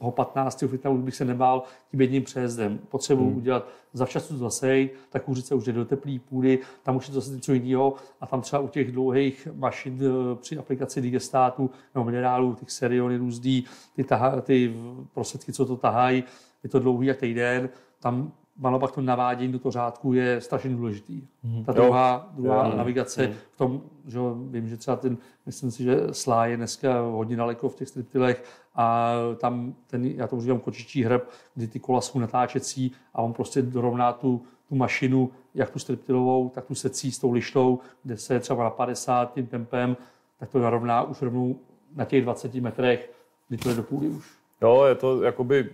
[0.00, 0.64] toho 15.
[0.66, 2.78] května už bych se nebál tím jedním přejezdem.
[2.88, 3.36] Potřebuji hmm.
[3.36, 7.52] udělat zavčasu zasej, ta kuřice už jde do teplé půdy, tam už je zase něco
[7.52, 12.70] jiného a tam třeba u těch dlouhých mašin eh, při aplikaci digestátu nebo minerálů, těch
[12.70, 13.64] seriony různý,
[13.96, 14.74] ty, taha, ty
[15.14, 16.24] prostředky, co to tahají,
[16.62, 17.68] je to dlouhý jak týden,
[18.00, 18.32] tam
[18.78, 21.22] pak to navádění do toho řádku je strašně důležitý.
[21.42, 21.64] Mm.
[21.64, 22.78] Ta druhá, druhá mm.
[22.78, 23.34] navigace mm.
[23.52, 24.18] v tom, že
[24.50, 28.44] vím, že třeba ten, myslím si, že Slá je dneska hodně daleko v těch striptilech
[28.74, 31.22] a tam ten, já to říkám kočičí hrb,
[31.54, 36.48] kdy ty kola jsou natáčecí a on prostě dorovná tu, tu mašinu, jak tu striptilovou,
[36.48, 39.96] tak tu secí s tou lištou, kde se třeba na 50 tím tempem,
[40.38, 41.56] tak to narovná už rovnou
[41.96, 43.10] na těch 20 metrech,
[43.48, 44.30] kdy to je do půdy už.
[44.62, 45.70] Jo, je to jakoby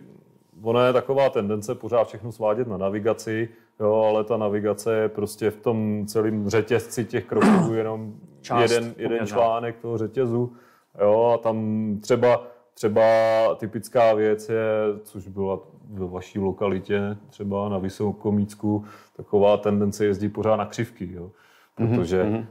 [0.62, 3.48] ono je taková tendence pořád všechno svádět na navigaci,
[3.80, 8.94] jo, ale ta navigace je prostě v tom celém řetězci těch kroků jenom Část, jeden,
[8.96, 10.52] jeden článek toho řetězu.
[11.00, 12.46] Jo, a tam třeba,
[12.76, 13.02] třeba
[13.56, 14.64] typická věc je,
[15.02, 15.58] což byla
[15.90, 18.84] ve vaší lokalitě, třeba na Vysokomícku,
[19.16, 21.08] taková tendence jezdit pořád na křivky.
[21.12, 21.30] Jo.
[21.78, 22.46] Mhm, Protože mm-hmm.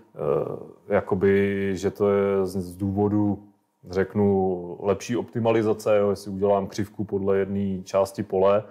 [0.90, 3.44] jakoby, že to je z, z důvodu
[3.90, 8.64] řeknu, lepší optimalizace, jo, jestli udělám křivku podle jedné části pole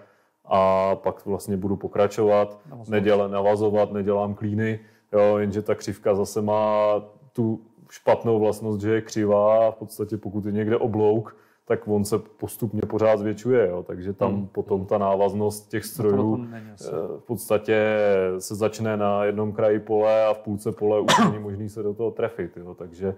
[0.45, 2.59] a pak vlastně budu pokračovat,
[2.89, 4.81] neděle, navazovat, nedělám klíny,
[5.13, 6.95] jo, jenže ta křivka zase má
[7.33, 7.61] tu
[7.91, 12.19] špatnou vlastnost, že je křivá a v podstatě pokud je někde oblouk, tak on se
[12.19, 14.47] postupně pořád zvětšuje, jo, takže tam hmm.
[14.47, 17.99] potom ta návaznost těch strojů eh, v podstatě
[18.39, 21.95] se začne na jednom kraji pole a v půlce pole už není možný se do
[21.95, 23.15] toho trefit, jo, takže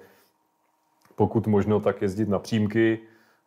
[1.17, 2.99] pokud možno, tak jezdit na přímky,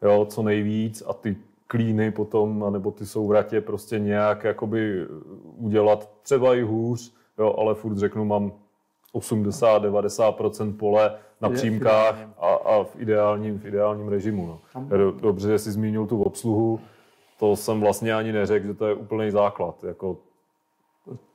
[0.01, 5.07] jo, co nejvíc a ty klíny potom, nebo ty souvratě prostě nějak jakoby
[5.57, 8.51] udělat třeba i hůř, jo, ale furt řeknu, mám
[9.13, 14.59] 80-90% pole na přímkách a, a v, ideálním, v ideálním režimu.
[14.75, 15.11] No.
[15.11, 16.79] Dobře, že jsi zmínil tu obsluhu,
[17.39, 19.83] to jsem vlastně ani neřekl, že to je úplný základ.
[19.83, 20.17] Jako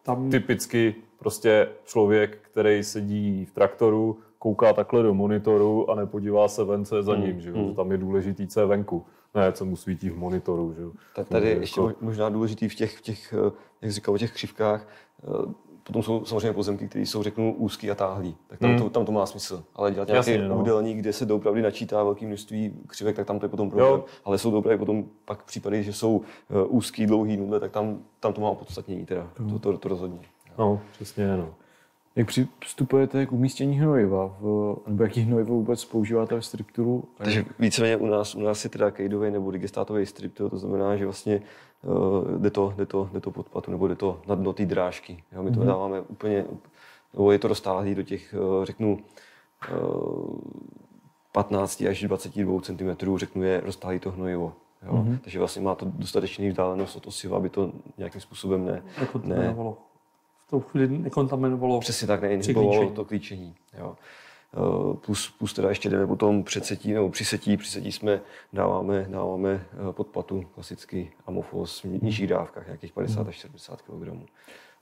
[0.02, 0.30] tam...
[0.30, 6.84] Typicky prostě člověk, který sedí v traktoru, kouká takhle do monitoru a nepodívá se ven,
[6.84, 7.40] co je za hmm, ním.
[7.40, 7.52] Že?
[7.52, 7.74] Hmm.
[7.74, 10.74] Tam je důležitý, co je venku, ne co mu svítí v monitoru.
[10.74, 11.24] Že?
[11.24, 11.94] Tady je ještě jako...
[12.00, 13.50] možná důležitý v těch, v těch, eh,
[13.82, 14.88] jak říkal, o těch křivkách,
[15.22, 15.52] eh,
[15.84, 18.36] potom jsou samozřejmě pozemky, které jsou, řeknu, úzký a táhlý.
[18.46, 18.78] Tak tam, hmm.
[18.78, 19.64] to, tam to má smysl.
[19.74, 20.58] Ale dělat nějaký Jasně, no.
[20.58, 23.92] údelník, kde se doopravdy načítá velké množství křivek, tak tam to je potom problém.
[23.92, 24.04] Jo.
[24.24, 26.22] Ale jsou dobré potom pak případy, že jsou uh,
[26.76, 29.30] úzký, dlouhý nudle, tak tam, tam to má opodstatnění teda.
[29.38, 29.50] Hmm.
[29.50, 30.18] To, to, to rozhodně.
[30.58, 31.54] No, přesně, no.
[32.16, 32.26] Jak
[32.58, 34.36] přistupujete k umístění hnojiva?
[34.40, 37.04] V, nebo jaký hnojivo vůbec používáte ve stripturu?
[37.16, 41.04] Takže víceméně u nás, u nás je teda kejdový nebo digestátový striptil, to znamená, že
[41.04, 41.42] vlastně
[42.38, 45.24] jde, to, jde, to, jde to pod patu, nebo jde to na dno té drážky.
[45.32, 45.42] Jo?
[45.42, 45.66] My to mm-hmm.
[45.66, 46.44] dáváme úplně,
[47.12, 48.98] nebo je to roztáhlý do těch, uh, řeknu,
[49.72, 50.38] uh,
[51.32, 54.52] 15 až 22 cm, řeknu, je roztáhlý to hnojivo.
[54.86, 54.92] Jo?
[54.92, 55.18] Mm-hmm.
[55.18, 58.82] Takže vlastně má to dostatečný vzdálenost od osiva, aby to nějakým způsobem ne,
[59.24, 59.54] ne,
[60.46, 61.80] v tou chvíli nekontaminovalo.
[61.80, 63.54] Přesně tak, neinhibovalo to klíčení.
[63.78, 63.96] Jo.
[64.54, 67.56] Eh, plus, plus teda ještě jdeme potom předsetí nebo přisetí.
[67.56, 68.20] Přisetí jsme
[68.52, 73.28] dáváme, dáváme eh, pod patu klasický amofos v nižších dávkách, nějakých 50 hmm.
[73.28, 74.28] až 70 kg.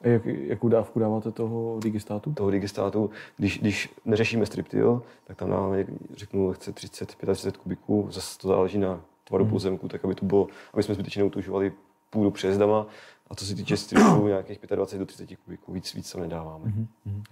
[0.01, 2.33] A jak, jakou dávku dáváte toho digestátu?
[2.33, 5.87] Toho digestátu, když, když neřešíme striptil, tak tam dáváme,
[6.17, 9.53] řeknu, chce 30, 35 kubiků, zase to záleží na tvaru hmm.
[9.53, 11.73] pozemku, tak aby to bylo, aby jsme zbytečně neutužovali
[12.11, 12.87] půdu přejezdama
[13.31, 16.65] a co se týče stripů, nějakých 25 do 30 kubíků, víc, víc tam nedáváme.
[16.65, 17.23] Mm-hmm.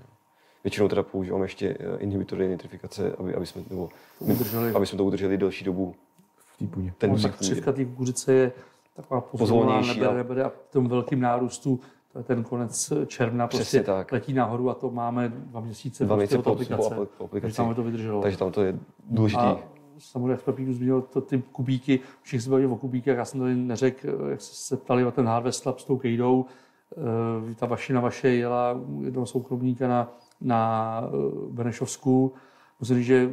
[0.65, 3.89] Většinou teda používáme ještě eh, inhibitory nitrifikace, aby, aby, jsme, nebo,
[4.19, 4.73] udrželi.
[4.73, 5.95] aby jsme to udrželi delší dobu
[6.37, 6.93] v té půdě.
[6.99, 8.53] Ten no, křivka té kukuřice je
[8.97, 11.81] taková pozvolná, nebere, nebere a v tom velkým nárůstu
[12.13, 14.13] to je ten konec června, prostě tak.
[14.13, 17.41] letí nahoru a to máme dva měsíce, dva měsíce po, aplikace, po aplikaci.
[17.41, 18.23] Takže tam to vydrželo.
[18.23, 18.79] Takže tam to je
[19.11, 19.43] důležitý.
[19.43, 19.59] A
[19.99, 23.55] samozřejmě jak Pepíku zmínil to, ty kubíky, všichni se bavili o kubíkách, já jsem tady
[23.55, 26.47] neřekl, jak se ptali o ten Harvest Lab s tou kejdou,
[27.51, 31.11] eh, ta vašina vaše jela jednoho soukromníka na, na eh,
[31.51, 32.33] Benešovsku.
[32.81, 33.31] Musím říct, že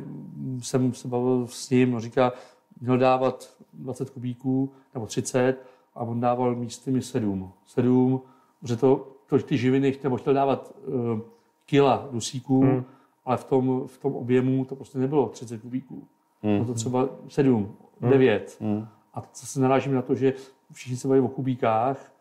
[0.59, 2.33] jsem se bavil s ním, on říká,
[2.81, 5.65] měl dávat 20 kubíků nebo 30
[5.95, 7.51] a on dával místy mi 7.
[7.65, 8.21] 7,
[8.63, 11.19] že to, to ty živiny chtěl, chtěl dávat uh,
[11.65, 12.83] kila dusíků, hmm.
[13.25, 16.07] ale v tom, v tom objemu to prostě nebylo 30 kubíků.
[16.43, 16.53] Hmm.
[16.53, 18.11] Bylo to třeba 7, hmm.
[18.11, 18.57] 9.
[18.61, 18.87] Hmm.
[19.13, 20.33] A se narážím na to, že
[20.71, 22.11] všichni se baví o kubíkách,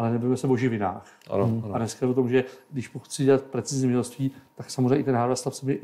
[0.00, 1.06] ale nebavíme se o živinách.
[1.30, 1.62] Ano, hmm.
[1.64, 1.74] ano.
[1.74, 5.14] A dneska je o tom, že když chci dělat precizní zemědělství, tak samozřejmě i ten
[5.14, 5.80] harvest se mi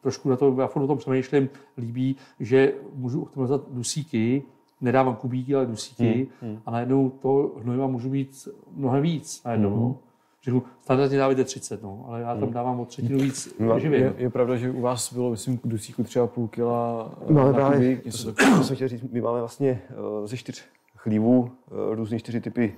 [0.00, 1.48] trošku na to, já o tom přemýšlím,
[1.78, 4.42] líbí, že můžu optimalizovat dusíky,
[4.80, 6.50] nedávám kubíky, ale dusíky hmm.
[6.50, 6.60] Hmm.
[6.66, 9.84] a najednou to hnojiva můžu mít mnohem víc najednou.
[9.84, 9.94] Hmm.
[10.42, 12.52] Řeknu, standardně dávajte 30, no, ale já tam hmm.
[12.52, 14.02] dávám o třetinu víc no, živin.
[14.02, 18.04] Je, je, pravda, že u vás bylo, myslím, dusíku třeba půl kila no, na kubík,
[18.04, 19.82] něco to, jsem chtěl říct, my máme vlastně
[20.20, 20.64] uh, ze čtyř
[21.06, 22.74] chlívů, uh, různý čtyři typy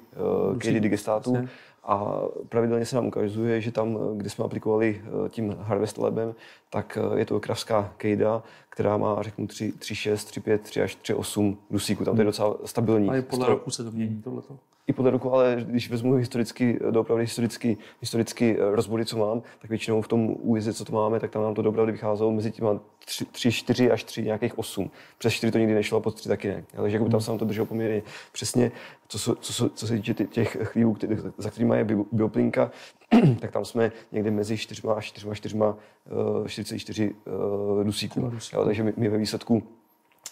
[0.51, 1.49] uh, KD digestátů.
[1.85, 6.35] a pravidelně se nám ukazuje, že tam, kde jsme aplikovali tím Harvest Labem,
[6.71, 8.43] tak je to kravská kejda,
[8.79, 12.05] která má, řeknu, 3,6, 3,5, 3 až 3,8 dusíku.
[12.05, 12.29] Tam to je hmm.
[12.29, 13.09] docela stabilní.
[13.09, 16.79] A i podle roku se to mění tohleto i podle roku, ale když vezmu historicky,
[16.91, 21.21] doopravdy historicky, historicky eh, rozbory, co mám, tak většinou v tom újezdu, co to máme,
[21.21, 22.81] tak tam nám to doopravdy vycházelo mezi těma
[23.33, 24.91] 3, 4 až 3, nějakých 8.
[25.19, 26.65] Přes 4 to nikdy nešlo, a pod 3 taky ne.
[26.77, 28.03] Takže jako tam se nám to drželo poměrně
[28.33, 28.73] přesně,
[29.09, 30.97] co, co, co, co se týče těch chlívů,
[31.39, 32.71] za kterými je bioplinka,
[33.41, 35.57] tak tam jsme někde mezi 4 až 4, 4,
[36.47, 37.15] 44
[37.83, 38.33] dusíků.
[38.65, 39.78] takže my, my ve výsledku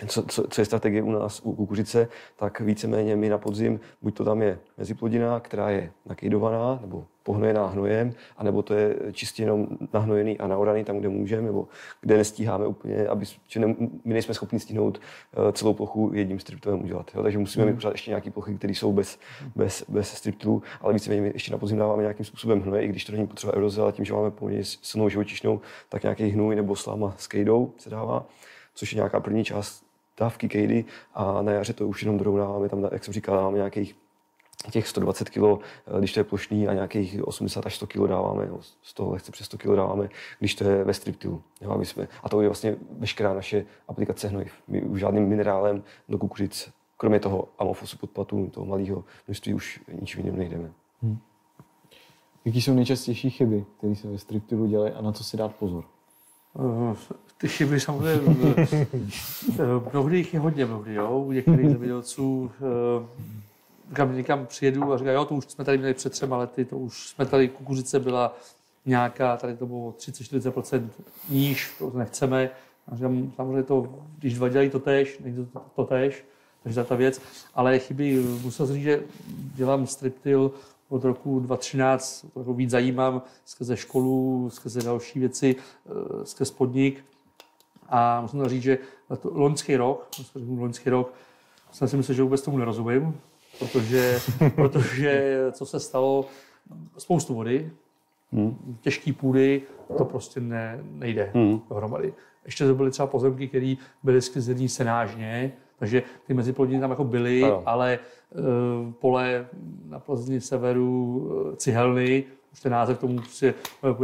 [0.07, 4.17] co, co, co je strategie u nás u kukuřice, tak víceméně my na podzim, buď
[4.17, 9.67] to tam je meziplodina, která je nakejdovaná nebo pohnojená hnojem, anebo to je čistě jenom
[9.93, 11.69] nahnojený a naoraný tam, kde můžeme, nebo
[12.01, 13.75] kde nestíháme úplně, aby, že ne,
[14.05, 17.11] my nejsme schopni stihnout uh, celou plochu jedním striptilem udělat.
[17.15, 17.23] Jo?
[17.23, 19.19] Takže musíme mít pořád ještě nějaké plochy, které jsou bez,
[19.57, 23.05] bez, bez striptilů, ale víceméně my ještě na podzim dáváme nějakým způsobem hnoje, i když
[23.05, 26.77] to není potřeba eroze, ale tím, že máme poměrně silnou živočišnou, tak nějaký hnůj nebo
[26.77, 28.27] sláma s kejdou se dává
[28.77, 29.86] což je nějaká první část
[30.19, 30.85] dávky kejdy
[31.15, 33.97] a na jaře to už jenom dorovnáváme, tam, jak jsem říkal, dáváme nějakých
[34.71, 38.47] těch 120 kg, eh, když to je plošný a nějakých 80 až 100 kg dáváme,
[38.47, 41.43] no, z toho lehce přes 100 kg dáváme, když to je ve striptilu.
[41.61, 44.53] Jo, jsme, a to je vlastně veškerá naše aplikace hnojiv.
[44.69, 50.21] My už žádným minerálem do kukuřic, kromě toho amofosu podpatu, toho malého množství, už ničím
[50.21, 50.73] jiným nejdeme.
[51.03, 51.19] Hmm.
[52.45, 55.85] Jaký jsou nejčastější chyby, které se ve striptilu dělají a na co si dát pozor?
[56.59, 56.97] Uh,
[57.39, 62.51] ty chyby samozřejmě, eh, mnohdy jich je hodně mnohdy, jo, u některých zemědělců,
[63.93, 66.65] kam eh, někam přijedu a říkají, jo, to už jsme tady měli před třema lety,
[66.65, 68.37] to už jsme tady, kukuřice byla
[68.87, 70.89] nějaká, tady to bylo 30-40%
[71.29, 72.51] níž, to nechceme.
[72.89, 76.25] A říkám, samozřejmě to, když dva dělají to tež, není to, to tež,
[76.63, 77.21] takže ta věc.
[77.55, 79.03] Ale chyby, musel říct, že
[79.55, 80.53] dělám striptil
[80.89, 85.57] od roku 2013, to víc zajímám skrze školu, skrze další věci,
[85.87, 85.91] eh,
[86.27, 87.05] skrze podnik.
[87.89, 88.79] A musím říct, že
[89.25, 90.09] loňský rok,
[90.59, 91.13] loňský rok,
[91.73, 93.21] jsem si myslel, že vůbec tomu nerozumím,
[93.59, 94.19] protože,
[94.55, 96.29] protože co se stalo,
[96.99, 97.71] spoustu vody,
[98.33, 98.79] hmm.
[98.81, 99.63] těžký půdy,
[99.99, 101.61] to prostě ne, nejde hmm.
[101.69, 102.15] dohromady.
[102.45, 107.43] Ještě to byly třeba pozemky, které byly sklizený senážně, takže ty meziplodiny tam jako byly,
[107.43, 107.63] ano.
[107.67, 107.99] ale
[108.31, 109.47] uh, pole
[109.89, 111.17] na Plzni severu
[111.49, 113.55] uh, cihelny, už ten název tomu prostě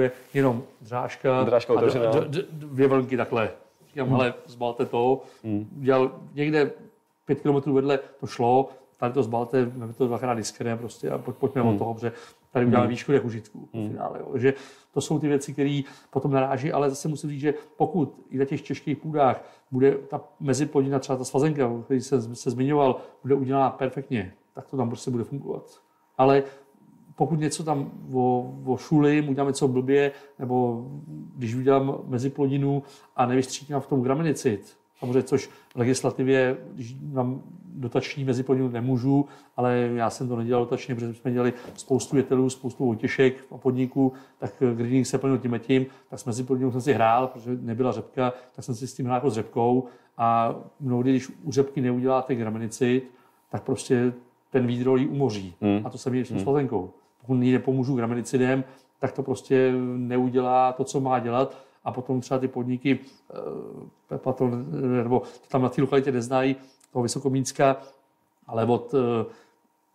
[0.00, 3.50] je jenom drážka, drážka a d- d- d- dvě vlnky takhle
[3.92, 4.16] Říkám, hmm.
[4.16, 5.22] ale zbalte to.
[5.44, 5.68] Hmm.
[5.72, 6.70] Dělal někde
[7.24, 11.62] pět kilometrů vedle to šlo, tady to zbalte, to dvakrát diskré prostě a pojď, pojďme
[11.62, 11.70] hmm.
[11.70, 12.12] od toho, protože
[12.52, 12.90] tady uděláme hmm.
[12.90, 13.12] výšku
[13.70, 14.18] finále.
[14.20, 14.38] Jo.
[14.38, 14.54] že
[14.92, 15.80] to jsou ty věci, které
[16.10, 20.20] potom naráží, ale zase musím říct, že pokud i na těch těžkých půdách bude ta
[20.40, 24.88] meziplodina, třeba ta svazenka, o který se, se zmiňoval, bude udělána perfektně, tak to tam
[24.88, 25.80] prostě bude fungovat.
[26.18, 26.42] Ale
[27.14, 30.86] pokud něco tam o, o šulím, udělám něco blbě, nebo
[31.36, 32.82] když udělám meziplodinu
[33.16, 34.76] a nevystříkám v tom graminicid,
[35.06, 37.42] samozřejmě, což v legislativě, když mám
[37.74, 39.26] dotační meziplodinu, nemůžu,
[39.56, 44.12] ale já jsem to nedělal dotačně, protože jsme dělali spoustu jetelů, spoustu otěšek a podniků,
[44.38, 48.32] tak greening se plnil tím tím, tak s meziplodinou jsem si hrál, protože nebyla řepka,
[48.56, 49.86] tak jsem si s tím hrál jako s řepkou
[50.18, 53.10] a mnohdy, když u řepky neuděláte graminicid,
[53.50, 54.12] tak prostě
[54.50, 55.54] ten výdrol ji umoří.
[55.60, 55.80] Hmm.
[55.84, 56.40] A to se mi s hmm.
[56.40, 56.90] slazenkou
[57.22, 58.64] pokud jí nepomůžu graminicidem,
[58.98, 61.56] tak to prostě neudělá to, co má dělat.
[61.84, 63.34] A potom třeba ty podniky, eh,
[64.08, 64.50] Pepa to,
[65.02, 66.56] nebo tam na té lokalitě neznají,
[66.92, 67.76] toho Vysokomínska,
[68.46, 69.24] ale od, eh,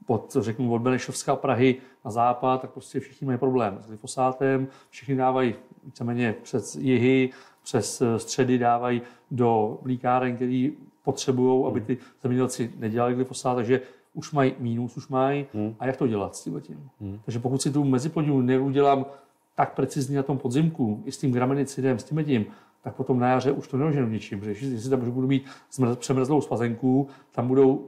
[0.07, 5.15] od, řeknu, od Benešovská Prahy na západ, tak prostě všichni mají problém s glyfosátem, všichni
[5.15, 7.29] dávají víceméně přes jihy,
[7.63, 9.01] přes eh, středy dávají
[9.31, 10.73] do mlíkáren, který
[11.03, 13.81] potřebují, aby ty zemědělci nedělali glyfosát, takže
[14.13, 15.45] už mají mínus, už mají.
[15.53, 15.75] Hmm.
[15.79, 16.89] A jak to dělat s tím?
[17.01, 17.19] Hmm.
[17.25, 19.05] Takže pokud si tu meziplodinu neudělám
[19.57, 22.45] tak precizně na tom podzimku, i s tím gramenicidem, s tím tím,
[22.81, 25.45] tak potom na jaře už to nedoženu ničím, protože jestli tam budu mít
[25.95, 27.85] přemrzlou spazenku, tam budou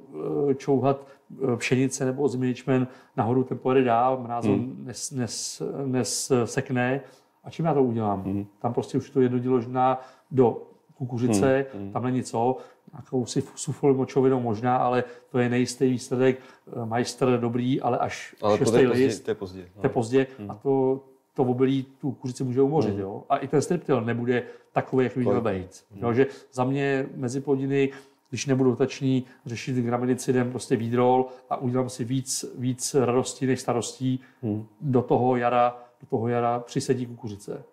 [0.49, 1.07] e, čouhat
[1.53, 2.87] e, pšenice nebo změničmen,
[3.17, 4.85] nahoru ten pojede dál, mrázon hmm.
[4.85, 7.01] nes, nes, nes, sekne
[7.43, 8.23] A čím já to udělám?
[8.23, 8.45] Hmm.
[8.59, 10.01] Tam prostě už to jedno dílo žná
[10.31, 10.61] do
[10.93, 11.91] kukuřice, hmm.
[11.91, 12.57] tam není co,
[12.93, 13.43] nějakou si
[13.83, 16.39] močovinou možná, ale to je nejistý výsledek.
[16.85, 19.25] Majster dobrý, ale až ale šestý to je list.
[19.25, 19.69] Pozdě, to je pozdě.
[19.81, 20.51] To je pozdě Hmm.
[20.51, 21.03] a to,
[21.39, 22.91] to obilí tu kuřici může umořit.
[22.91, 22.99] Hmm.
[22.99, 23.23] Jo?
[23.29, 25.83] A i ten striptil nebude takový, jak by měl být.
[25.95, 26.13] Jo?
[26.13, 27.89] Že za mě mezi plodiny,
[28.29, 34.19] když nebudu tační, řešit graminicidem prostě výdrol a udělám si víc, víc radostí než starostí,
[34.41, 34.65] Hmm.
[34.81, 37.63] do toho jara, do toho jara přisedí kukuřice.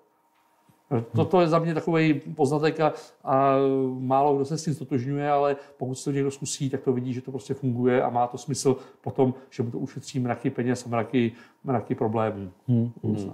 [1.16, 2.92] Toto je za mě takový poznatek a,
[3.24, 3.54] a
[3.98, 7.12] málo kdo se s tím stotožňuje, ale pokud se to někdo zkusí, tak to vidí,
[7.12, 10.86] že to prostě funguje a má to smysl potom, že mu to ušetří mraky peněz
[10.86, 11.32] a mraky,
[11.64, 12.50] mraky problémů.
[12.68, 12.90] Hmm.
[13.04, 13.32] Hmm.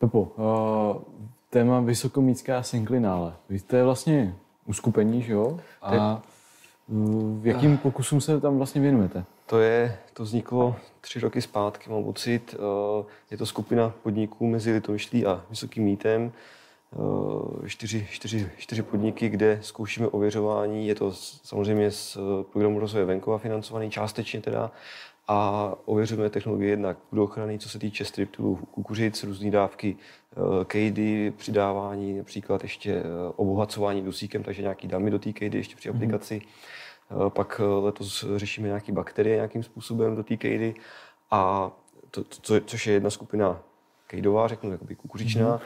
[0.00, 1.02] Pepo, uh,
[1.50, 3.34] téma vysokomítská synklinále.
[3.48, 4.34] Vy jste vlastně
[4.66, 5.60] uskupení, že jo?
[5.82, 6.22] A
[6.88, 9.24] uh, v jakým pokusům se tam vlastně věnujete?
[9.46, 12.54] To je, to vzniklo tři roky zpátky, mám pocit.
[12.54, 16.32] Eh, Je to skupina podniků mezi Litomyšlí a Vysokým mítem.
[16.92, 20.86] Eh, Čtyři, čtyři, čtyři podniky, kde zkoušíme ověřování.
[20.88, 21.12] Je to
[21.42, 24.70] samozřejmě z eh, programu rozvoje venkova financovaný, částečně teda.
[25.32, 29.96] A ověřujeme technologie jednak ochrany, co se týče striptilů kukuřic, různé dávky
[30.32, 33.02] eh, kejdy, přidávání, například ještě eh,
[33.36, 36.40] obohacování dusíkem, takže nějaký dámy do té kejdy ještě při aplikaci.
[37.10, 40.74] Eh, Pak letos řešíme nějaké bakterie nějakým způsobem do té kejdy.
[41.30, 41.70] A
[42.10, 43.62] to, to, co- což je jedna skupina
[44.06, 45.56] kejdová, řeknu, jakoby kukuřičná.
[45.56, 45.60] Mm-hmm.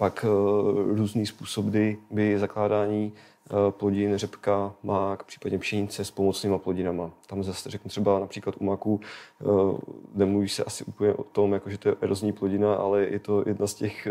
[0.00, 3.12] Pak uh, různý způsoby by zakládání
[3.52, 7.10] uh, plodin, řepka, mák, případně pšenice s pomocnýma plodinama.
[7.26, 9.00] Tam zase řeknu třeba například u maku,
[9.40, 9.78] uh,
[10.14, 13.44] nemluví se asi úplně o tom, jako, že to je erozní plodina, ale je to
[13.46, 14.08] jedna z těch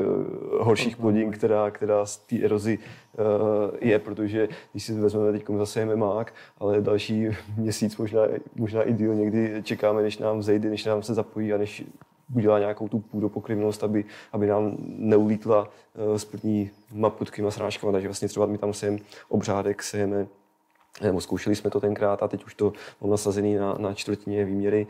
[0.59, 3.25] horších plodin, která, která z té erozi uh,
[3.81, 8.21] je, protože když si vezmeme teď zasejeme mák, ale další měsíc, možná,
[8.55, 11.83] možná i díl někdy čekáme, než nám zejde, než nám se zapojí a než
[12.35, 17.91] udělá nějakou tu půdopokryvnost, aby, aby nám neulítla uh, s prvníma putkýma srážkama.
[17.91, 18.97] Takže vlastně třeba my tam sejeme
[19.29, 20.27] obřádek, sejeme
[21.01, 24.87] nebo zkoušeli jsme to tenkrát a teď už to mám nasazený na, na čtvrtině výměry,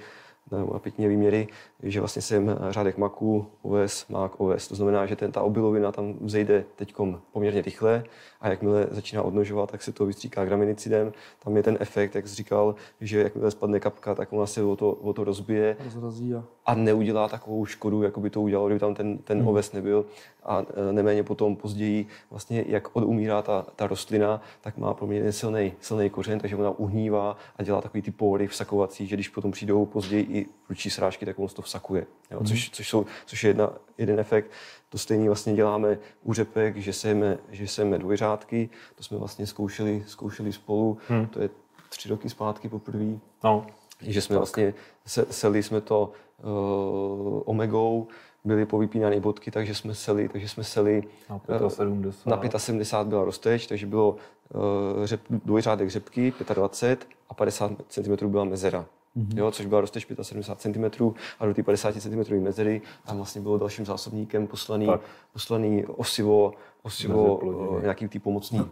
[0.52, 1.48] na pětině výměry,
[1.84, 4.68] že vlastně jsem řádek maku, oves, mák, oves.
[4.68, 6.94] To znamená, že ten, ta obilovina tam vzejde teď
[7.32, 8.04] poměrně rychle
[8.42, 11.12] a jakmile začíná odnožovat, tak se to vystříká graminicidem.
[11.44, 14.76] Tam je ten efekt, jak jsi říkal, že jakmile spadne kapka, tak ona se o
[14.76, 18.80] to, o to rozbije Rozrazí a a neudělá takovou škodu, jako by to udělalo, kdyby
[18.80, 20.06] tam ten, ten oves nebyl.
[20.44, 25.74] A e, neméně potom později, vlastně jak odumírá ta, ta rostlina, tak má poměrně silný,
[25.82, 29.86] silný kořen, takže ona uhnívá a dělá takový ty pory vsakovací, že když potom přijdou
[29.86, 32.06] později i prudší srážky, tak on to vsakuje.
[32.32, 32.44] Jo?
[32.44, 34.52] Což, což, jsou, což je jedna, jeden efekt.
[34.90, 40.04] To stejný vlastně děláme u řepek, že sejeme, že sejeme dvojřádky, to jsme vlastně zkoušeli,
[40.08, 41.28] zkoušeli spolu, hmm.
[41.28, 41.50] to je
[41.90, 43.68] tři roky zpátky poprvé No,
[44.02, 44.74] že jsme vlastně
[45.06, 46.12] se, seli jsme to
[46.44, 48.08] uh, omegou,
[48.44, 52.54] byly povypínané bodky, takže jsme seli, takže jsme seli na 75.
[52.54, 58.44] na 75 byla rozteč, takže bylo uh, řep, dvojřádek řepky 25 a 50 cm byla
[58.44, 58.86] mezera.
[59.18, 59.38] Mm-hmm.
[59.38, 63.58] Jo, což byla rozteč 75 cm a do té 50 cm mezery tam vlastně bylo
[63.58, 65.02] dalším zásobníkem poslaný, Tak.
[65.34, 68.66] poslaný osivo, osivo uh, nějaký ty pomocný,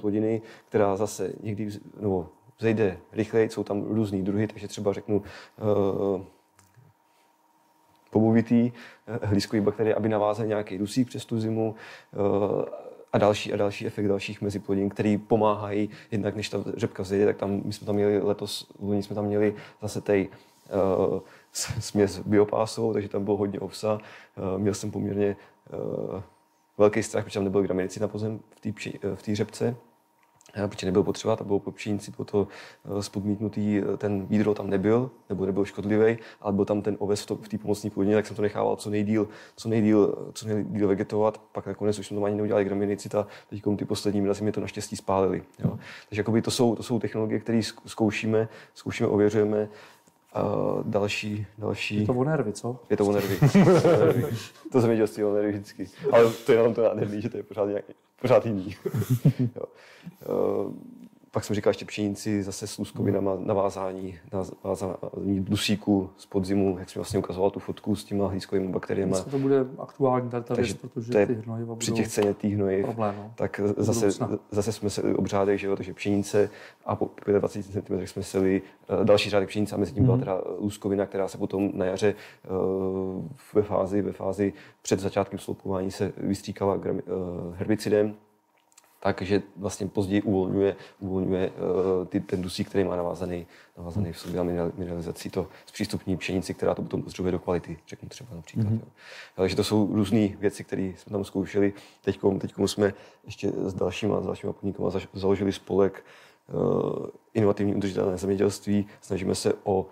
[0.00, 2.28] plodiny, která zase někdy vz- nebo
[2.58, 6.22] vzejde rychleji, jsou tam různý druhy, takže třeba řeknu uh,
[8.12, 8.72] pobovitý
[9.06, 11.74] eh, hlízkový bakterie, aby navázal nějaký dusík přes tu zimu
[12.12, 12.16] eh,
[13.12, 17.36] a další a další efekt dalších meziplodin, který pomáhají, jednak než ta řepka vzejde, tak
[17.36, 20.28] tam my jsme tam měli letos, loni jsme tam měli zase tej
[21.08, 21.20] uh,
[21.80, 23.98] směs biopásovou, takže tam bylo hodně ovsa.
[24.54, 25.36] Uh, měl jsem poměrně
[25.72, 26.20] uh,
[26.78, 29.76] velký strach, protože tam nebyl graminici na pozem v té té řepce.
[30.54, 32.48] Eh, protože nebyl potřeba, to bylo po pšenici, bylo to
[32.84, 37.22] eh, spodmítnutý, eh, ten výdro tam nebyl, nebo nebyl škodlivý, ale byl tam ten oves
[37.22, 40.48] v, to, v té pomocné plodině, tak jsem to nechával co nejdíl, co nejdíl, co
[40.48, 44.52] nejdíl vegetovat, pak nakonec už jsme to ani neudělali graminicita, teď ty poslední mrazy mi
[44.52, 45.42] to naštěstí spálili.
[45.64, 45.78] Jo.
[46.08, 49.68] Takže jakoby to, jsou, to jsou technologie, které zk- zkoušíme, zkoušíme, ověřujeme,
[50.34, 50.42] a
[50.82, 52.00] další, další...
[52.00, 52.80] je to o nervy, co?
[52.90, 53.38] Je to o nervy.
[54.72, 55.88] to zemědělství o nervy vždycky.
[56.12, 57.84] Ale to je jenom to nádherný, že to je pořád, nějak,
[58.22, 58.76] pořád jiný.
[59.56, 59.64] jo.
[61.34, 64.18] Pak jsem říkal ještě pšenici, zase s luskovinama, navázání,
[64.64, 69.14] navázání dusíku z podzimu, jak jsem vlastně ukazoval tu fotku s těma hlízkovými bakteriemi.
[69.30, 72.54] To bude aktuální tady ta věc, protože to je ty hnojiva Při těch ceně těch
[72.54, 73.14] hnojiv, problém.
[73.18, 73.32] No.
[73.34, 76.50] tak zase, zase jsme se obřádek, že jo, takže pšenice
[76.84, 78.62] a po 25 cm jsme seli
[79.00, 82.14] eh, další řádek pšenice a mezi tím byla teda luskovina, která se potom na jaře
[82.44, 82.48] eh,
[83.54, 84.52] ve fázi, ve fázi
[84.82, 87.02] před začátkem sloupování se vystříkala gram-
[89.04, 93.46] herbicidem takže vlastně později uvolňuje, uvolňuje uh, ty, ten dusík, který má navázaný,
[93.78, 94.42] navázaný v sobě a
[94.76, 98.66] mineralizací to zpřístupní pšenici, která to potom potřebuje do kvality, řeknu třeba například.
[98.66, 98.80] Mm-hmm.
[98.80, 98.92] Jo.
[99.34, 101.72] Takže to jsou různé věci, které jsme tam zkoušeli.
[102.04, 102.18] Teď
[102.66, 106.04] jsme ještě s dalšíma, s dalšíma podnikama založili spolek
[106.52, 108.86] uh, inovativní udržitelné zemědělství.
[109.00, 109.86] Snažíme se o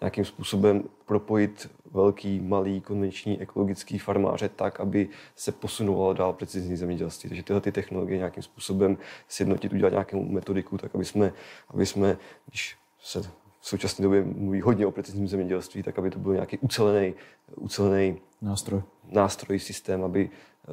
[0.00, 7.28] nějakým způsobem propojit velký, malý, konvenční ekologický farmáře tak, aby se posunovalo dál precizní zemědělství.
[7.28, 8.98] Takže tyhle ty technologie nějakým způsobem
[9.28, 11.32] sjednotit, udělat nějakou metodiku, tak aby jsme,
[11.68, 13.22] aby jsme když se
[13.60, 17.14] v současné době mluví hodně o precizním zemědělství, tak aby to byl nějaký ucelený,
[17.56, 18.82] ucelený nástroj.
[19.10, 20.30] nástroj, systém, aby
[20.68, 20.72] Eh,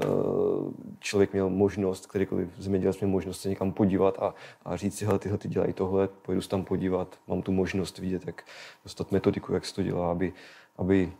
[1.00, 4.34] člověk měl možnost, kterýkoliv zemědělec měl možnost se někam podívat a,
[4.66, 7.98] a říct si, hele, tyhle ty dělají tohle, pojedu se tam podívat, mám tu možnost
[7.98, 8.44] vidět, jak
[8.84, 10.34] dostat metodiku, jak se to dělá, aby,
[10.80, 11.14] aby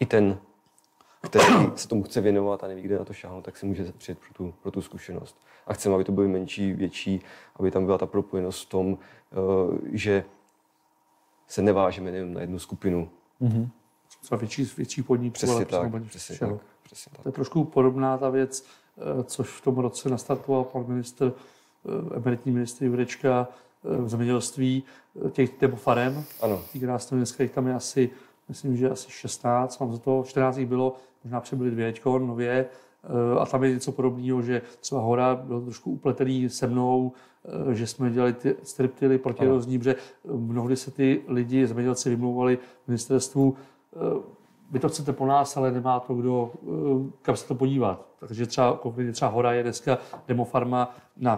[0.00, 0.38] i ten,
[1.22, 1.44] který
[1.74, 4.34] se tomu chce věnovat a neví, kde na to šáhnout, tak si může přijet pro
[4.34, 5.36] tu, pro tu zkušenost.
[5.66, 7.20] A chceme, aby to byly menší, větší,
[7.56, 8.98] aby tam byla ta propojenost v tom,
[9.32, 9.36] eh,
[9.92, 10.24] že
[11.48, 13.10] se nevážeme jenom na jednu skupinu.
[13.42, 13.68] Mm-hmm.
[14.22, 15.32] Třeba větší, větší podnik.
[15.32, 16.50] Přesně tak, přesně tak.
[16.82, 17.22] Přesně tak.
[17.22, 18.66] To je trošku podobná ta věc,
[18.98, 23.48] eh, což v tom roce nastartoval pan minister, eh, emeritní ministr Jurečka
[23.82, 24.84] v zemědělství
[25.32, 26.24] těch nebo farem.
[26.40, 26.62] Ano.
[26.72, 28.10] Tí krásné dneska jich tam je asi,
[28.50, 30.94] myslím, že asi 16, mám za to, 14 jich bylo,
[31.24, 32.66] možná přibyly dvě nově.
[33.40, 37.12] A tam je něco podobného, že třeba hora byl trošku upletený se mnou,
[37.72, 39.46] že jsme dělali ty striptily proti
[39.78, 39.94] protože
[40.24, 43.56] mnohdy se ty lidi, zemědělci vymlouvali ministerstvu,
[44.70, 48.06] vy to chcete po nás, ale nemá to kdo, eh, kam se to podívat.
[48.20, 49.98] Takže třeba, konkrétně třeba Hora je dneska
[50.28, 51.36] demofarma na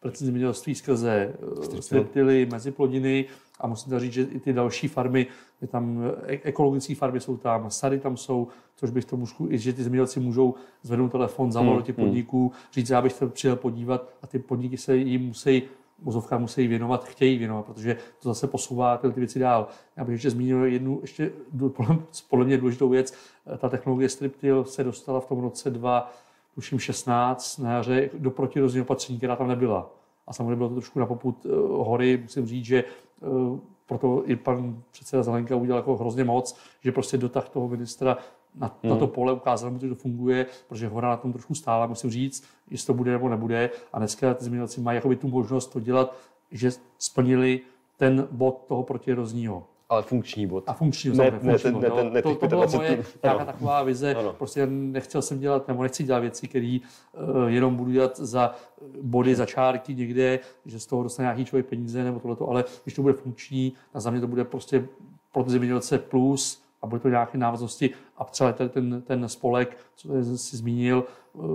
[0.00, 1.34] precizní zemědělství skrze
[1.76, 3.24] eh, striptily, meziplodiny
[3.60, 5.26] a musím říct, že i ty další farmy,
[5.60, 9.58] je tam e-, ekologické farmy jsou tam, sady tam jsou, což bych to můžu, i
[9.58, 12.06] že ty zemědělci můžou zvednout telefon, zavolat hmm, těch hmm.
[12.06, 15.62] podniků, říct, já bych se přijel podívat a ty podniky se jim musí
[16.02, 19.68] mozovka musí věnovat, chtějí věnovat, protože to zase posouvá ty, ty věci dál.
[19.96, 21.32] Já bych ještě zmínil jednu ještě
[22.28, 23.14] podle mě důležitou věc.
[23.58, 26.12] Ta technologie Striptil se dostala v tom roce 2,
[26.54, 29.90] tuším 16 na jaře do protirozního opatření, která tam nebyla.
[30.26, 31.52] A samozřejmě bylo to trošku na poput uh,
[31.86, 32.18] hory.
[32.22, 32.84] Musím říct, že
[33.20, 38.16] uh, proto i pan předseda Zelenka udělal jako hrozně moc, že prostě dotah toho ministra
[38.54, 38.92] na, hmm.
[38.92, 42.10] na to pole, ukázal mu, že to funguje, protože hora na tom trošku stála, musím
[42.10, 43.70] říct, jestli to bude nebo nebude.
[43.92, 46.16] A dneska ty zemědělci mají jakoby tu možnost to dělat,
[46.50, 47.60] že splnili
[47.96, 49.66] ten bod toho protierozního.
[49.90, 50.64] Ale funkční bod.
[50.66, 54.14] A funkční, ne, ne, funkční ne, ne, ne, to, to byla moje nějaká taková vize.
[54.14, 54.32] Ano.
[54.32, 56.78] Prostě nechtěl jsem dělat, nebo nechci dělat věci, které
[57.12, 58.54] uh, jenom budu dělat za
[59.02, 62.94] body, za čárky někde, že z toho dostane nějaký člověk peníze nebo tohleto, ale když
[62.94, 64.88] to bude funkční, a za mě to bude prostě
[65.32, 70.08] pro ty zemědělce plus, a bude to nějaké návaznosti a třeba ten, ten spolek, co
[70.36, 71.04] jsi zmínil,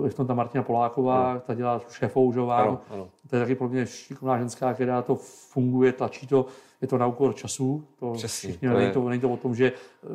[0.04, 1.40] je v tom ta Martina Poláková, no.
[1.40, 3.08] ta dělá šéfou ano, ano.
[3.30, 5.14] To je taky pro mě šikovná ženská, která to
[5.50, 6.46] funguje, tlačí to,
[6.80, 7.84] je to na úkor času.
[7.98, 10.10] To Přesně, všichni, to není, to, není to o tom, že uh,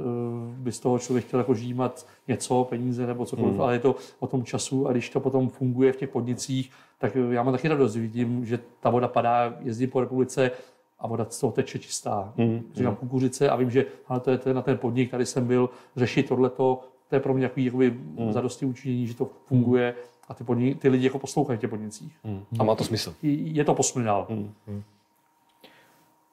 [0.58, 3.62] by z toho člověk chtěl jako žímat něco, peníze nebo cokoliv, hmm.
[3.62, 7.18] ale je to o tom času a když to potom funguje v těch podnicích, tak
[7.30, 10.52] já mám taky radost, vidím, že ta voda padá, jezdí po republice
[11.00, 12.34] a voda z toho teče čistá.
[12.38, 12.98] Mm, Říkám mm.
[12.98, 15.70] kukuřice a vím, že ale to je, to je na ten podnik, tady jsem byl
[15.96, 16.80] řešit tohleto,
[17.12, 18.34] to je pro mě takový jakoby, mm.
[18.34, 20.04] zadosti učinění, že to funguje mm.
[20.28, 22.18] a ty, podnik, ty lidi jako poslouchají těch podnicích.
[22.24, 22.44] Mm.
[22.60, 23.16] A má to smysl.
[23.22, 24.28] Je to posun dál.
[24.30, 24.84] Mm.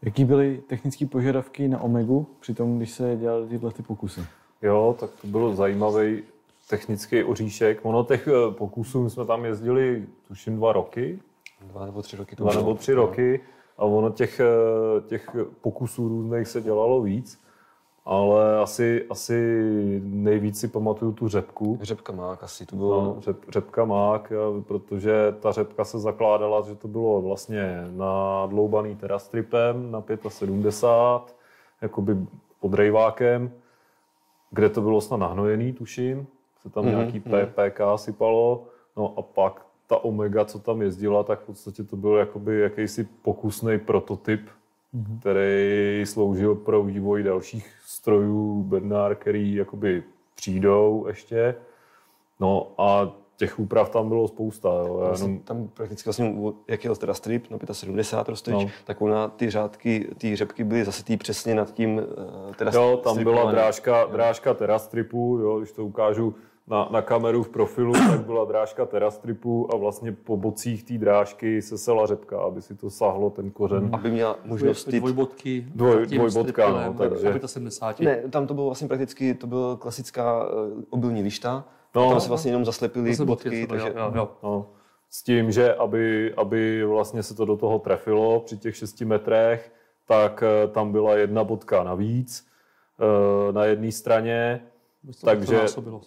[0.03, 4.21] Jaký byly technické požadavky na Omegu při tom, když se dělaly tyhle ty pokusy?
[4.63, 6.23] Jo, tak to bylo zajímavý
[6.71, 7.81] technický oříšek.
[7.83, 11.19] Ono těch eh, pokusů jsme tam jezdili, tuším, dva roky.
[11.63, 12.37] Dva nebo tři roky.
[12.37, 13.41] To dva nebo tři roky.
[13.79, 17.48] A ono těch, eh, těch pokusů různých se dělalo víc,
[18.09, 19.35] ale asi, asi
[20.03, 21.79] nejvíc si pamatuju tu řepku.
[21.83, 23.03] Řepka mák asi to bylo.
[23.03, 24.33] No, řep, řepka mák,
[24.67, 31.37] protože ta řepka se zakládala, že to bylo vlastně na dloubaný terastripem na 75,
[31.83, 32.17] jakoby
[32.61, 33.53] pod rejvákem,
[34.51, 36.27] kde to bylo snad nahnojený, tuším,
[36.63, 36.89] se tam mm-hmm.
[36.89, 37.47] nějaký mhm.
[37.47, 38.65] PPK sypalo,
[38.97, 43.05] no a pak ta Omega, co tam jezdila, tak v podstatě to byl jakoby jakýsi
[43.23, 44.41] pokusný prototyp,
[44.95, 45.21] mm-hmm.
[45.21, 50.03] který sloužil pro vývoj dalších strojů Bernard, který jakoby
[50.35, 51.55] přijdou ještě.
[52.41, 54.69] No a těch úprav tam bylo spousta.
[54.69, 55.01] Jo.
[55.05, 55.39] Já jenom...
[55.39, 56.35] Tam prakticky vlastně,
[56.69, 58.67] jak je teda strip na 75 rozteč, no.
[58.85, 63.01] tak ona ty řádky, ty řepky byly zase tý přesně nad tím eh, teda Jo,
[63.05, 66.35] tam byla drážka, drážka terastripu, jo, když to ukážu,
[66.71, 71.63] na, na kameru v profilu, tak byla drážka terastripu a vlastně po bocích té drážky
[71.63, 73.85] se sela řepka, aby si to sahlo ten kořen.
[73.85, 73.95] Mm.
[73.95, 74.89] Aby měla možnost...
[74.89, 75.67] Dvoj, dvojbodky.
[75.75, 77.41] Dvoj, dvojbodka, no, takže...
[77.47, 78.01] 70.
[78.01, 81.65] Ne, tam to bylo vlastně prakticky, to byla klasická uh, obilní lišta.
[81.95, 83.93] No, tam se vlastně jenom zaslepily bodky, takže...
[83.97, 84.31] Jo, jo.
[84.43, 84.67] No.
[85.11, 89.73] s tím, že aby, aby vlastně se to do toho trefilo při těch 6 metrech,
[90.09, 92.47] tak eh, tam byla jedna bodka navíc
[93.01, 94.61] eh, na jedné straně.
[95.25, 96.01] Takže, se to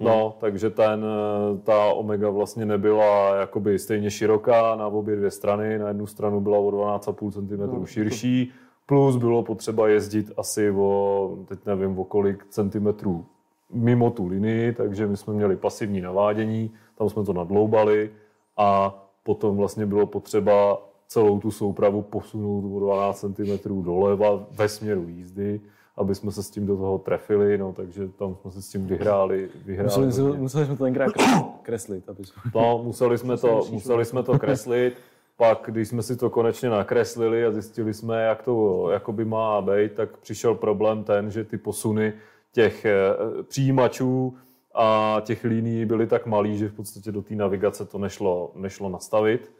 [0.00, 5.78] no, takže ten, eh, ta omega vlastně nebyla jakoby stejně široká na obě dvě strany.
[5.78, 8.52] Na jednu stranu byla o 12,5 cm No, širší,
[8.86, 13.26] plus bylo potřeba jezdit asi o, teď nevím, o kolik centimetrů
[13.72, 18.10] mimo tu linii, takže my jsme měli pasivní navádění, tam jsme to nadloubali
[18.56, 25.08] a potom vlastně bylo potřeba celou tu soupravu posunout o 12 cm doleva ve směru
[25.08, 25.60] jízdy,
[25.96, 28.86] aby jsme se s tím do toho trefili, no, takže tam jsme se s tím
[28.86, 29.48] vyhráli.
[29.64, 30.42] vyhráli Museli, hodně.
[30.42, 32.42] museli jsme to tenkrát kreslit, kreslit aby jsme...
[32.54, 34.94] No, museli jsme, to, museli jsme to kreslit,
[35.36, 39.92] pak když jsme si to konečně nakreslili a zjistili jsme, jak to jakoby má být,
[39.92, 42.12] tak přišel problém ten, že ty posuny
[42.52, 44.36] těch eh, přijímačů
[44.74, 48.88] a těch líní byly tak malý, že v podstatě do té navigace to nešlo, nešlo
[48.88, 49.52] nastavit,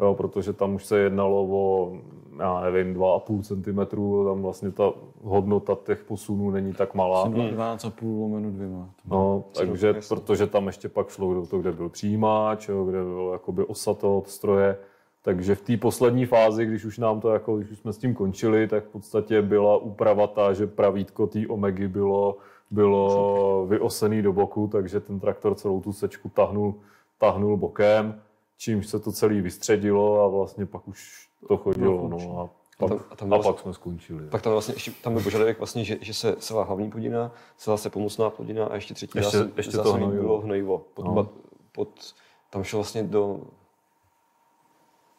[0.00, 1.92] jo, protože tam už se jednalo o,
[2.38, 3.96] já nevím, 2,5 cm,
[4.28, 4.92] tam vlastně ta
[5.22, 7.28] hodnota těch posunů není tak malá.
[7.28, 8.90] 12,5 lomeno dvěma.
[9.06, 10.16] No, takže, jasně.
[10.16, 13.94] protože tam ještě pak šlo do toho, kde byl přijímač, jo, kde byl jakoby osa
[13.94, 14.78] toho stroje.
[15.22, 18.14] Takže v té poslední fázi, když už nám to jako, když už jsme s tím
[18.14, 22.36] končili, tak v podstatě byla úprava ta, že pravítko té Omegy bylo,
[22.70, 26.74] bylo vyosený do boku, takže ten traktor celou tu sečku tahnul,
[27.18, 28.20] tahnul bokem,
[28.56, 32.08] čímž se to celé vystředilo a vlastně pak už to chodilo.
[32.08, 32.48] No, a,
[32.78, 34.26] pak, tam- a tam a vlastně- pak jsme skončili.
[34.28, 37.76] Pak tam vlastně ještě, tam byl požadavek vlastně, že, že se celá hlavní plodina, celá
[37.76, 40.22] se pomocná plodina a ještě třetí Ještě- zásob- ještě to hnojivo.
[40.22, 40.82] bylo hnojivo.
[40.94, 41.14] Pod, No.
[41.14, 41.28] no.
[41.72, 41.88] pod,
[42.50, 43.40] tam šlo vlastně do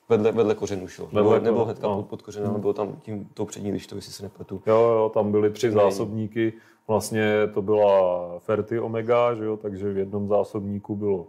[0.09, 1.05] vedle, vedle kořenů šlo.
[1.05, 1.95] Vedle Nebo, nebo hnedka no.
[1.95, 4.61] pod, pod kořenem, ale bylo tam tím, tou přední lištou, jestli se nepletu.
[4.65, 5.91] Jo, jo, tam byly tři Nejméně.
[5.91, 6.53] zásobníky.
[6.87, 11.27] Vlastně to byla Ferty Omega, že jo, takže v jednom zásobníku bylo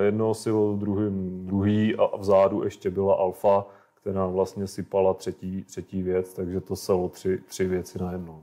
[0.00, 3.66] jedno silo, v druhém druhý a vzadu ještě byla Alfa,
[4.00, 8.42] která vlastně sypala třetí, třetí věc, takže to selo tři, tři věci na jednou.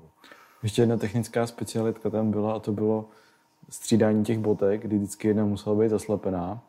[0.64, 3.06] Ještě jedna technická specialitka tam byla a to bylo
[3.70, 6.60] střídání těch botek, kdy vždycky jedna musela být zaslepená.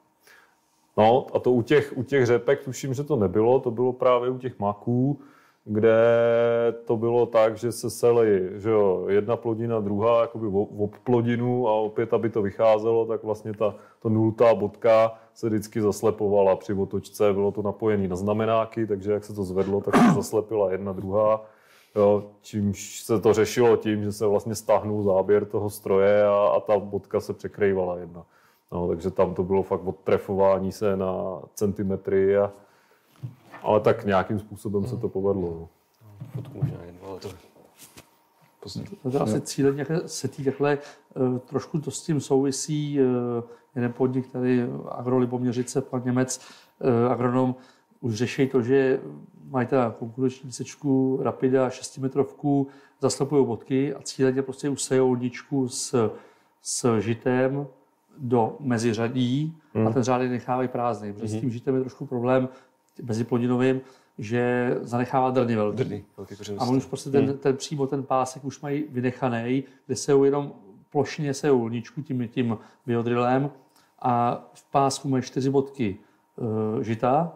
[0.96, 4.30] No a to u těch, u těch řepek tuším, že to nebylo, to bylo právě
[4.30, 5.20] u těch maků,
[5.68, 5.98] kde
[6.84, 11.68] to bylo tak, že se sely, že jo, jedna plodina, druhá jakoby ob ob plodinu
[11.68, 16.74] a opět, aby to vycházelo, tak vlastně ta, ta nultá bodka se vždycky zaslepovala při
[16.74, 20.92] otočce, bylo to napojené na znamenáky, takže jak se to zvedlo, tak se zaslepila jedna,
[20.92, 21.44] druhá.
[21.96, 26.60] Jo, čímž se to řešilo tím, že se vlastně stáhnul záběr toho stroje a, a
[26.60, 28.24] ta bodka se překrývala jedna.
[28.72, 32.52] No, takže tam to bylo fakt odtrefování se na centimetry, a,
[33.62, 35.42] ale tak nějakým způsobem se to povedlo.
[35.60, 35.68] No.
[36.34, 37.28] Fotku možná jednu, ale to...
[39.12, 43.00] To asi cíle nějaké setí takhle eh, trošku to s tím souvisí.
[43.00, 43.42] eh,
[43.74, 46.40] Jeden podnik tady, Agro Liboměřice, pan Němec,
[46.80, 47.54] eh, agronom,
[48.00, 49.00] už řeší to, že
[49.50, 52.66] mají teda konkurenční sečku Rapida 6 metrovku,
[53.00, 56.10] zaslepují bodky a cíleně prostě usejou lničku s,
[56.62, 57.66] s žitem
[58.18, 59.56] do meziřadí
[59.86, 61.12] a ten řádek nechávají prázdný.
[61.12, 62.48] Protože s tím žitem je trošku problém
[63.02, 63.80] meziplodinovým,
[64.18, 65.76] že zanechává drny velký.
[65.76, 66.58] Drny, kořeny.
[66.58, 70.52] A oni už prostě ten, ten přímo ten pásek už mají vynechaný, kde se jenom
[70.90, 73.50] plošně se lničku tím, tím biodrillem
[73.98, 75.96] a v pásku mají čtyři bodky
[76.80, 77.32] e, žita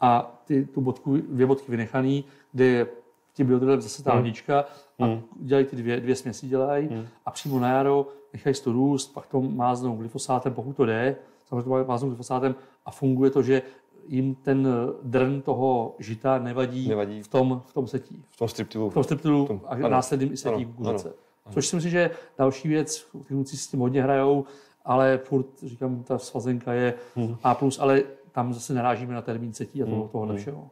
[0.00, 2.86] a ty, tu bodku, dvě bodky vynechaný, kde je
[3.32, 4.64] tím biodrillem zase ta lnička
[5.00, 9.26] a dělají ty dvě, dvě směsi dělají a přímo na jaro nechají to růst, pak
[9.26, 11.16] to máznou glyfosátem, pokud to jde,
[11.46, 12.54] samozřejmě to máznou glyfosátem
[12.86, 13.62] a funguje to, že
[14.08, 14.68] jim ten
[15.02, 17.22] drn toho žita nevadí, Nevadí.
[17.22, 18.90] v tom, v tom setí V tom striptilu.
[18.90, 21.12] v tom striptilu tom- a ano, následným i setí kukuřice.
[21.50, 24.44] Což si myslím, že je další věc, ty kluci si s tím hodně hrajou,
[24.84, 27.36] ale furt, říkám, ta svazenka je Hmm.
[27.44, 28.02] A+, ale
[28.32, 30.70] tam zase narážíme na termín setí a toho, tohle všeho.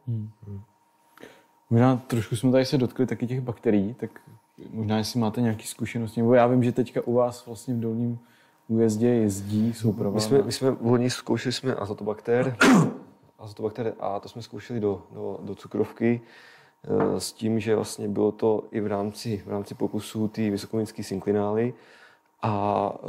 [1.69, 4.09] Možná trošku jsme tady se dotkli taky těch bakterií, tak
[4.71, 8.19] možná jestli máte nějaké zkušenosti, nebo já vím, že teďka u vás vlastně v dolním
[8.67, 10.15] újezdě jezdí souprava.
[10.15, 12.55] My jsme, my jsme v loni zkoušeli jsme azotobakter,
[13.39, 16.21] azotobakter A, to jsme zkoušeli do, do, do cukrovky,
[16.83, 21.03] eh, s tím, že vlastně bylo to i v rámci, v rámci pokusů ty vysokovinské
[21.03, 21.73] synklinály
[22.41, 23.07] a eh,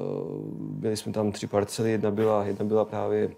[0.58, 3.30] byli jsme tam tři parcely, jedna byla, jedna byla právě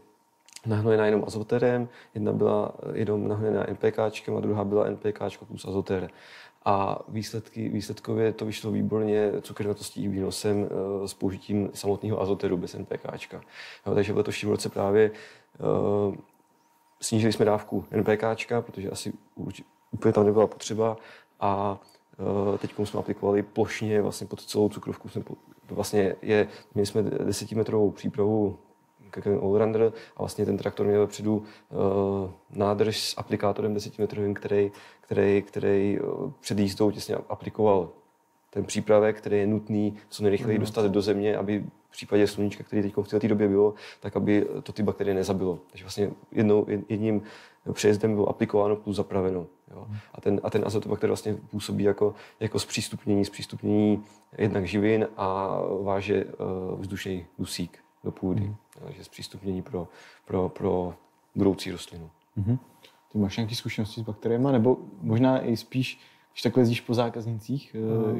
[0.67, 6.11] nahnojená jenom azoterem, jedna byla jenom nahnojená NPKčkem a druhá byla NPKčko plus azoter.
[6.65, 13.41] A výsledky, výsledkově to vyšlo výborně cukernatostí výnosem eh, s použitím samotného azoteru bez NPKčka.
[13.87, 15.11] Jo, takže v letošním roce právě
[17.01, 19.13] snížili jsme dávku NPKčka, protože asi
[19.91, 20.97] úplně tam nebyla potřeba
[21.41, 21.81] a
[22.59, 25.09] teď jsme aplikovali plošně vlastně pod celou cukrovku.
[25.09, 25.23] Jsme
[25.71, 28.59] vlastně je, měli jsme desetimetrovou přípravu
[29.11, 34.73] takový allrounder a vlastně ten traktor měl vepředu uh, nádrž s aplikátorem 10 metrovým, který,
[35.01, 37.89] který, který uh, před jízdou těsně aplikoval
[38.51, 40.61] ten přípravek, který je nutný co nejrychleji mm.
[40.61, 44.47] dostat do země, aby v případě sluníčka, který teď v té době bylo, tak aby
[44.63, 45.59] to ty bakterie nezabilo.
[45.71, 47.23] Takže vlastně jednou, jedním
[47.73, 49.47] přejezdem bylo aplikováno plus zapraveno.
[49.71, 49.87] Jo.
[50.15, 54.05] A, ten, a ten azotobakter vlastně působí jako, jako zpřístupnění, zpřístupnění
[54.39, 58.41] jednak živin a váže uh, vzdušný dusík do půdy.
[58.41, 58.57] Mm.
[58.85, 59.89] Takže zpřístupnění pro,
[60.25, 60.95] pro, pro
[61.35, 62.11] budoucí rostlinu.
[62.39, 62.59] Mm-hmm.
[63.13, 66.01] Ty máš nějaké zkušenosti s bakteriemi, nebo možná i spíš,
[66.41, 67.77] když takhle jezdíš po zákaznicích?
[67.97, 68.15] No,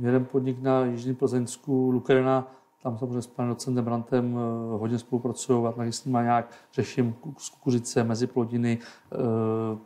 [0.00, 2.52] jeden podnik na Jižní Plzeňsku, Lukerna,
[2.82, 7.14] tam samozřejmě s panem docentem Brantem eh, hodně spolupracují a taky s nimi nějak řeším
[7.38, 8.78] z kukuřice, mezi plodiny,
[9.12, 9.16] eh,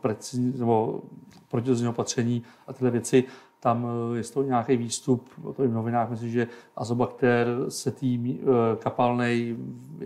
[0.01, 1.01] precizní, nebo
[1.47, 3.23] protidozní opatření a tyhle věci.
[3.59, 8.39] Tam je to nějaký výstup, to i v novinách, myslím, že azobakter se tý
[8.79, 9.57] kapalnej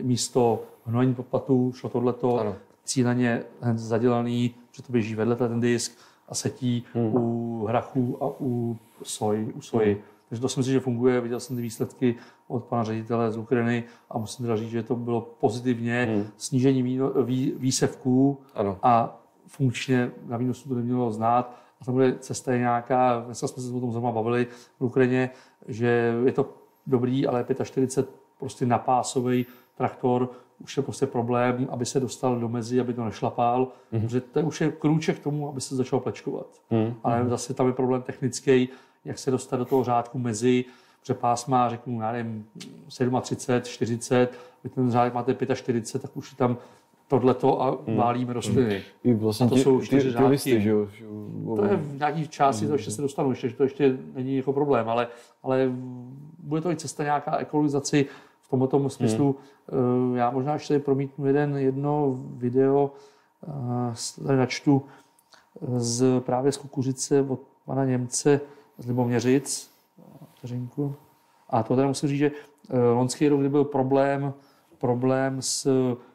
[0.01, 3.43] místo hnojení poplatu, šlo tohleto, cíleně
[3.75, 5.97] zadělaný, že to běží vedle ten disk
[6.29, 7.15] a setí hmm.
[7.15, 9.53] u hrachu a u soji.
[9.53, 9.93] U soji.
[9.93, 10.03] Hmm.
[10.29, 11.21] Takže to si myslím, že funguje.
[11.21, 12.15] Viděl jsem ty výsledky
[12.47, 16.27] od pana ředitele z Ukrajiny a musím teda říct, že to bylo pozitivně hmm.
[16.37, 18.79] snížení víno, vý, výsevků ano.
[18.83, 21.55] a funkčně na výnosu to nemělo znát.
[21.87, 24.47] A bude cesta je nějaká, dneska jsme se o tom zrovna bavili
[24.79, 25.29] v Ukrajině,
[25.67, 26.53] že je to
[26.87, 29.45] dobrý, ale 45 prostě napásový
[29.77, 30.29] traktor
[30.59, 34.01] už je prostě problém, aby se dostal do mezi, aby to nešlapal, mm.
[34.01, 36.47] protože to už je krůček k tomu, aby se začal plečkovat.
[36.71, 36.93] Mm.
[37.03, 38.69] Ale zase tam je problém technický,
[39.05, 40.65] jak se dostat do toho řádku mezi,
[41.01, 42.45] protože pásma, řeknu, já nevím,
[43.21, 44.31] 37, 40,
[44.63, 46.57] vy ten řádek máte 45, tak už je tam
[47.07, 47.97] tohleto a hmm.
[47.97, 48.81] válíme rostliny.
[49.05, 49.17] Hmm.
[49.17, 50.29] Vlastně a to jsou čtyři řádky.
[50.29, 50.87] Listy, že jo?
[51.55, 54.53] To je v nějaký části, to ještě se dostanu, ještě, že to ještě není jako
[54.53, 55.07] problém, ale,
[55.43, 55.71] ale
[56.39, 58.05] bude to i cesta nějaká ekologizaci
[58.45, 59.35] v tomto smyslu.
[59.71, 60.15] Hmm.
[60.15, 62.91] Já možná ještě promítnu jeden, jedno video,
[64.27, 64.83] eh, načtu
[65.61, 68.41] eh, z, právě z kukuřice od pana Němce
[68.77, 69.71] z Liboměřic,
[70.33, 70.95] vteřinku.
[71.49, 72.31] A to tady musím říct, že
[72.93, 74.33] loňský rok, kdy byl problém,
[74.77, 75.67] problém s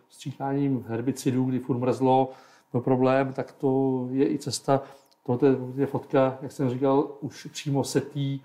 [0.08, 2.30] stříkáním herbicidů, kdy furt mrzlo,
[2.72, 4.82] byl problém, tak to je i cesta,
[5.22, 8.44] tohle je fotka, jak jsem říkal, už přímo setí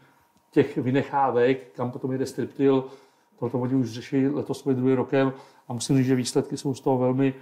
[0.52, 2.86] těch vynechávek, kam potom jede striptil,
[3.40, 5.34] tohle oni už řeší letos svůj druhý rokem
[5.68, 7.34] a musím říct, že výsledky jsou z toho velmi,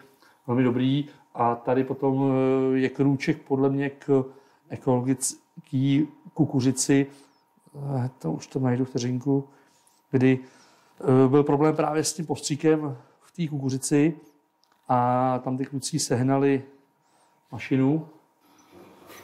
[0.47, 4.25] velmi dobrý a tady potom eh, je krůček podle mě k
[4.69, 7.07] ekologický kukuřici,
[7.75, 9.47] eh, to už to najdu vteřinku,
[10.11, 10.39] kdy
[11.01, 14.17] eh, byl problém právě s tím postříkem v té kukuřici
[14.89, 16.63] a tam ty kluci sehnali
[17.51, 18.07] mašinu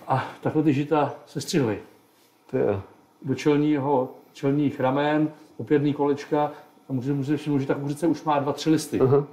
[0.08, 1.80] a takhle ty žita se střihly.
[3.22, 6.52] Do čelního, čelních ramen, opěrný kolečka
[6.90, 9.00] a můžete, můžete všimnout, že ta kukuřice už má dva, tři listy.
[9.00, 9.26] Uh-huh.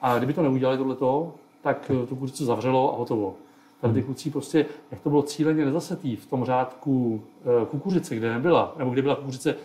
[0.00, 1.32] A kdyby to neudělali tohleto,
[1.62, 3.34] tak tu kukuřici zavřelo a hotovo.
[3.80, 4.06] Tady ty hmm.
[4.06, 7.22] kluci prostě, jak to bylo cíleně nezasetý v tom řádku
[7.62, 9.56] eh, kukuřice, kde nebyla, nebo kde byla kukuřice,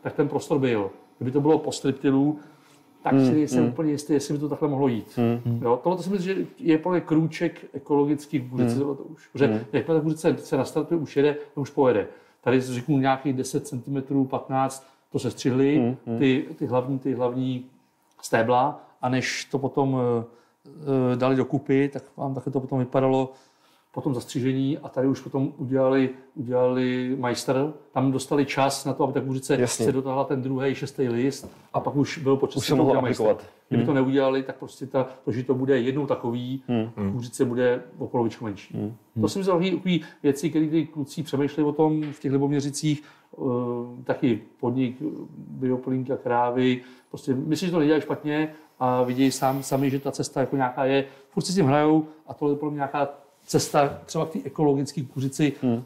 [0.00, 0.90] tak ten prostor byl.
[1.18, 2.38] Kdyby to bylo po striptilu,
[3.02, 3.68] tak si hmm, jsem hmm.
[3.68, 5.18] úplně jistý, jestli by to takhle mohlo jít.
[5.44, 5.60] Hmm.
[5.62, 8.74] Jo, tohle si myslím, že je plně krůček ekologických kukuřice.
[8.74, 8.96] Hmm.
[8.96, 9.28] To už.
[9.28, 12.06] Protože jakmile ta kukuřice se nastartuje, už jede, to už pojede.
[12.40, 16.18] Tady řeknu nějakých 10 cm, 15 to se střihly, hmm, hmm.
[16.18, 17.66] ty, ty, hlavní, ty hlavní
[18.22, 20.00] stébla, a než to potom uh,
[21.14, 23.32] dali dokupy, tak vám takhle to potom vypadalo
[23.98, 29.04] po tom zastřižení a tady už potom udělali, udělali majster, tam dostali čas na to,
[29.04, 29.84] aby ta kuřice Jasně.
[29.84, 33.44] se dotáhla ten druhý šestý list a pak už byl počas už se mohlo aplikovat.
[33.68, 33.86] Kdyby hmm.
[33.86, 37.12] to neudělali, tak prostě ta, to, že to bude jednou takový, hmm.
[37.12, 38.74] kuřice bude o polovičku menší.
[38.76, 38.96] Hmm.
[39.20, 43.02] To si myslím, takové věci, které ty kluci přemýšleli o tom v těch liboměřicích,
[44.04, 44.96] taky podnik
[45.36, 50.40] bioplínka krávy, prostě myslím, že to nedělají špatně a vidějí sám, sami, že ta cesta
[50.40, 53.08] jako nějaká je, furt si s tím hrajou a tohle je podle mě nějaká
[53.46, 55.52] cesta třeba k té ekologické kuřici.
[55.62, 55.84] Hmm.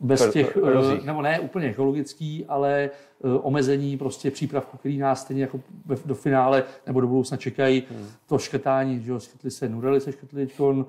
[0.00, 5.42] Bez těch, uh, nebo ne úplně ekologický, ale uh, omezení prostě přípravku, který nás stejně
[5.42, 5.60] jako
[6.04, 7.82] do finále nebo do budoucna čekají.
[7.90, 8.06] Hmm.
[8.26, 10.84] To škrtání, že jo, škrtli se nudely, se škrtli uh,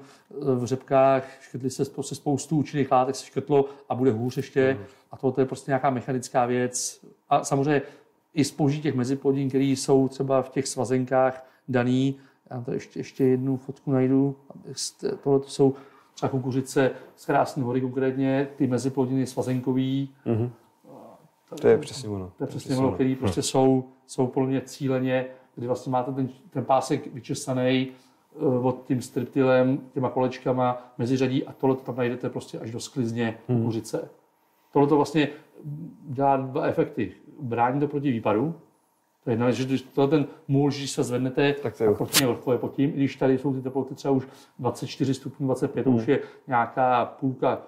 [0.56, 4.72] v řepkách, škrtli se prostě spoustu účinných látek, se škrtlo a bude hůř ještě.
[4.72, 4.86] Hmm.
[5.12, 7.06] A to je prostě nějaká mechanická věc.
[7.30, 7.82] A samozřejmě
[8.34, 8.52] i z
[8.82, 12.16] těch meziplodin, které jsou třeba v těch svazenkách daný,
[12.52, 14.36] já to ještě, ještě jednu fotku najdu.
[15.24, 15.76] Tohle to jsou
[16.18, 20.10] třeba kukuřice z Krásné hory konkrétně, ty meziplodiny svazenkový.
[20.26, 20.50] Mm-hmm.
[21.62, 22.32] To je přesně ono.
[22.38, 25.26] To je přesně ono, který prostě jsou, jsou podle mě cíleně,
[25.56, 27.88] kdy vlastně máte ten, ten pásek vyčesaný
[28.36, 33.38] uh, od tím striptilem, těma kolečkama, meziřadí a tohle tam najdete prostě až do sklizně
[33.48, 33.58] mm.
[33.58, 34.10] kukuřice.
[34.74, 35.30] Tohle to vlastně
[36.02, 37.14] dělá dva efekty.
[37.42, 38.56] Brání to proti výpadu,
[39.28, 42.26] To je jedna že když tohle ten můl, když se zvednete, tak, to je- prostě
[42.52, 42.90] je pod tím.
[42.90, 44.28] I když tady jsou ty teploty třeba už
[44.60, 47.62] 24 stupňů, 25, to už je nějaká půlka,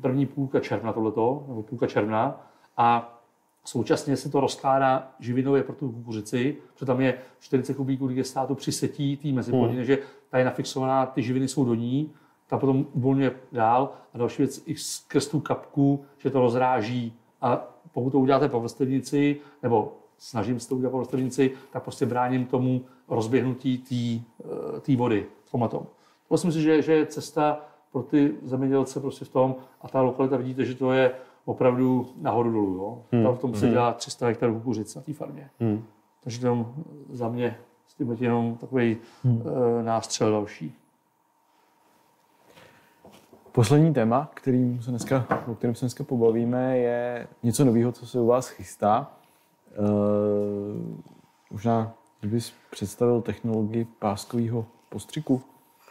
[0.00, 2.46] první půlka června tohleto, nebo půlka června.
[2.76, 3.18] A
[3.64, 8.72] současně se to rozkládá živinově pro tu kukuřici, protože tam je 40 kubíků digestátu při
[8.72, 9.86] setí té meziplodiny, hmm.
[9.86, 9.98] že
[10.30, 12.10] ta je nafixovaná, ty živiny jsou do ní,
[12.46, 17.68] ta potom uvolňuje dál a další věc i skrz tu kapku, že to rozráží a
[17.92, 22.46] pokud to uděláte po vrstevnici, nebo snažím se to udělat po vrstevnici, tak prostě bráním
[22.46, 23.78] tomu rozběhnutí
[24.86, 25.70] té eh, vody v tomhle.
[26.30, 27.60] Myslím si, že, že je cesta
[27.92, 31.12] pro ty zemědělce prostě v tom a ta lokalita vidíte, že to je
[31.44, 32.74] opravdu nahoru dolů.
[32.74, 33.02] Jo?
[33.12, 33.24] Hmm.
[33.24, 35.50] Tam v tom se dělá 300 hektarů kukuřic na té farmě.
[35.60, 35.84] Hmm.
[36.20, 36.74] Takže tam
[37.10, 39.42] za mě s tím je jenom takový hmm.
[39.82, 40.74] nástřel další.
[43.52, 48.20] Poslední téma, kterým se dneska, o kterém se dneska pobavíme, je něco nového, co se
[48.20, 49.12] u vás chystá.
[49.78, 49.86] Uh,
[51.50, 55.42] možná, kdybys představil technologii páskového postřiku.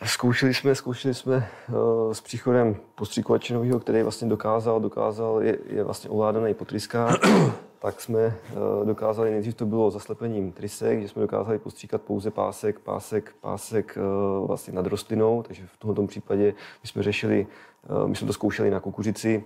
[0.06, 5.84] Zkoušeli jsme, zkoušeli jsme uh, s příchodem postřikovače nového, který vlastně dokázal, dokázal, je, je
[5.84, 7.20] vlastně ovládaný po tryskách,
[7.80, 12.80] tak jsme uh, dokázali, nejdřív to bylo zaslepením trysek, že jsme dokázali postříkat pouze pásek,
[12.80, 16.54] pásek, pásek uh, vlastně nad rostlinou, takže v tomto případě
[16.84, 17.48] my jsme řešili,
[18.06, 19.44] my jsme to zkoušeli na kukuřici,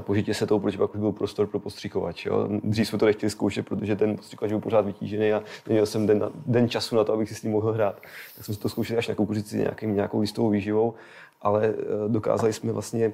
[0.00, 2.26] požitě se toho, protože pak už byl prostor pro postřikovač.
[2.26, 2.48] Jo.
[2.64, 6.30] Dřív jsme to nechtěli zkoušet, protože ten postřikovač byl pořád vytížený a neměl jsem den,
[6.46, 8.00] den času na to, abych si s ním mohl hrát.
[8.36, 10.94] Tak jsme to zkoušeli až na kukuřici nějakým, nějakou listovou výživou,
[11.42, 13.12] ale eh, dokázali jsme vlastně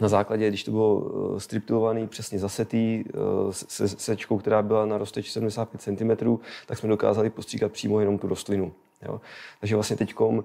[0.00, 3.04] na základě, když to bylo eh, striptilovaný, přesně zasetý,
[3.50, 8.28] se sečkou, která byla na rozteč 75 cm, tak jsme dokázali postříkat přímo jenom tu
[8.28, 8.72] rostlinu.
[9.02, 9.20] Jo.
[9.60, 10.42] Takže vlastně teď uh,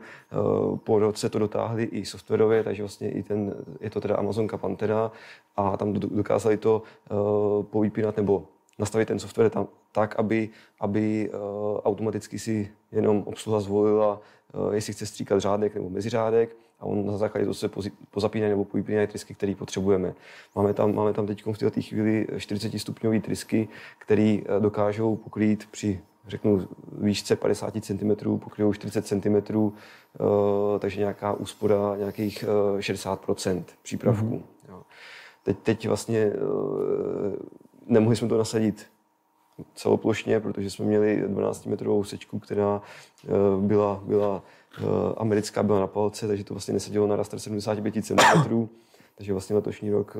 [0.78, 5.11] po roce to dotáhli i softwarově, takže vlastně i ten, je to teda Amazonka Pantera
[5.56, 8.44] a tam dokázali to uh, povypínat nebo
[8.80, 10.49] nastavit ten software tam tak, aby,
[10.80, 11.40] aby uh,
[11.84, 14.22] automaticky si jenom obsluha zvolila,
[14.53, 17.69] uh, jestli chce stříkat řádek nebo meziřádek a on na základě toho se
[18.11, 20.14] pozapínají nebo povypínají trysky, které potřebujeme.
[20.56, 23.68] Máme tam, máme tam teď v této chvíli 40 stupňové trysky,
[23.99, 29.72] které dokážou pokrýt při řeknu, výšce 50 cm, pokryjou 40 cm,
[30.80, 34.26] takže nějaká úspora nějakých uh, 60% přípravků.
[34.26, 34.69] Mm-hmm.
[34.69, 34.81] Jo.
[35.43, 37.34] Teď, teď vlastně uh,
[37.88, 38.85] nemohli jsme to nasadit
[39.76, 42.81] celoplošně, protože jsme měli 12-metrovou sečku, která
[43.56, 44.43] uh, byla, byla
[45.18, 48.15] americká, byla na palce, takže to vlastně nesadilo na raster 75 cm.
[49.15, 50.18] Takže vlastně letošní rok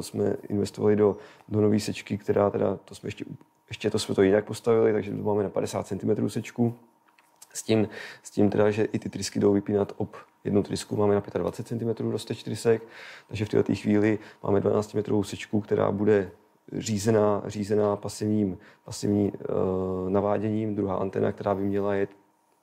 [0.00, 1.16] jsme investovali do,
[1.48, 3.24] do nové sečky, která teda, to jsme ještě
[3.72, 6.74] ještě to jsme to jinak postavili, takže to máme na 50 cm sečku.
[7.54, 7.88] S tím,
[8.22, 11.96] s tím teda, že i ty trysky jdou vypínat ob jednu trysku, máme na 25
[11.96, 12.82] cm rozteč trysek,
[13.28, 16.30] takže v této chvíli máme 12 metrovou sečku, která bude
[16.72, 20.74] řízená, řízená pasivním, pasivní uh, naváděním.
[20.74, 22.10] Druhá antena, která by měla jet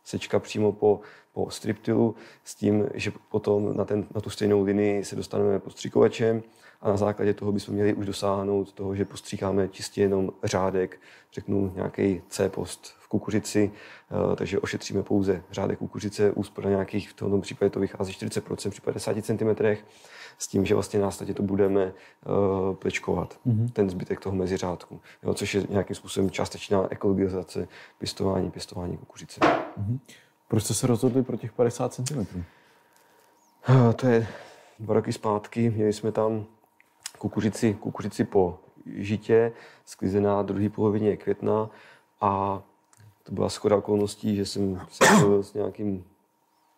[0.03, 0.99] sečka přímo po,
[1.33, 6.43] po striptilu s tím, že potom na, ten, na tu stejnou linii se dostaneme postřikovačem
[6.81, 10.99] a na základě toho bychom měli už dosáhnout toho, že postříkáme čistě jenom řádek,
[11.33, 17.37] řeknu nějaký C-post v kukuřici, eh, takže ošetříme pouze řádek kukuřice, úspora nějakých, v tomto
[17.37, 19.65] případě to vychází 40% při 50 cm,
[20.39, 23.69] s tím, že vlastně následně to budeme uh, plečkovat, mm-hmm.
[23.69, 29.39] ten zbytek toho meziřádku, jo, což je nějakým způsobem částečná ekologizace pěstování, pěstování kukuřice.
[29.39, 29.99] Mm-hmm.
[30.47, 32.43] Proč jste se rozhodli pro těch 50 cm?
[33.69, 34.27] Uh, to je
[34.79, 36.45] dva roky zpátky, měli jsme tam
[37.19, 39.51] kukuřici, kukuřici po žitě,
[39.85, 41.69] sklizená druhé polovině května.
[42.21, 42.61] A
[43.23, 45.05] to byla schoda okolností, že jsem se
[45.43, 46.03] s nějakým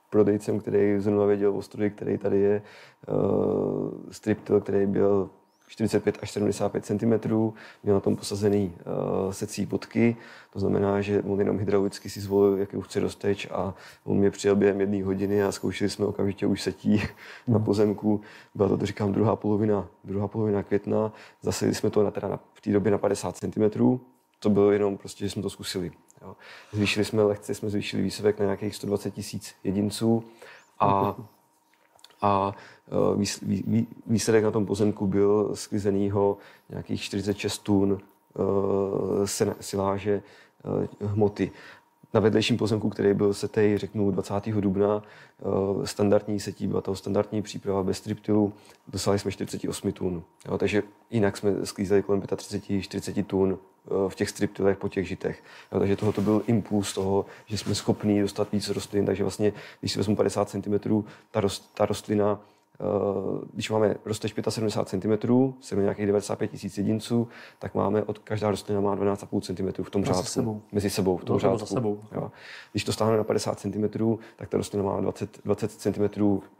[0.09, 2.61] prodejcem, který zrovna věděl o studii, který tady je,
[3.07, 5.29] uh, striptil, který byl
[5.71, 7.29] 45 až 75 cm,
[7.83, 8.73] měl na tom posazený
[9.25, 10.15] uh, secí bodky,
[10.53, 13.73] to znamená, že on jenom hydraulicky si zvolil, jaký chce rozteč a
[14.03, 16.99] on mě přijel během jedné hodiny a zkoušeli jsme okamžitě už setí mm.
[17.47, 17.65] na hmm.
[17.65, 18.21] pozemku.
[18.55, 21.11] Byla to, to říkám, druhá polovina, druhá polovina května,
[21.41, 23.99] zasedli jsme to na, teda na, v té době na 50 cm,
[24.39, 25.91] to bylo jenom prostě, že jsme to zkusili.
[26.21, 26.35] Jo.
[26.71, 30.23] Zvýšili jsme lehce, jsme zvýšili výsevek na nějakých 120 tisíc jedinců
[30.79, 31.15] a
[32.21, 32.55] a
[33.15, 36.37] e, výsledek na tom pozemku byl sklizenýho
[36.69, 39.27] nějakých 46 tun e,
[39.59, 41.51] siláže e, hmoty.
[42.13, 44.47] Na vedlejším pozemku, který byl setej, řeknu, 20.
[44.47, 45.03] dubna,
[45.83, 48.53] standardní setí, byla to standardní příprava bez striptilu,
[48.87, 50.23] dosáhli jsme 48 tun.
[50.47, 53.57] Jo, takže jinak jsme sklízeli kolem 35-40 tun
[54.07, 55.43] v těch striptilech po těch žitech.
[55.71, 59.53] Jo, takže tohle to byl impuls toho, že jsme schopni dostat víc rostlin, takže vlastně,
[59.79, 62.39] když si vezmu 50 cm, ta, rost, ta rostlina
[63.53, 67.27] když máme rosteš 75 cm, jsme nějakých 95 tisíc jedinců,
[67.59, 70.21] tak máme od každá rostlina má 12,5 cm v tom řádku.
[70.21, 70.61] Mezi sebou.
[70.71, 71.57] Mezi sebou, v tom řádku.
[71.57, 71.99] za sebou.
[72.11, 72.31] Jo.
[72.71, 76.03] Když to stáhne na 50 cm, tak ta rostlina má 20, 20 cm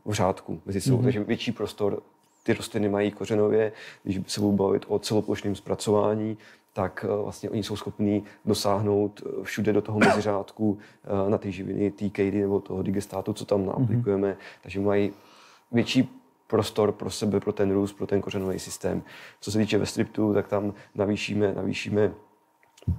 [0.06, 1.04] v řádku mezi sebou, mm-hmm.
[1.04, 2.02] takže větší prostor
[2.44, 3.72] ty rostliny mají kořenově,
[4.04, 6.38] když se budu bavit o celoplošném zpracování,
[6.74, 11.52] tak eh, vlastně oni jsou schopní dosáhnout eh, všude do toho meziřádku eh, na ty
[11.52, 14.62] živiny, TKD nebo toho digestátu, co tam naaplikujeme, mm-hmm.
[14.64, 15.14] takže mají
[15.72, 19.04] větší prostor pro sebe, pro ten růst, pro ten kořenový systém.
[19.42, 22.14] Co se týče ve striptu, tak tam navýšíme, navýšíme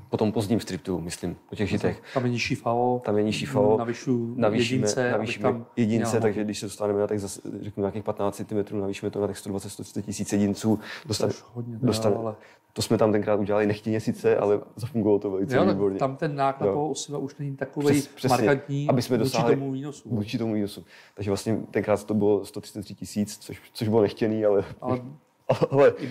[0.08, 2.02] po tom pozdním striptu, myslím, po těch žitech.
[2.14, 6.44] Tam je nižší FAO, Tam je nižší FAO, navyšu navýšíme, jedince, navýšíme tam jedince, takže
[6.44, 7.20] když se dostaneme na těch,
[7.60, 10.78] řeknu, nějakých 15 cm, navýšíme to na těch 120-130 tisíc jedinců.
[11.06, 12.34] Dostane, Což hodně teda, dostane, ale-
[12.74, 15.98] To jsme tam tenkrát udělali nechtěně sice, ale zafungovalo to velice Jo, výborně.
[15.98, 19.72] tam ten náklad toho osiva už není takový Přes- přesně, markantní aby jsme dosáhli- tomu
[19.72, 20.08] výnosu.
[20.08, 20.84] Vůči tomu výnosu.
[21.14, 25.00] Takže vlastně tenkrát to bylo 133 tisíc, což, což bylo nechtěný, ale, Ale
[25.70, 26.08] ale i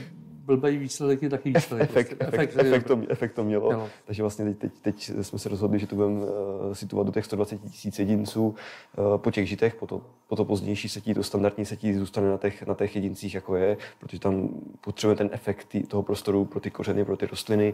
[0.57, 1.89] blbý výsledek je taky výsledek.
[1.89, 2.35] efekt, prostě.
[2.35, 3.71] efekt, je efekt, to, efekt to mělo.
[3.71, 3.89] Jo.
[4.05, 6.27] Takže vlastně teď, teď, teď jsme se rozhodli, že to budeme uh,
[6.73, 10.89] situovat do těch 120 tisíc jedinců uh, po těch žitech, po to, po to pozdější
[10.89, 14.49] setí, to standardní setí zůstane na těch, na těch jedincích, jako je, protože tam
[14.81, 17.73] potřebujeme ten efekt tý, toho prostoru pro ty kořeny, pro ty rostliny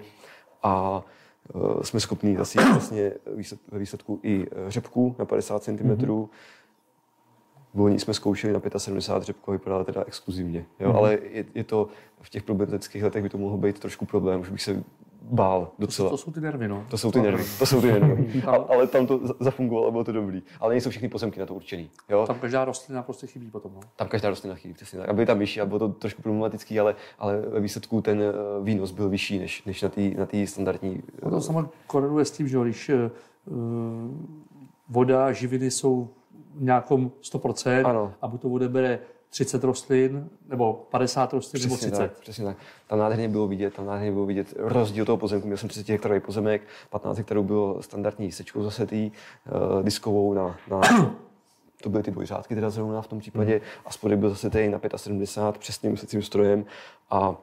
[0.64, 1.04] a
[1.54, 3.12] uh, jsme schopni zase vlastně
[3.72, 5.72] ve výsledku i řepku na 50 cm.
[5.72, 6.28] Mm-hmm.
[7.78, 10.66] V loni jsme zkoušeli na 75 řepku a vypadala teda exkluzivně.
[10.80, 10.90] Jo?
[10.92, 10.96] Mm-hmm.
[10.98, 11.88] Ale je, je, to
[12.22, 14.84] v těch problematických letech by to mohlo být trošku problém, už bych se
[15.22, 16.10] bál To, docela.
[16.10, 16.86] to jsou ty nervy, no.
[16.90, 18.44] To jsou ty nervy, to jsou ty nervy.
[18.48, 20.44] A, ale tam to za- zafungovalo bylo to dobrý.
[20.60, 21.90] Ale nejsou všechny pozemky na to určený.
[22.10, 22.28] Jo?
[22.28, 23.80] Tam každá rostlina prostě chybí potom, no.
[23.96, 25.10] Tam každá rostlina chybí, přesně tak.
[25.10, 28.34] A byly tam vyšší a bylo to trošku problematický, ale, ale ve výsledku ten eh,
[28.64, 31.04] výnos byl vyšší než, než na té na tý standardní.
[31.08, 32.96] eh, No to samozřejmě koreluje s tím, že když uh,
[34.90, 36.10] voda, živiny jsou
[36.60, 38.14] nějakom 100% Ano.
[38.22, 42.08] a buď to odebere 30 rostlin, nebo 50 rostlin, nebo Přesně 30.
[42.08, 42.58] tak, přesně tak.
[42.88, 45.48] Tam nádherně bylo vidět, tam nádherně bylo vidět rozdíl toho pozemku.
[45.48, 50.82] Měl jsem 30 hektarový pozemek, 15 hektarů bylo standardní sečkou zasetý, uh, diskovou na, na
[51.82, 55.60] to byly ty dvojřádky teda zrovna v tom případě a spodek byl zase na 75
[55.60, 56.66] přesným secím strojem
[57.10, 57.36] a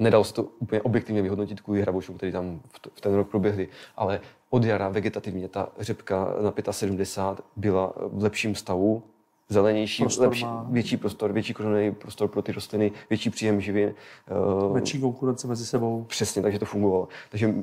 [0.00, 2.60] nedalo se to úplně objektivně vyhodnotit kvůli hrabošům, který tam
[2.94, 4.20] v, ten rok proběhly, ale
[4.50, 6.28] od jara vegetativně ta řepka
[6.66, 9.02] na 75 byla v lepším stavu,
[9.48, 10.66] zelenější, Prostor lepší, má.
[10.70, 13.94] větší prostor, větší kořenový prostor pro ty rostliny, větší příjem živin.
[14.28, 16.04] eh, Větší konkurence mezi sebou.
[16.08, 17.08] Přesně, takže to fungovalo.
[17.30, 17.54] Takže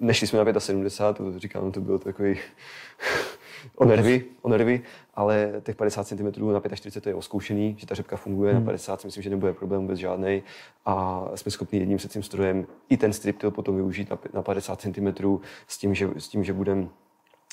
[0.00, 2.38] nešli jsme na 75, to říkám, to bylo takový
[3.76, 4.82] o nervy, o nervy,
[5.14, 8.60] ale těch 50 cm na 45 to je oskoušený, že ta řepka funguje, hmm.
[8.60, 10.42] na 50 si myslím, že nebude problém vůbec žádný
[10.84, 15.38] a jsme schopni jedním secím strojem i ten striptil potom využít na, na 50 cm
[15.68, 16.88] s tím, že, s tím, že budeme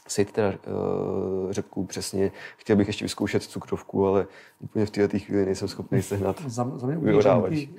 [0.08, 2.32] sejít teda uh, řepku přesně.
[2.58, 4.28] Chtěl bych ještě vyzkoušet cukrovku, ale
[4.60, 6.42] úplně v této chvíli nejsem schopný sehnat.
[6.48, 6.72] Za,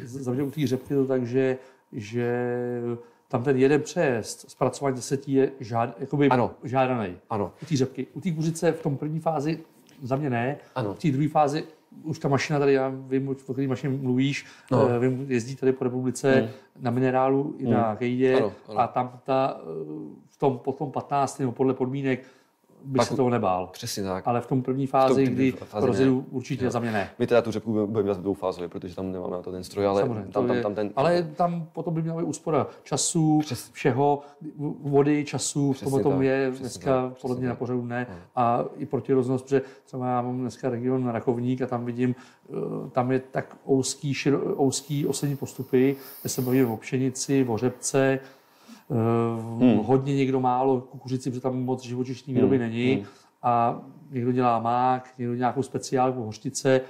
[0.04, 1.58] za mě u té řepky to tak, že,
[1.92, 2.46] že
[3.30, 6.50] tam ten jeden přejezd zpracování desetí je žád, jakoby Ano.
[6.64, 7.16] žádaný.
[7.30, 7.52] Ano.
[7.62, 8.06] U té řepky.
[8.14, 9.60] U té kuřice v tom první fázi
[10.02, 10.56] za mě ne.
[10.74, 10.94] Ano.
[10.94, 11.64] V té druhé fázi
[12.02, 14.88] už ta mašina tady, já vím, o které mašině mluvíš, No.
[14.88, 15.00] no.
[15.00, 16.50] vím, jezdí tady po republice
[16.80, 18.52] na minerálu i na kejdě ano.
[18.76, 19.64] a tam ta, eh,
[20.28, 21.38] v tom, po tom 15.
[21.38, 22.24] nebo podle podmínek
[22.84, 23.66] bych Pak- se toho nebál.
[23.72, 24.28] Přesně tak.
[24.28, 27.10] Ale v tom první fázi, kdy fázi rozjedu, určitě za mě ne.
[27.18, 30.00] My teda tu řepku budeme- dělat dvoufázově, protože tam nemáme na to ten stroj, ale
[30.00, 30.90] Samozřejmě, tam, tam, je- tam ten...
[30.96, 34.20] ale tam potom by měla být úspora času, Přes- všeho,
[34.82, 37.84] vody, času, v Přesně tomhle tomu tak, je přesně dneska tak, podle mě na pořadu
[37.84, 38.06] ne.
[38.36, 42.14] A i protiroznost, protože třeba já mám dneska region Rakovník a tam vidím,
[42.50, 47.58] eh, tam je tak úzký, širo, úzký oslední postupy, kde se bavíme o pšenici, o
[47.58, 48.18] řepce,
[49.58, 49.76] hmm.
[49.78, 52.94] hodně někdo málo kukuřici, protože tam moc živočišní výroby Hmm, není.
[52.94, 53.04] hmm.
[53.42, 53.80] A
[54.10, 56.80] někdo dělá mák, někdo nějakou speciálku, hořtice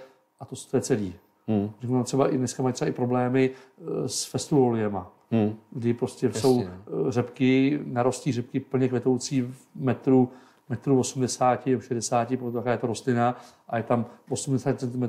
[0.41, 1.15] a to, to je celý.
[1.49, 1.71] Hmm.
[1.81, 5.55] Řeknu třeba i dneska mají třeba i problémy eh, s festuoliema, Hmm.
[5.71, 10.29] kdy prostě Jasně, jsou eh, řepky, narostí řepky plně kvetoucí v metru,
[10.71, 13.37] metru 80, 60, podle toho, jaká je to rostlina,
[13.69, 15.05] a je tam 80 cm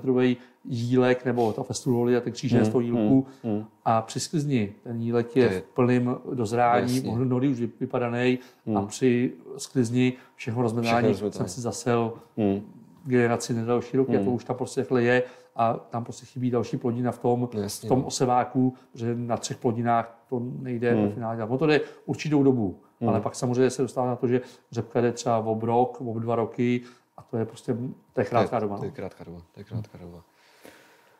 [0.66, 3.66] jílek nebo ta festuolia, ten kříženec Hmm, toho jílku hmm, hmm.
[3.86, 8.40] a při sklizni ten jílek je je- v plném dozrání, mnohdy už vypadaný
[8.76, 11.34] a při sklizni všeho rozmedání rozmetání.
[11.34, 12.62] jsem si zasel Hmm.
[13.06, 15.24] generaci na další roky a to už tam prostě takhle je
[15.56, 19.58] a tam prostě chybí další plodina v tom, jasně, v tom oseváku, protože na třech
[19.58, 21.04] plodinách to nejde hmm.
[21.04, 21.50] ve finále dělat.
[21.50, 23.10] No to jde určitou dobu, hmm.
[23.10, 24.42] ale pak samozřejmě se dostává na to, že
[24.72, 26.82] řepka jde třeba ob rok, ob dva roky
[27.18, 27.78] a to je prostě,
[28.14, 28.78] to je krátká doba.
[28.78, 28.96] To je No.
[28.96, 30.24] krátká doba, to je krátká doba.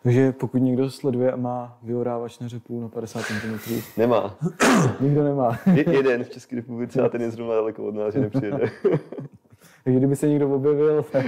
[0.04, 4.38] Takže pokud někdo sleduje a má vyorávač na řepu na 50 cm, Nemá.
[5.00, 5.60] nikdo nemá.
[5.74, 8.72] Je, jeden v České republice a ten je zrovna daleko od nás, že nepřijede.
[9.84, 11.26] Takže kdyby se někdo objevil, tak...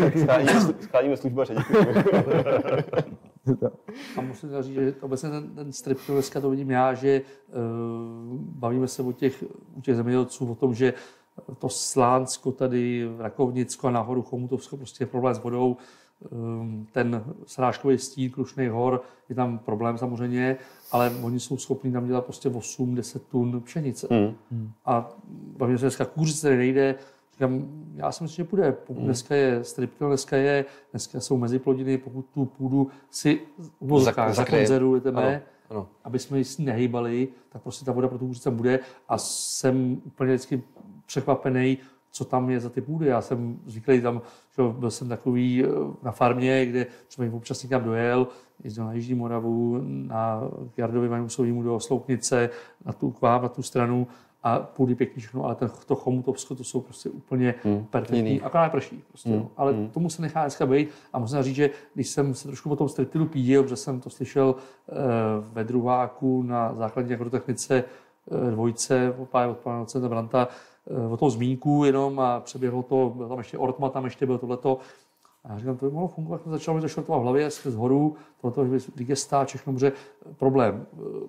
[0.00, 1.86] tak scháníme, scháníme službaře, děkuji.
[4.16, 8.88] A musím říct, že obecně ten, ten strip dneska to vidím já, že uh, bavíme
[8.88, 9.44] se o těch,
[9.74, 10.94] u těch zemědělců o tom, že
[11.58, 15.76] to Slánsko tady, Rakovnicko a nahoru Chomutovsko prostě je problém s vodou.
[16.30, 20.56] Um, ten srážkový stín Krušných hor, je tam problém samozřejmě,
[20.92, 24.06] ale oni jsou schopni tam dělat prostě 8-10 tun pšenice.
[24.10, 24.72] Mm.
[24.84, 25.16] A
[25.56, 26.94] bavíme se dneska, kůřice nejde,
[27.40, 28.72] Říkám, já si myslím, že půjde.
[28.72, 29.04] Pokud hmm.
[29.04, 33.40] dneska je striptil, dneska, je, dneska jsou meziplodiny, pokud tu půdu si
[33.80, 35.88] v zakonzervujeme, ano.
[36.04, 40.32] aby jsme ji nehýbali, tak prostě ta voda pro tu kůřice bude a jsem úplně
[40.32, 40.62] vždycky
[41.06, 41.78] překvapený,
[42.10, 43.06] co tam je za ty půdy.
[43.06, 44.22] Já jsem zvyklý tam,
[44.56, 45.68] že byl jsem takový eh,
[46.02, 48.26] na farmě, kde člověk občas někam dojel,
[48.64, 50.42] jezdil na Jižní Moravu, na
[50.76, 52.50] Jardovi Majmusovému do Sloupnice,
[52.84, 54.06] na tu k vám, na tu stranu
[54.42, 58.18] a půdy pěkný všechno, ale ten, to chomutovsko, to jsou prostě úplně hmm, perfektní.
[58.18, 58.42] Jiný.
[58.42, 59.04] Akorát prší.
[59.08, 59.88] Prostě, hmm, ale hmm.
[59.88, 60.88] tomu se nechá dneska být.
[61.12, 64.10] A musím říct, že když jsem se trošku o tom striptilu pídil, protože jsem to
[64.10, 64.96] slyšel uh,
[65.52, 67.84] ve druháku na základní agrotechnice
[68.26, 70.48] uh, dvojce od pana docenta Branta,
[70.84, 74.38] uh, o tom zmínku jenom a přeběhlo to, byl tam ještě Ortma, tam ještě byl
[74.38, 74.78] tohleto,
[75.44, 78.16] a já říkám, to by mohlo fungovat, začalo mi to šrotovat v hlavě, z horu,
[78.40, 79.92] tohle že digestá, všechno může
[80.38, 80.86] problém.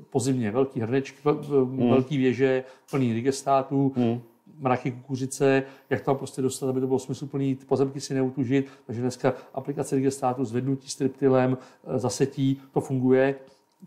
[0.10, 1.18] Pozimně velký hrnečky,
[1.64, 1.90] mm.
[1.90, 4.22] velký věže, plný digestátů, mm.
[4.60, 8.68] mraky kukuřice, jak tam prostě dostat, aby to bylo smysluplný, pozemky si neutužit.
[8.86, 11.58] Takže dneska aplikace digestátu, zvednutí striptilem,
[11.88, 13.36] e, zasetí, to funguje.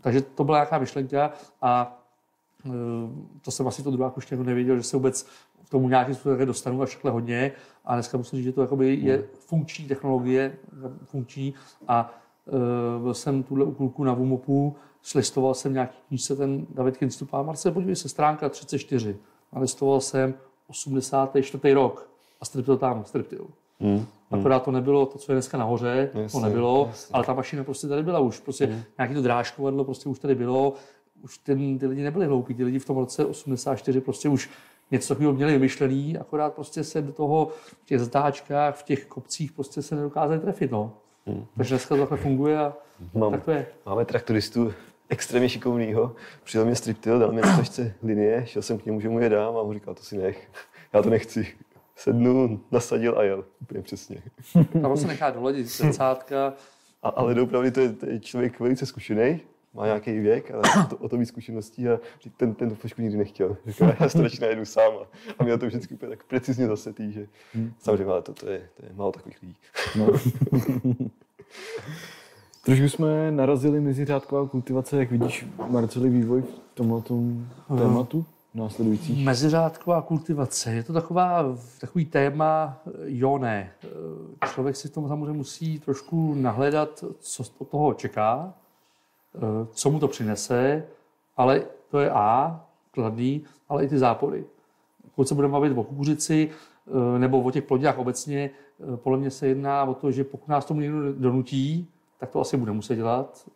[0.01, 2.01] Takže to byla nějaká myšlenka a
[3.41, 5.27] to jsem asi to druhá už nevěděl, že se vůbec
[5.65, 7.51] k tomu nějakým způsobem dostanu až takhle hodně.
[7.85, 9.25] A dneska musím říct, že to jakoby je hmm.
[9.39, 10.55] funkční technologie,
[11.05, 11.53] funkční
[11.87, 12.13] a
[12.45, 17.33] uh, byl jsem tuhle u kluku na Vumopu, slistoval jsem nějaký knížce, ten David Kinstup
[17.33, 19.17] a Marce, podívej se, stránka 34.
[19.51, 20.33] A listoval jsem
[20.67, 21.73] 84.
[21.73, 22.09] rok
[22.41, 23.47] a striptil tam, striptil.
[23.79, 24.05] Hmm.
[24.31, 27.13] Akorát to nebylo to, co je dneska nahoře, jasně, to nebylo, jasně.
[27.13, 28.39] ale ta mašina prostě tady byla už.
[28.39, 28.81] Prostě hmm.
[28.97, 30.73] nějaký to drážkovadlo prostě už tady bylo,
[31.21, 34.49] už ten, ty lidi nebyli hloupí, ty lidi v tom roce 84 prostě už
[34.91, 37.51] něco takového měli vymyšlený, akorát prostě se do toho
[37.81, 40.71] v těch zatáčkách, v těch kopcích prostě se nedokázali trefit.
[40.71, 40.93] No.
[41.25, 41.45] Hmm.
[41.57, 42.73] Takže dneska to takhle funguje a
[43.13, 43.67] Mám, tak to je.
[43.85, 44.73] Máme traktoristu
[45.09, 49.09] extrémně šikovnýho, přijel mě striptil, dal mi na tožce linie, šel jsem k němu, že
[49.09, 50.49] mu je dám a on říkal, to si nech,
[50.93, 51.47] já to nechci.
[51.95, 54.21] Sednu, nasadil a jel, úplně přesně.
[54.81, 56.53] Tam se nechá doladit zrcátka.
[57.03, 59.39] A, ale doopravdy to je, to je člověk velice zkušený,
[59.75, 61.99] má nějaký věk, ale to, o to víc zkušeností a
[62.37, 63.57] ten, ten to flašku nikdy nechtěl.
[63.65, 65.07] Říkal, já to radši najedu sám a,
[65.39, 67.73] a měl to vždycky úplně tak precizně zasetý, že hmm.
[67.79, 69.55] samozřejmě, ale to, to, je, to je málo takových lidí.
[69.95, 70.07] No.
[72.65, 77.01] Trošku jsme narazili mezi řádková kultivace, jak vidíš Marceli vývoj v tomhle
[77.77, 79.25] tématu následujících?
[79.25, 83.71] Meziřádková kultivace, je to taková, takový téma, jo ne.
[84.53, 88.53] Člověk si v tom samozřejmě musí trošku nahledat, co od toho čeká,
[89.71, 90.83] co mu to přinese,
[91.37, 94.45] ale to je A, kladný, ale i ty zápory.
[95.01, 96.49] Pokud se budeme bavit o kukuřici
[96.87, 98.49] eh, nebo o těch plodinách obecně,
[98.93, 101.87] eh, podle mě se jedná o to, že pokud nás tomu někdo donutí,
[102.19, 103.49] tak to asi bude muset dělat.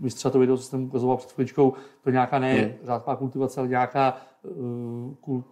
[0.00, 1.72] Vy třeba to video, co jsem ukazoval před chvíličkou,
[2.04, 2.72] to nějaká ne hmm.
[2.84, 4.16] řádková kultivace, ale nějaká,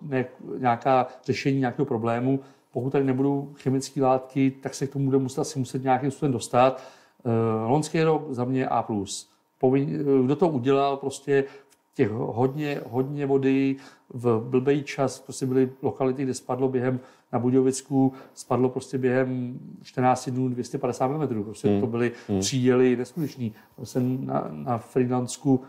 [0.03, 0.25] ne,
[0.59, 2.41] nějaká řešení nějakého problému.
[2.73, 6.33] Pokud tady nebudou chemické látky, tak se k tomu bude muset asi muset nějakým způsobem
[6.33, 6.83] dostat.
[7.67, 8.87] Lonský rok za mě A+
[10.25, 11.45] kdo to udělal, prostě
[11.93, 13.77] v těch hodně, hodně vody,
[14.11, 17.01] v blbej čas, prostě byly lokality, kde spadlo během
[17.33, 21.45] na Budějovicku, spadlo prostě během 14 dnů 250 mm.
[21.45, 21.81] Prostě hmm.
[21.81, 22.41] to byly hmm.
[22.41, 23.55] příděly neskuteční.
[23.85, 25.61] Jsem na, na Friedlandsku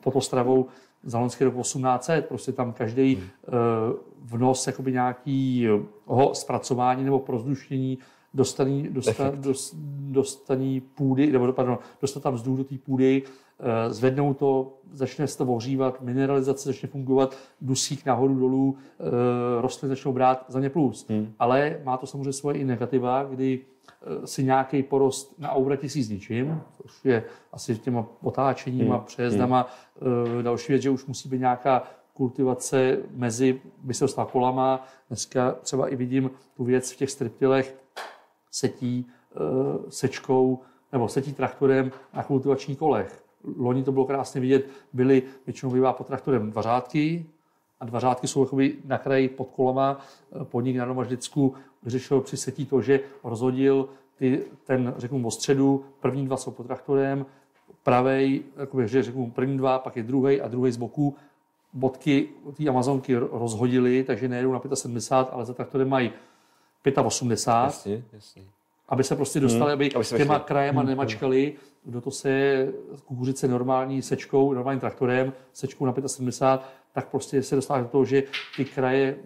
[0.00, 0.66] pod Ostravou
[1.02, 3.24] za loňský rok 1800, prostě tam každý hmm.
[3.24, 7.98] uh, vnos jakoby nějakého zpracování nebo prozdušnění
[8.36, 9.74] dostaní, dosta, dost,
[10.10, 13.22] dostaní půdy, nebo pardon, dostat tam vzduch do té půdy,
[13.60, 19.88] eh, zvednou to, začne se to ohřívat, mineralizace začne fungovat, dusík nahoru dolů, eh, rostliny
[19.88, 21.06] začnou brát za ně plus.
[21.08, 21.32] Hmm.
[21.38, 26.02] Ale má to samozřejmě svoje i negativa, kdy eh, si nějaký porost na aurati si
[26.02, 29.04] zničím, což je asi těma otáčeníma, hmm.
[29.04, 29.66] přejezdama.
[30.00, 30.44] Hmm.
[30.44, 31.82] Další věc, že už musí být nějaká
[32.12, 34.86] kultivace mezi, by se kolama.
[35.08, 37.85] Dneska třeba i vidím tu věc v těch striptilech,
[38.56, 39.38] setí eh,
[39.88, 40.58] sečkou
[40.92, 43.24] nebo setí traktorem na kultivačních kolech.
[43.58, 47.26] Loni to bylo krásně vidět, byly, většinou bývá pod traktorem dva řádky,
[47.80, 48.48] a dva řádky jsou
[48.84, 50.00] na kraji pod kolama.
[50.40, 53.88] Eh, podnik na Domaždicku vyřešil při setí to, že rozhodil
[54.18, 57.26] ty, ten, řeknu, o středu, první dva jsou pod traktorem,
[57.82, 61.14] pravej, jakoby, že řeknu první dva, pak je druhý a druhý z boku.
[61.72, 66.10] Bodky té Amazonky rozhodili, takže nejedou na 75, ale za traktorem mají
[66.94, 68.42] 85, Jasně, jasně.
[68.88, 70.46] aby se prostě dostali, aby, aby se těma vešli.
[70.46, 71.54] krajema nemačkali,
[71.84, 72.66] kdo to se
[73.04, 78.22] kukuřice normální sečkou, normálním traktorem, sečkou na 75, tak prostě se dostává do toho, že
[78.56, 79.16] ty kraje,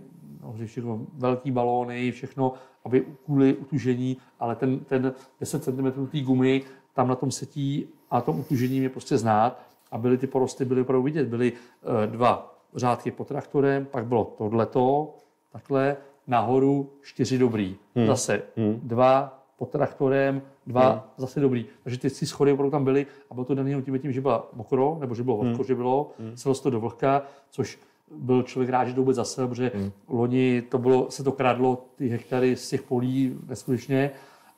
[0.42, 2.52] no, že všechno, velký balóny, všechno,
[2.84, 6.62] aby kvůli utužení, ale ten, ten 10 cm té gumy
[6.94, 10.80] tam na tom setí a tom utužení je prostě znát a byly ty porosty, byly
[10.80, 11.28] opravdu vidět.
[11.28, 15.14] Byly eh, dva řádky pod traktorem, pak bylo tohleto,
[15.52, 15.96] takhle,
[16.30, 17.76] nahoru čtyři dobrý.
[17.96, 18.06] Hmm.
[18.06, 18.80] Zase hmm.
[18.82, 21.00] dva pod traktorem, dva hmm.
[21.16, 21.66] zase dobrý.
[21.82, 24.48] Takže ty, ty schody opravdu tam byly a bylo to dané tím, tím, že byla
[24.52, 25.64] mokro, nebo že bylo vlhko, hmm.
[25.64, 26.36] že bylo, hmm.
[26.36, 27.78] se to do vlhka, což
[28.16, 29.92] byl člověk rád, že to vůbec zase, protože hmm.
[30.08, 34.10] loni to bylo, se to kradlo, ty hektary z těch polí neskutečně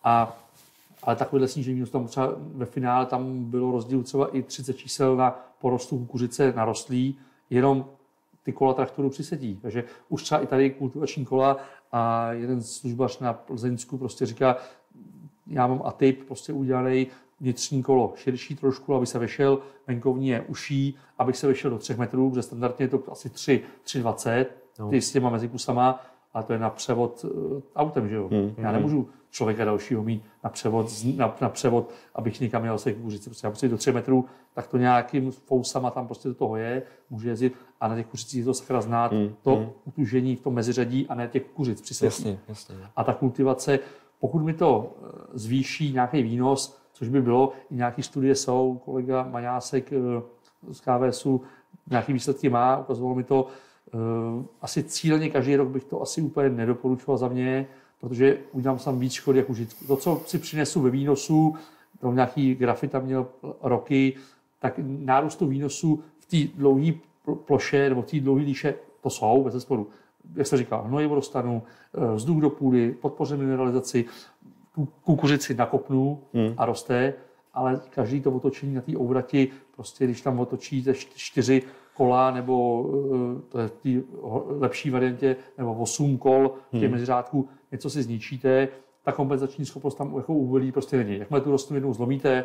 [0.05, 0.39] a
[1.03, 5.17] ale takovýhle snížení výnosu tam třeba ve finále tam bylo rozdíl třeba i 30 čísel
[5.17, 7.19] na porostu kukuřice narostlý,
[7.51, 7.85] jenom
[8.43, 9.59] ty kola traktoru přisedí.
[9.63, 11.57] Takže už třeba i tady kultivační kola
[11.93, 14.57] a jeden službař na Plzeňsku prostě říká,
[15.47, 17.07] já mám atyp prostě udělaný
[17.41, 21.95] vnitřní kolo širší trošku, aby se vešel, venkovní je uší, abych se vešel do 3
[21.95, 24.47] metrů, protože standardně je to asi 3, 3,20,
[24.79, 24.91] no.
[24.91, 26.01] ty s těma mezikusama,
[26.35, 28.29] a to je na převod uh, autem, že jo?
[28.33, 28.55] Hmm.
[28.57, 30.87] Já nemůžu člověka dalšího mít na převod,
[31.17, 33.31] na, na převod abych někam jel se kukuřici.
[33.31, 36.83] Prostě já prostě do 3 metrů, tak to nějakým fousama tam prostě do toho je,
[37.11, 39.35] může jezdit a na těch kukuřicích je to sakra znát Hmm.
[39.43, 39.69] to Hmm.
[39.85, 42.75] utužení v tom meziřadí a ne těch kukuřic při Jasně, jasně.
[42.97, 43.79] a ta kultivace,
[44.21, 49.29] pokud mi to eh, zvýší nějaký výnos, což by bylo, i nějaké studie jsou, kolega
[49.31, 49.97] Maňásek eh,
[50.73, 51.41] z KVSu
[51.91, 53.72] nějaké výsledky má, ukazovalo mi to, eh,
[54.63, 57.67] asi cíleně každý rok bych to asi úplně nedoporučoval za mě,
[58.01, 59.85] protože udělám tam víc škody jak užitku.
[59.87, 61.55] To, co si přinesu ve výnosu,
[62.01, 63.27] to nějaký grafy tam měl
[63.63, 64.15] roky,
[64.59, 66.93] tak nárůstu výnosu v té dlouhé
[67.45, 69.89] ploše nebo v té dlouhé líše, to jsou bez zesporu.
[70.35, 71.63] Jak se říká, hnojivo dostanu,
[71.95, 74.05] eh, vzduch do půdy, podpořím mineralizaci,
[74.75, 76.55] tu kukuřici nakopnu Hmm.
[76.57, 77.15] a roste,
[77.55, 81.63] ale každý to otočení na té ouvrati, prostě když tam otočíte čty- čtyři
[81.97, 82.87] kola, nebo
[83.55, 88.69] eh, v lepší variantě, nebo osm kol v těch meziřádků, něco si zničíte,
[89.05, 91.19] ta kompenzační schopnost tam jako uvolí prostě není.
[91.19, 92.45] Jakmile tu rostlinu jednou zlomíte,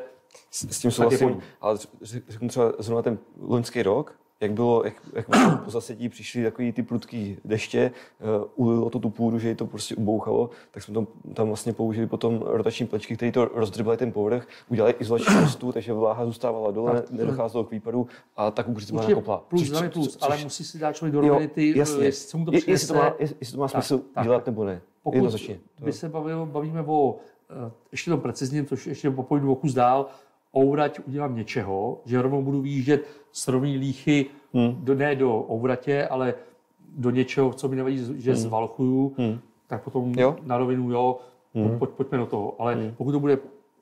[0.52, 4.94] S, s tím souhlasím, ale řek- řeknu třeba zrovna ten loňský rok, jak bylo, jak,
[5.14, 5.26] jak
[5.64, 7.92] po zasetí přišly takový ty prudký deště,
[8.56, 11.74] uh, ulilo to tu půdu, že ji to prostě ubouchalo, tak jsme tam, tam vlastně
[11.74, 16.72] použili potom rotační plečky, které to rozdrbaly ten povrch, udělali izolační vrstvu, takže vláha zůstávala
[16.72, 17.12] dole, Tak.
[17.12, 19.38] nedocházelo k výpadu a ta kukuřice byla nakopla.
[19.48, 22.08] plus, Což- velmi což- plus, což- ale musí si dát člověk do ty, jasně.
[22.08, 24.38] eh, co mu to Je- jestli, to má, jestli to má Tak, smysl tak, dělat
[24.38, 24.46] tak.
[24.46, 24.82] nebo ne.
[25.04, 25.34] Pokud
[25.82, 27.16] my se bavíme, bavíme o,
[27.68, 30.06] eh, ještě to precizně, to ještě popojdu o kus dál,
[30.56, 34.76] ourať udělám něčeho, že rovnou budu výjíždět z rovný líchy, Hmm.
[34.80, 36.34] do, ne do ouratě, ale
[36.98, 38.42] do něčeho, co mi nevadí, že Hmm.
[38.42, 39.40] zvalchuju, Hmm.
[39.68, 40.36] tak potom Jo.
[40.44, 41.20] na rovinu jo,
[41.56, 41.80] Hmm.
[41.80, 42.56] pojď, pojďme do toho.
[42.62, 42.92] Ale Hmm.
[42.98, 43.38] pokud to bude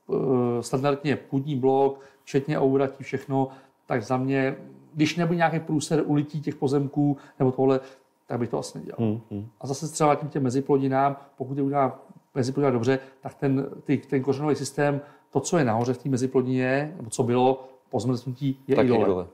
[0.08, 0.18] uh,
[0.62, 3.48] standardně půdní blok, včetně ouratí, všechno,
[3.86, 4.56] tak za mě,
[4.94, 7.80] když nebude nějaký průser ulití těch pozemků nebo tohle,
[8.28, 8.98] tak bych to asi nedělal.
[9.00, 9.20] Hmm.
[9.32, 9.48] Hmm.
[9.62, 12.00] A zase třeba tím těm meziplodinám, pokud je udělá
[12.36, 15.02] meziplodina dobře, tak ten, ty, ten kořenový systém,
[15.36, 18.90] to, co je nahoře v té meziplodině, nebo co bylo po zmrznutí, je Tak i
[18.90, 19.06] dole.
[19.06, 19.28] dole.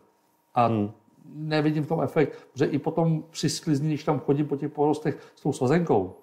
[0.56, 0.92] A Hmm.
[1.34, 5.18] nevidím v tom efekt, protože i potom při sklizni, když tam chodím po těch porostech
[5.36, 6.14] s tou svazenkou,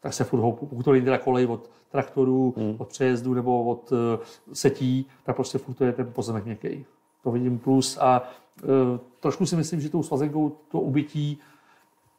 [0.00, 2.74] tak se furt houpu, pokud to není teda kolej od traktorů, Hmm.
[2.78, 3.98] od přejezdu nebo od uh,
[4.52, 6.84] setí, tak prostě furt to je ten pozemek měkký.
[7.22, 8.22] To vidím plus a
[8.62, 8.68] uh,
[9.20, 11.38] trošku si myslím, že tou svazenkou to ubytí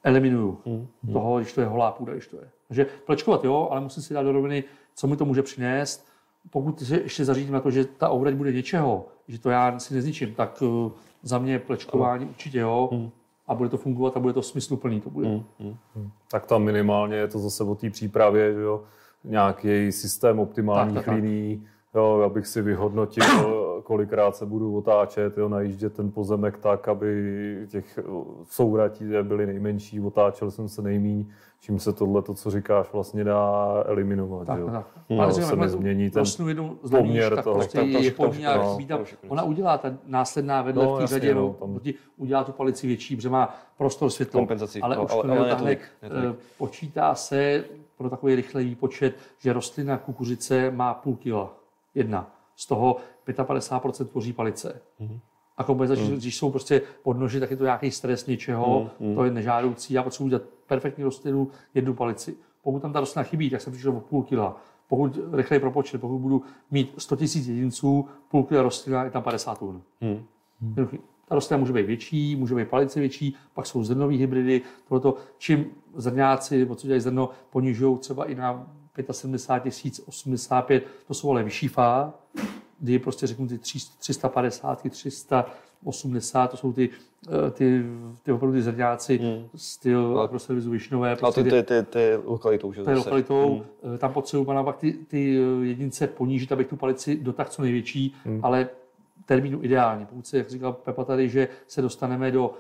[0.04, 0.88] eliminuju Hmm.
[1.14, 2.50] toho, když to je holá půda, když to je.
[2.68, 4.64] Takže plečkovat jo, ale musím si dát do roviny,
[4.96, 6.09] co mi to může přinést.
[6.50, 9.94] Pokud se ještě zařídím na to, že ta ourať bude něčeho, že to já si
[9.94, 10.92] nezničím, tak uh,
[11.24, 12.90] za mě plečkování určitě jo.
[12.92, 13.10] Hmm.
[13.48, 15.02] A bude to fungovat a bude to smysluplný.
[15.02, 15.28] To bude.
[15.28, 15.44] Hmm.
[15.60, 16.10] Hmm.
[16.32, 18.84] Tak tam minimálně je to zase o té přípravě, že jo,
[19.24, 21.24] nějaký systém optimálních Tak, tak, tak.
[21.24, 23.26] linií, jo, abych si vyhodnotil,
[23.94, 27.12] kolikrát se budu otáčet, jo, najíždět ten pozemek tak, aby
[27.70, 28.00] těch
[28.50, 31.26] souratí byly nejmenší, otáčel jsem se nejmíň,
[31.60, 34.48] čím se tohle, to, co říkáš, vlastně dá eliminovat.
[34.48, 34.70] Tak, jo.
[34.72, 34.86] tak.
[35.10, 35.20] Hmm.
[35.20, 37.56] Ale No, říkám, se nezmění ten jednou zlomíš, poměr tak toho.
[37.56, 38.78] prostě Tak tam je všechno- po ní nějak no,
[39.28, 41.80] Ona udělá ta následná vedle No, v té řadě, no, no, tam-
[42.18, 44.40] udělá tu palici větší, protože má prostor světlo.
[44.40, 47.64] Kompenzaci, Ale no, už ale- to ale ale, tolik, eh, počítá se
[47.98, 51.54] pro takový rychlej výpočet, že rostlina kukuřice má půl kila.
[51.96, 52.32] Jedna.
[52.60, 54.82] Z toho 55% tvoří palice.
[55.00, 55.20] Mhm.
[55.58, 56.18] A kompenzační, Hmm.
[56.18, 59.94] když jsou prostě podnoži, tak je to nějaký stres něčeho, Mhm, to je nežádoucí.
[59.94, 62.36] Já potřebuji udělat perfektní rostlinu, jednu palici.
[62.62, 64.58] Pokud tam ta rostlina chybí, tak jsem přišel o půl kila.
[64.88, 69.60] Pokud rychlej propočet, pokud budu mít 100 000 jedinců, půl kila rostlina je tam 50
[69.60, 69.82] tun.
[70.02, 70.24] Hmm.
[70.62, 71.00] Jednoduchý.
[71.28, 74.62] Ta rostlina může být větší, může být palice větší, pak jsou zrnové hybridy.
[74.88, 75.66] Tohleto, čím
[75.96, 78.68] zrňáci, nebo co dělají zrno, ponižují třeba i na
[79.12, 82.14] 75 tisíc, 85, to jsou ale vyšší fá,
[82.80, 86.90] kdy prostě řeknu ty 350, 380, to jsou ty,
[87.48, 87.84] eh, ty,
[88.24, 89.50] ty opravdu ty zrňáci, hmm.
[89.56, 91.16] styl agroservisu Višnové.
[91.16, 92.84] Prostě a ty, ty, ty, ty lokalitou, že?
[92.84, 93.98] Ty lokalitou, hmm.
[93.98, 98.40] tam potřebuji naopak ty, ty jedince ponížit, abych tu palici dotáhl co největší, hmm.
[98.44, 98.70] ale
[99.26, 100.06] termínu ideální.
[100.06, 102.54] Pokud se, jak říkal Pepa tady, že se dostaneme do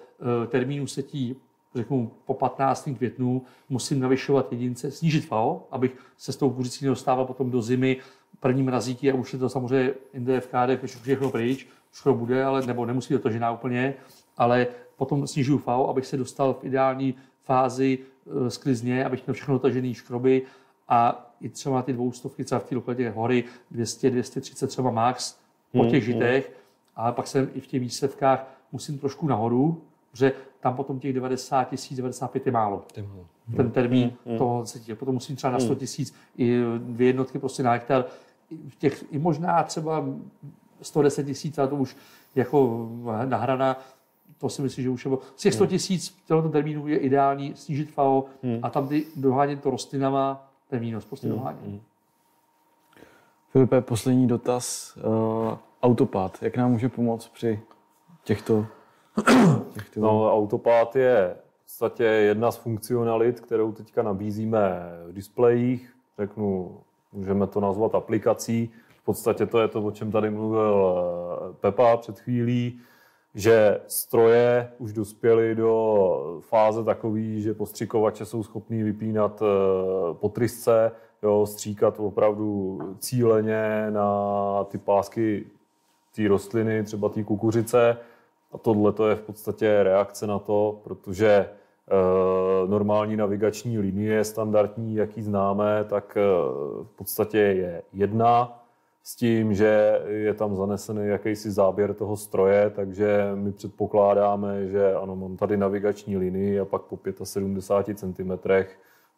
[0.49, 1.35] termínu setí
[1.75, 2.89] řeknu po 15.
[2.97, 7.97] květnu, musím navyšovat jedince, snížit FAO, abych se s tou kuřicí nedostával potom do zimy,
[8.39, 12.65] první mrazíky a už je to samozřejmě jinde v KD, všechno pryč, všechno bude, ale
[12.65, 13.93] nebo nemusí toho žená úplně,
[14.37, 19.53] ale potom snižuju FAO, abych se dostal v ideální fázi e, sklizně, abych měl všechno
[19.53, 20.41] dotažený škroby
[20.87, 25.39] a i třeba ty dvoustovky, třeba v té lokalitě hory 200, 230 třeba max
[25.71, 26.51] po těch mm, žitech,
[26.95, 29.81] ale pak jsem i v těch výsledkách musím trošku nahoru,
[30.11, 32.83] protože tam potom těch 90 tisíc, 95 je málo.
[33.55, 34.37] Ten termín mm, mm.
[34.37, 38.05] toho se Potom musím třeba na 100 tisíc i dvě jednotky prostě na hektar.
[38.69, 40.05] V těch, I možná třeba
[40.81, 41.97] 110 tisíc, ale to už
[42.35, 42.89] jako
[43.25, 43.79] nahrana,
[44.37, 47.91] to si myslím, že už je Z těch 100 tisíc tohoto termínu je ideální snížit
[47.91, 48.59] FAO hmm.
[48.63, 51.37] a tam ty dohánět to rostlinama, je mínus, prostě hmm.
[51.37, 51.61] dohánět.
[51.61, 51.81] Hmm.
[53.51, 54.97] Filipe, poslední dotaz.
[54.97, 57.59] Uh, autopát, jak nám může pomoct při
[58.23, 58.65] těchto...
[59.95, 65.93] No, autopát je v podstatě jedna z funkcionalit, kterou teďka nabízíme v displejích.
[66.19, 66.77] Řeknu,
[67.13, 68.71] můžeme to nazvat aplikací.
[69.01, 70.95] V podstatě to je to, o čem tady mluvil
[71.51, 72.79] eh, Pepa před chvílí,
[73.35, 79.45] že stroje už dospěly do fáze takový, že postřikovače jsou schopní vypínat eh,
[80.13, 80.91] potrysce,
[81.23, 85.45] jo, stříkat opravdu cíleně na ty pásky
[86.15, 87.97] té rostliny, třeba té kukuřice.
[88.51, 91.47] A tohle to je v podstatě reakce na to, protože e,
[92.67, 96.21] normální navigační linie, standardní, jaký známe, tak e,
[96.83, 98.59] v podstatě je jedna
[99.03, 105.15] s tím, že je tam zanesený jakýsi záběr toho stroje, takže my předpokládáme, že ano,
[105.15, 108.31] mám tady navigační linii a pak po 75 cm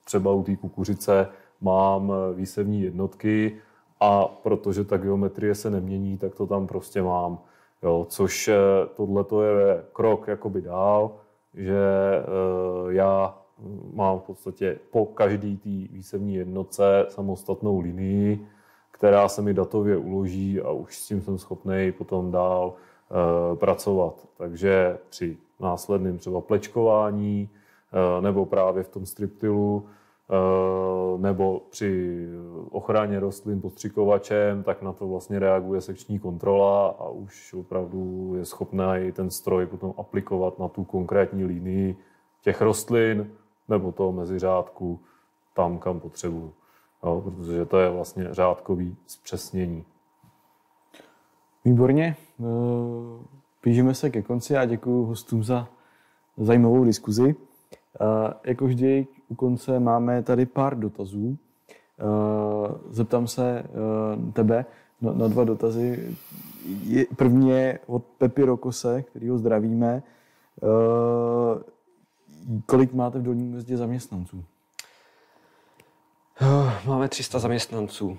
[0.06, 1.28] třeba u té kukuřice
[1.62, 3.58] mám výsevní jednotky
[4.00, 7.40] a protože ta geometrie se nemění, tak to tam prostě mám.
[7.84, 8.58] Jo, což eh,
[8.96, 11.12] tohle je krok jakoby dál,
[11.54, 13.38] že e, já
[13.94, 18.48] mám v podstatě po každý té výsevní jednotce samostatnou linii,
[18.92, 24.28] která se mi datově uloží a už s tím jsem schopný potom dál e, pracovat.
[24.38, 27.50] Takže při následném třeba plečkování
[28.22, 30.01] nebo právě v tom striptilu Eh,
[31.18, 32.26] nebo při
[32.72, 38.98] ochraně rostlin postřikovačem, tak na to vlastně reaguje sekční kontrola a už opravdu je schopná
[38.98, 41.98] i ten stroj potom aplikovat na tu konkrétní linii
[42.42, 43.32] těch rostlin
[43.68, 45.00] nebo toho meziřádku
[45.54, 46.54] tam, kam potřebuju.
[47.04, 49.86] Jo, protože to je vlastně řádkový zpřesnění.
[51.66, 52.16] Výborně.
[52.40, 52.44] Eh,
[53.64, 55.68] blížíme se ke konci a děkuji hostům za
[56.38, 57.36] zajímavou diskuzi.
[58.02, 61.38] Eh, jako vždy u konce máme tady pár dotazů.
[62.00, 62.04] Eh,
[62.90, 64.66] zeptám se eh, tebe
[65.02, 66.18] na, dva dotazy.
[67.16, 70.04] První je od Pepi Rokose, ho zdravíme.
[72.66, 74.44] Kolik máte v Dolním městě zaměstnanců?
[76.86, 78.18] Máme 300 zaměstnanců.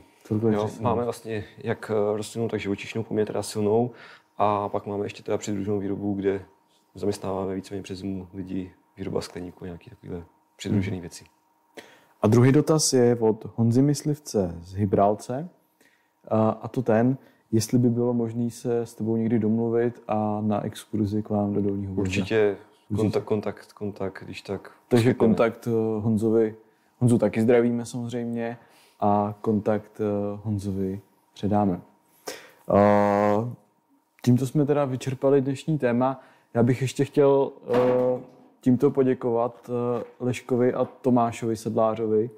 [0.50, 3.90] Jo, máme vlastně jak rostlinnou, tak živočišnou poměr teda silnou
[4.38, 6.44] a pak máme ještě teda přidruženou výrobu, kde
[6.94, 10.22] zaměstnáváme víceméně přes zimu lidi výroba skleníku, nějaké takové
[10.56, 11.00] přidružené hmm.
[11.00, 11.24] věci.
[12.22, 15.48] A druhý dotaz je od Honzy Myslivce z Hybrálce.
[16.28, 17.16] A, a to ten,
[17.52, 21.62] jestli by bylo možné se s tebou někdy domluvit a na exkurzi k vám do
[21.62, 22.56] Dolního Určitě,
[22.96, 24.70] kontakt, kontakt, kontakt, když tak.
[24.88, 25.28] Takže skupíme.
[25.28, 26.54] kontakt eh, Honzovi,
[26.98, 28.58] Honzu taky zdravíme samozřejmě
[29.00, 30.04] a kontakt eh,
[30.42, 31.00] Honzovi
[31.34, 31.80] předáme.
[32.68, 33.50] A,
[34.24, 36.20] tímto jsme teda vyčerpali dnešní téma.
[36.54, 38.20] Já bych ještě chtěl uh,
[38.62, 42.30] tímto poděkovat eh, Leškovi a Tomášovi Sedlářovi,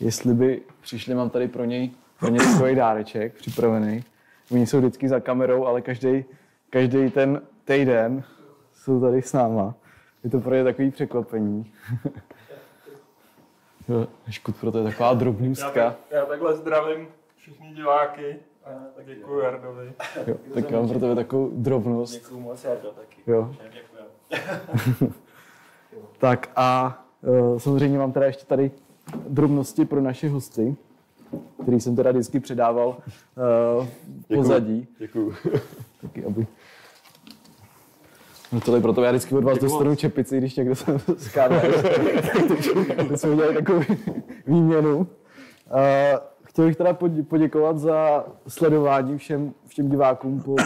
[0.00, 4.04] jestli by přišli, mám tady pro něj, pro něj svůj dáreček připravený.
[4.52, 6.24] Oni jsou vždycky za kamerou, ale každý,
[6.70, 8.24] každý ten týden
[8.72, 9.74] jsou tady s náma.
[10.24, 11.72] Je to pro ně takový překvapení.
[14.30, 15.80] Škut, pro to je taková drobnůstka.
[15.80, 18.36] Já, já takhle zdravím všichni diváky.
[18.64, 19.92] A tak děkuji Jardovi.
[20.26, 22.12] Jo, tak mám pro tebe takovou drobnost.
[22.12, 23.22] Děkuji moc Jardo taky.
[23.26, 23.54] Jo.
[23.72, 25.12] Děkuji.
[26.20, 28.70] Tak a uh, samozřejmě mám teda ještě tady
[29.28, 30.76] drobnosti pro naše hosty,
[31.62, 32.96] který jsem teda vždycky předával
[33.78, 33.86] uh,
[34.36, 34.86] pozadí.
[34.98, 35.34] Děkuju.
[36.02, 36.46] Taky, aby...
[38.52, 41.60] No tohle proto já vždycky od vás dostanu čepici, když někdo se skáže.
[42.96, 43.82] tak jsme udělali takovou
[44.46, 44.98] výměnu.
[44.98, 45.06] Uh,
[46.42, 50.56] chtěl bych teda podě- poděkovat za sledování všem, všem divákům po uh,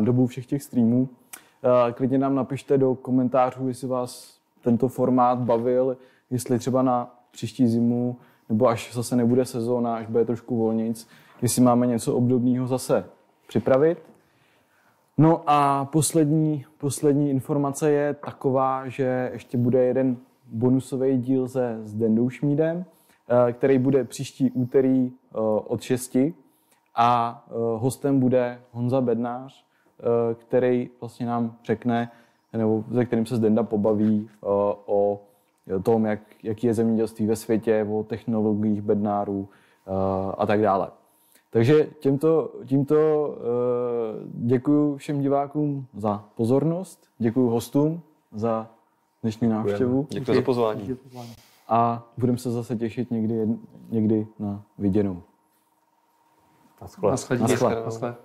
[0.00, 1.08] dobu všech těch streamů.
[1.64, 5.96] Uh, klidně nám napište do komentářů, jestli vás tento formát bavil,
[6.30, 8.16] jestli třeba na příští zimu,
[8.48, 11.08] nebo až zase nebude sezóna, až bude trošku volnic,
[11.42, 13.04] jestli máme něco obdobného zase
[13.48, 13.98] připravit.
[15.18, 20.16] No a poslední, poslední informace je taková, že ještě bude jeden
[20.46, 22.84] bonusový díl se s Dendou Šmídem,
[23.48, 26.16] eh, který bude příští úterý eh, od 6
[26.94, 29.69] a eh, hostem bude Honza Bednář, eh,
[30.34, 32.10] který vlastně nám řekne,
[32.52, 34.46] nebo se kterým se Zdenda pobaví eh,
[34.86, 35.20] o
[35.82, 39.48] tom, jak, jaký je zemědělství ve světě, o technologiích bednárů
[39.86, 39.90] eh,
[40.38, 40.88] a tak dále.
[41.52, 42.96] Takže tímto, tímto
[44.34, 48.02] děkuji všem divákům za pozornost, děkuji hostům
[48.32, 48.70] za
[49.22, 50.96] dnešní návštěvu Děkuji za pozvání.
[51.68, 53.46] a budeme se zase těšit někdy,
[53.90, 55.22] někdy na viděnou.
[56.80, 57.10] Naschle.
[57.10, 57.38] Naschle.
[57.38, 57.82] Naschle.
[57.84, 58.16] Naschle.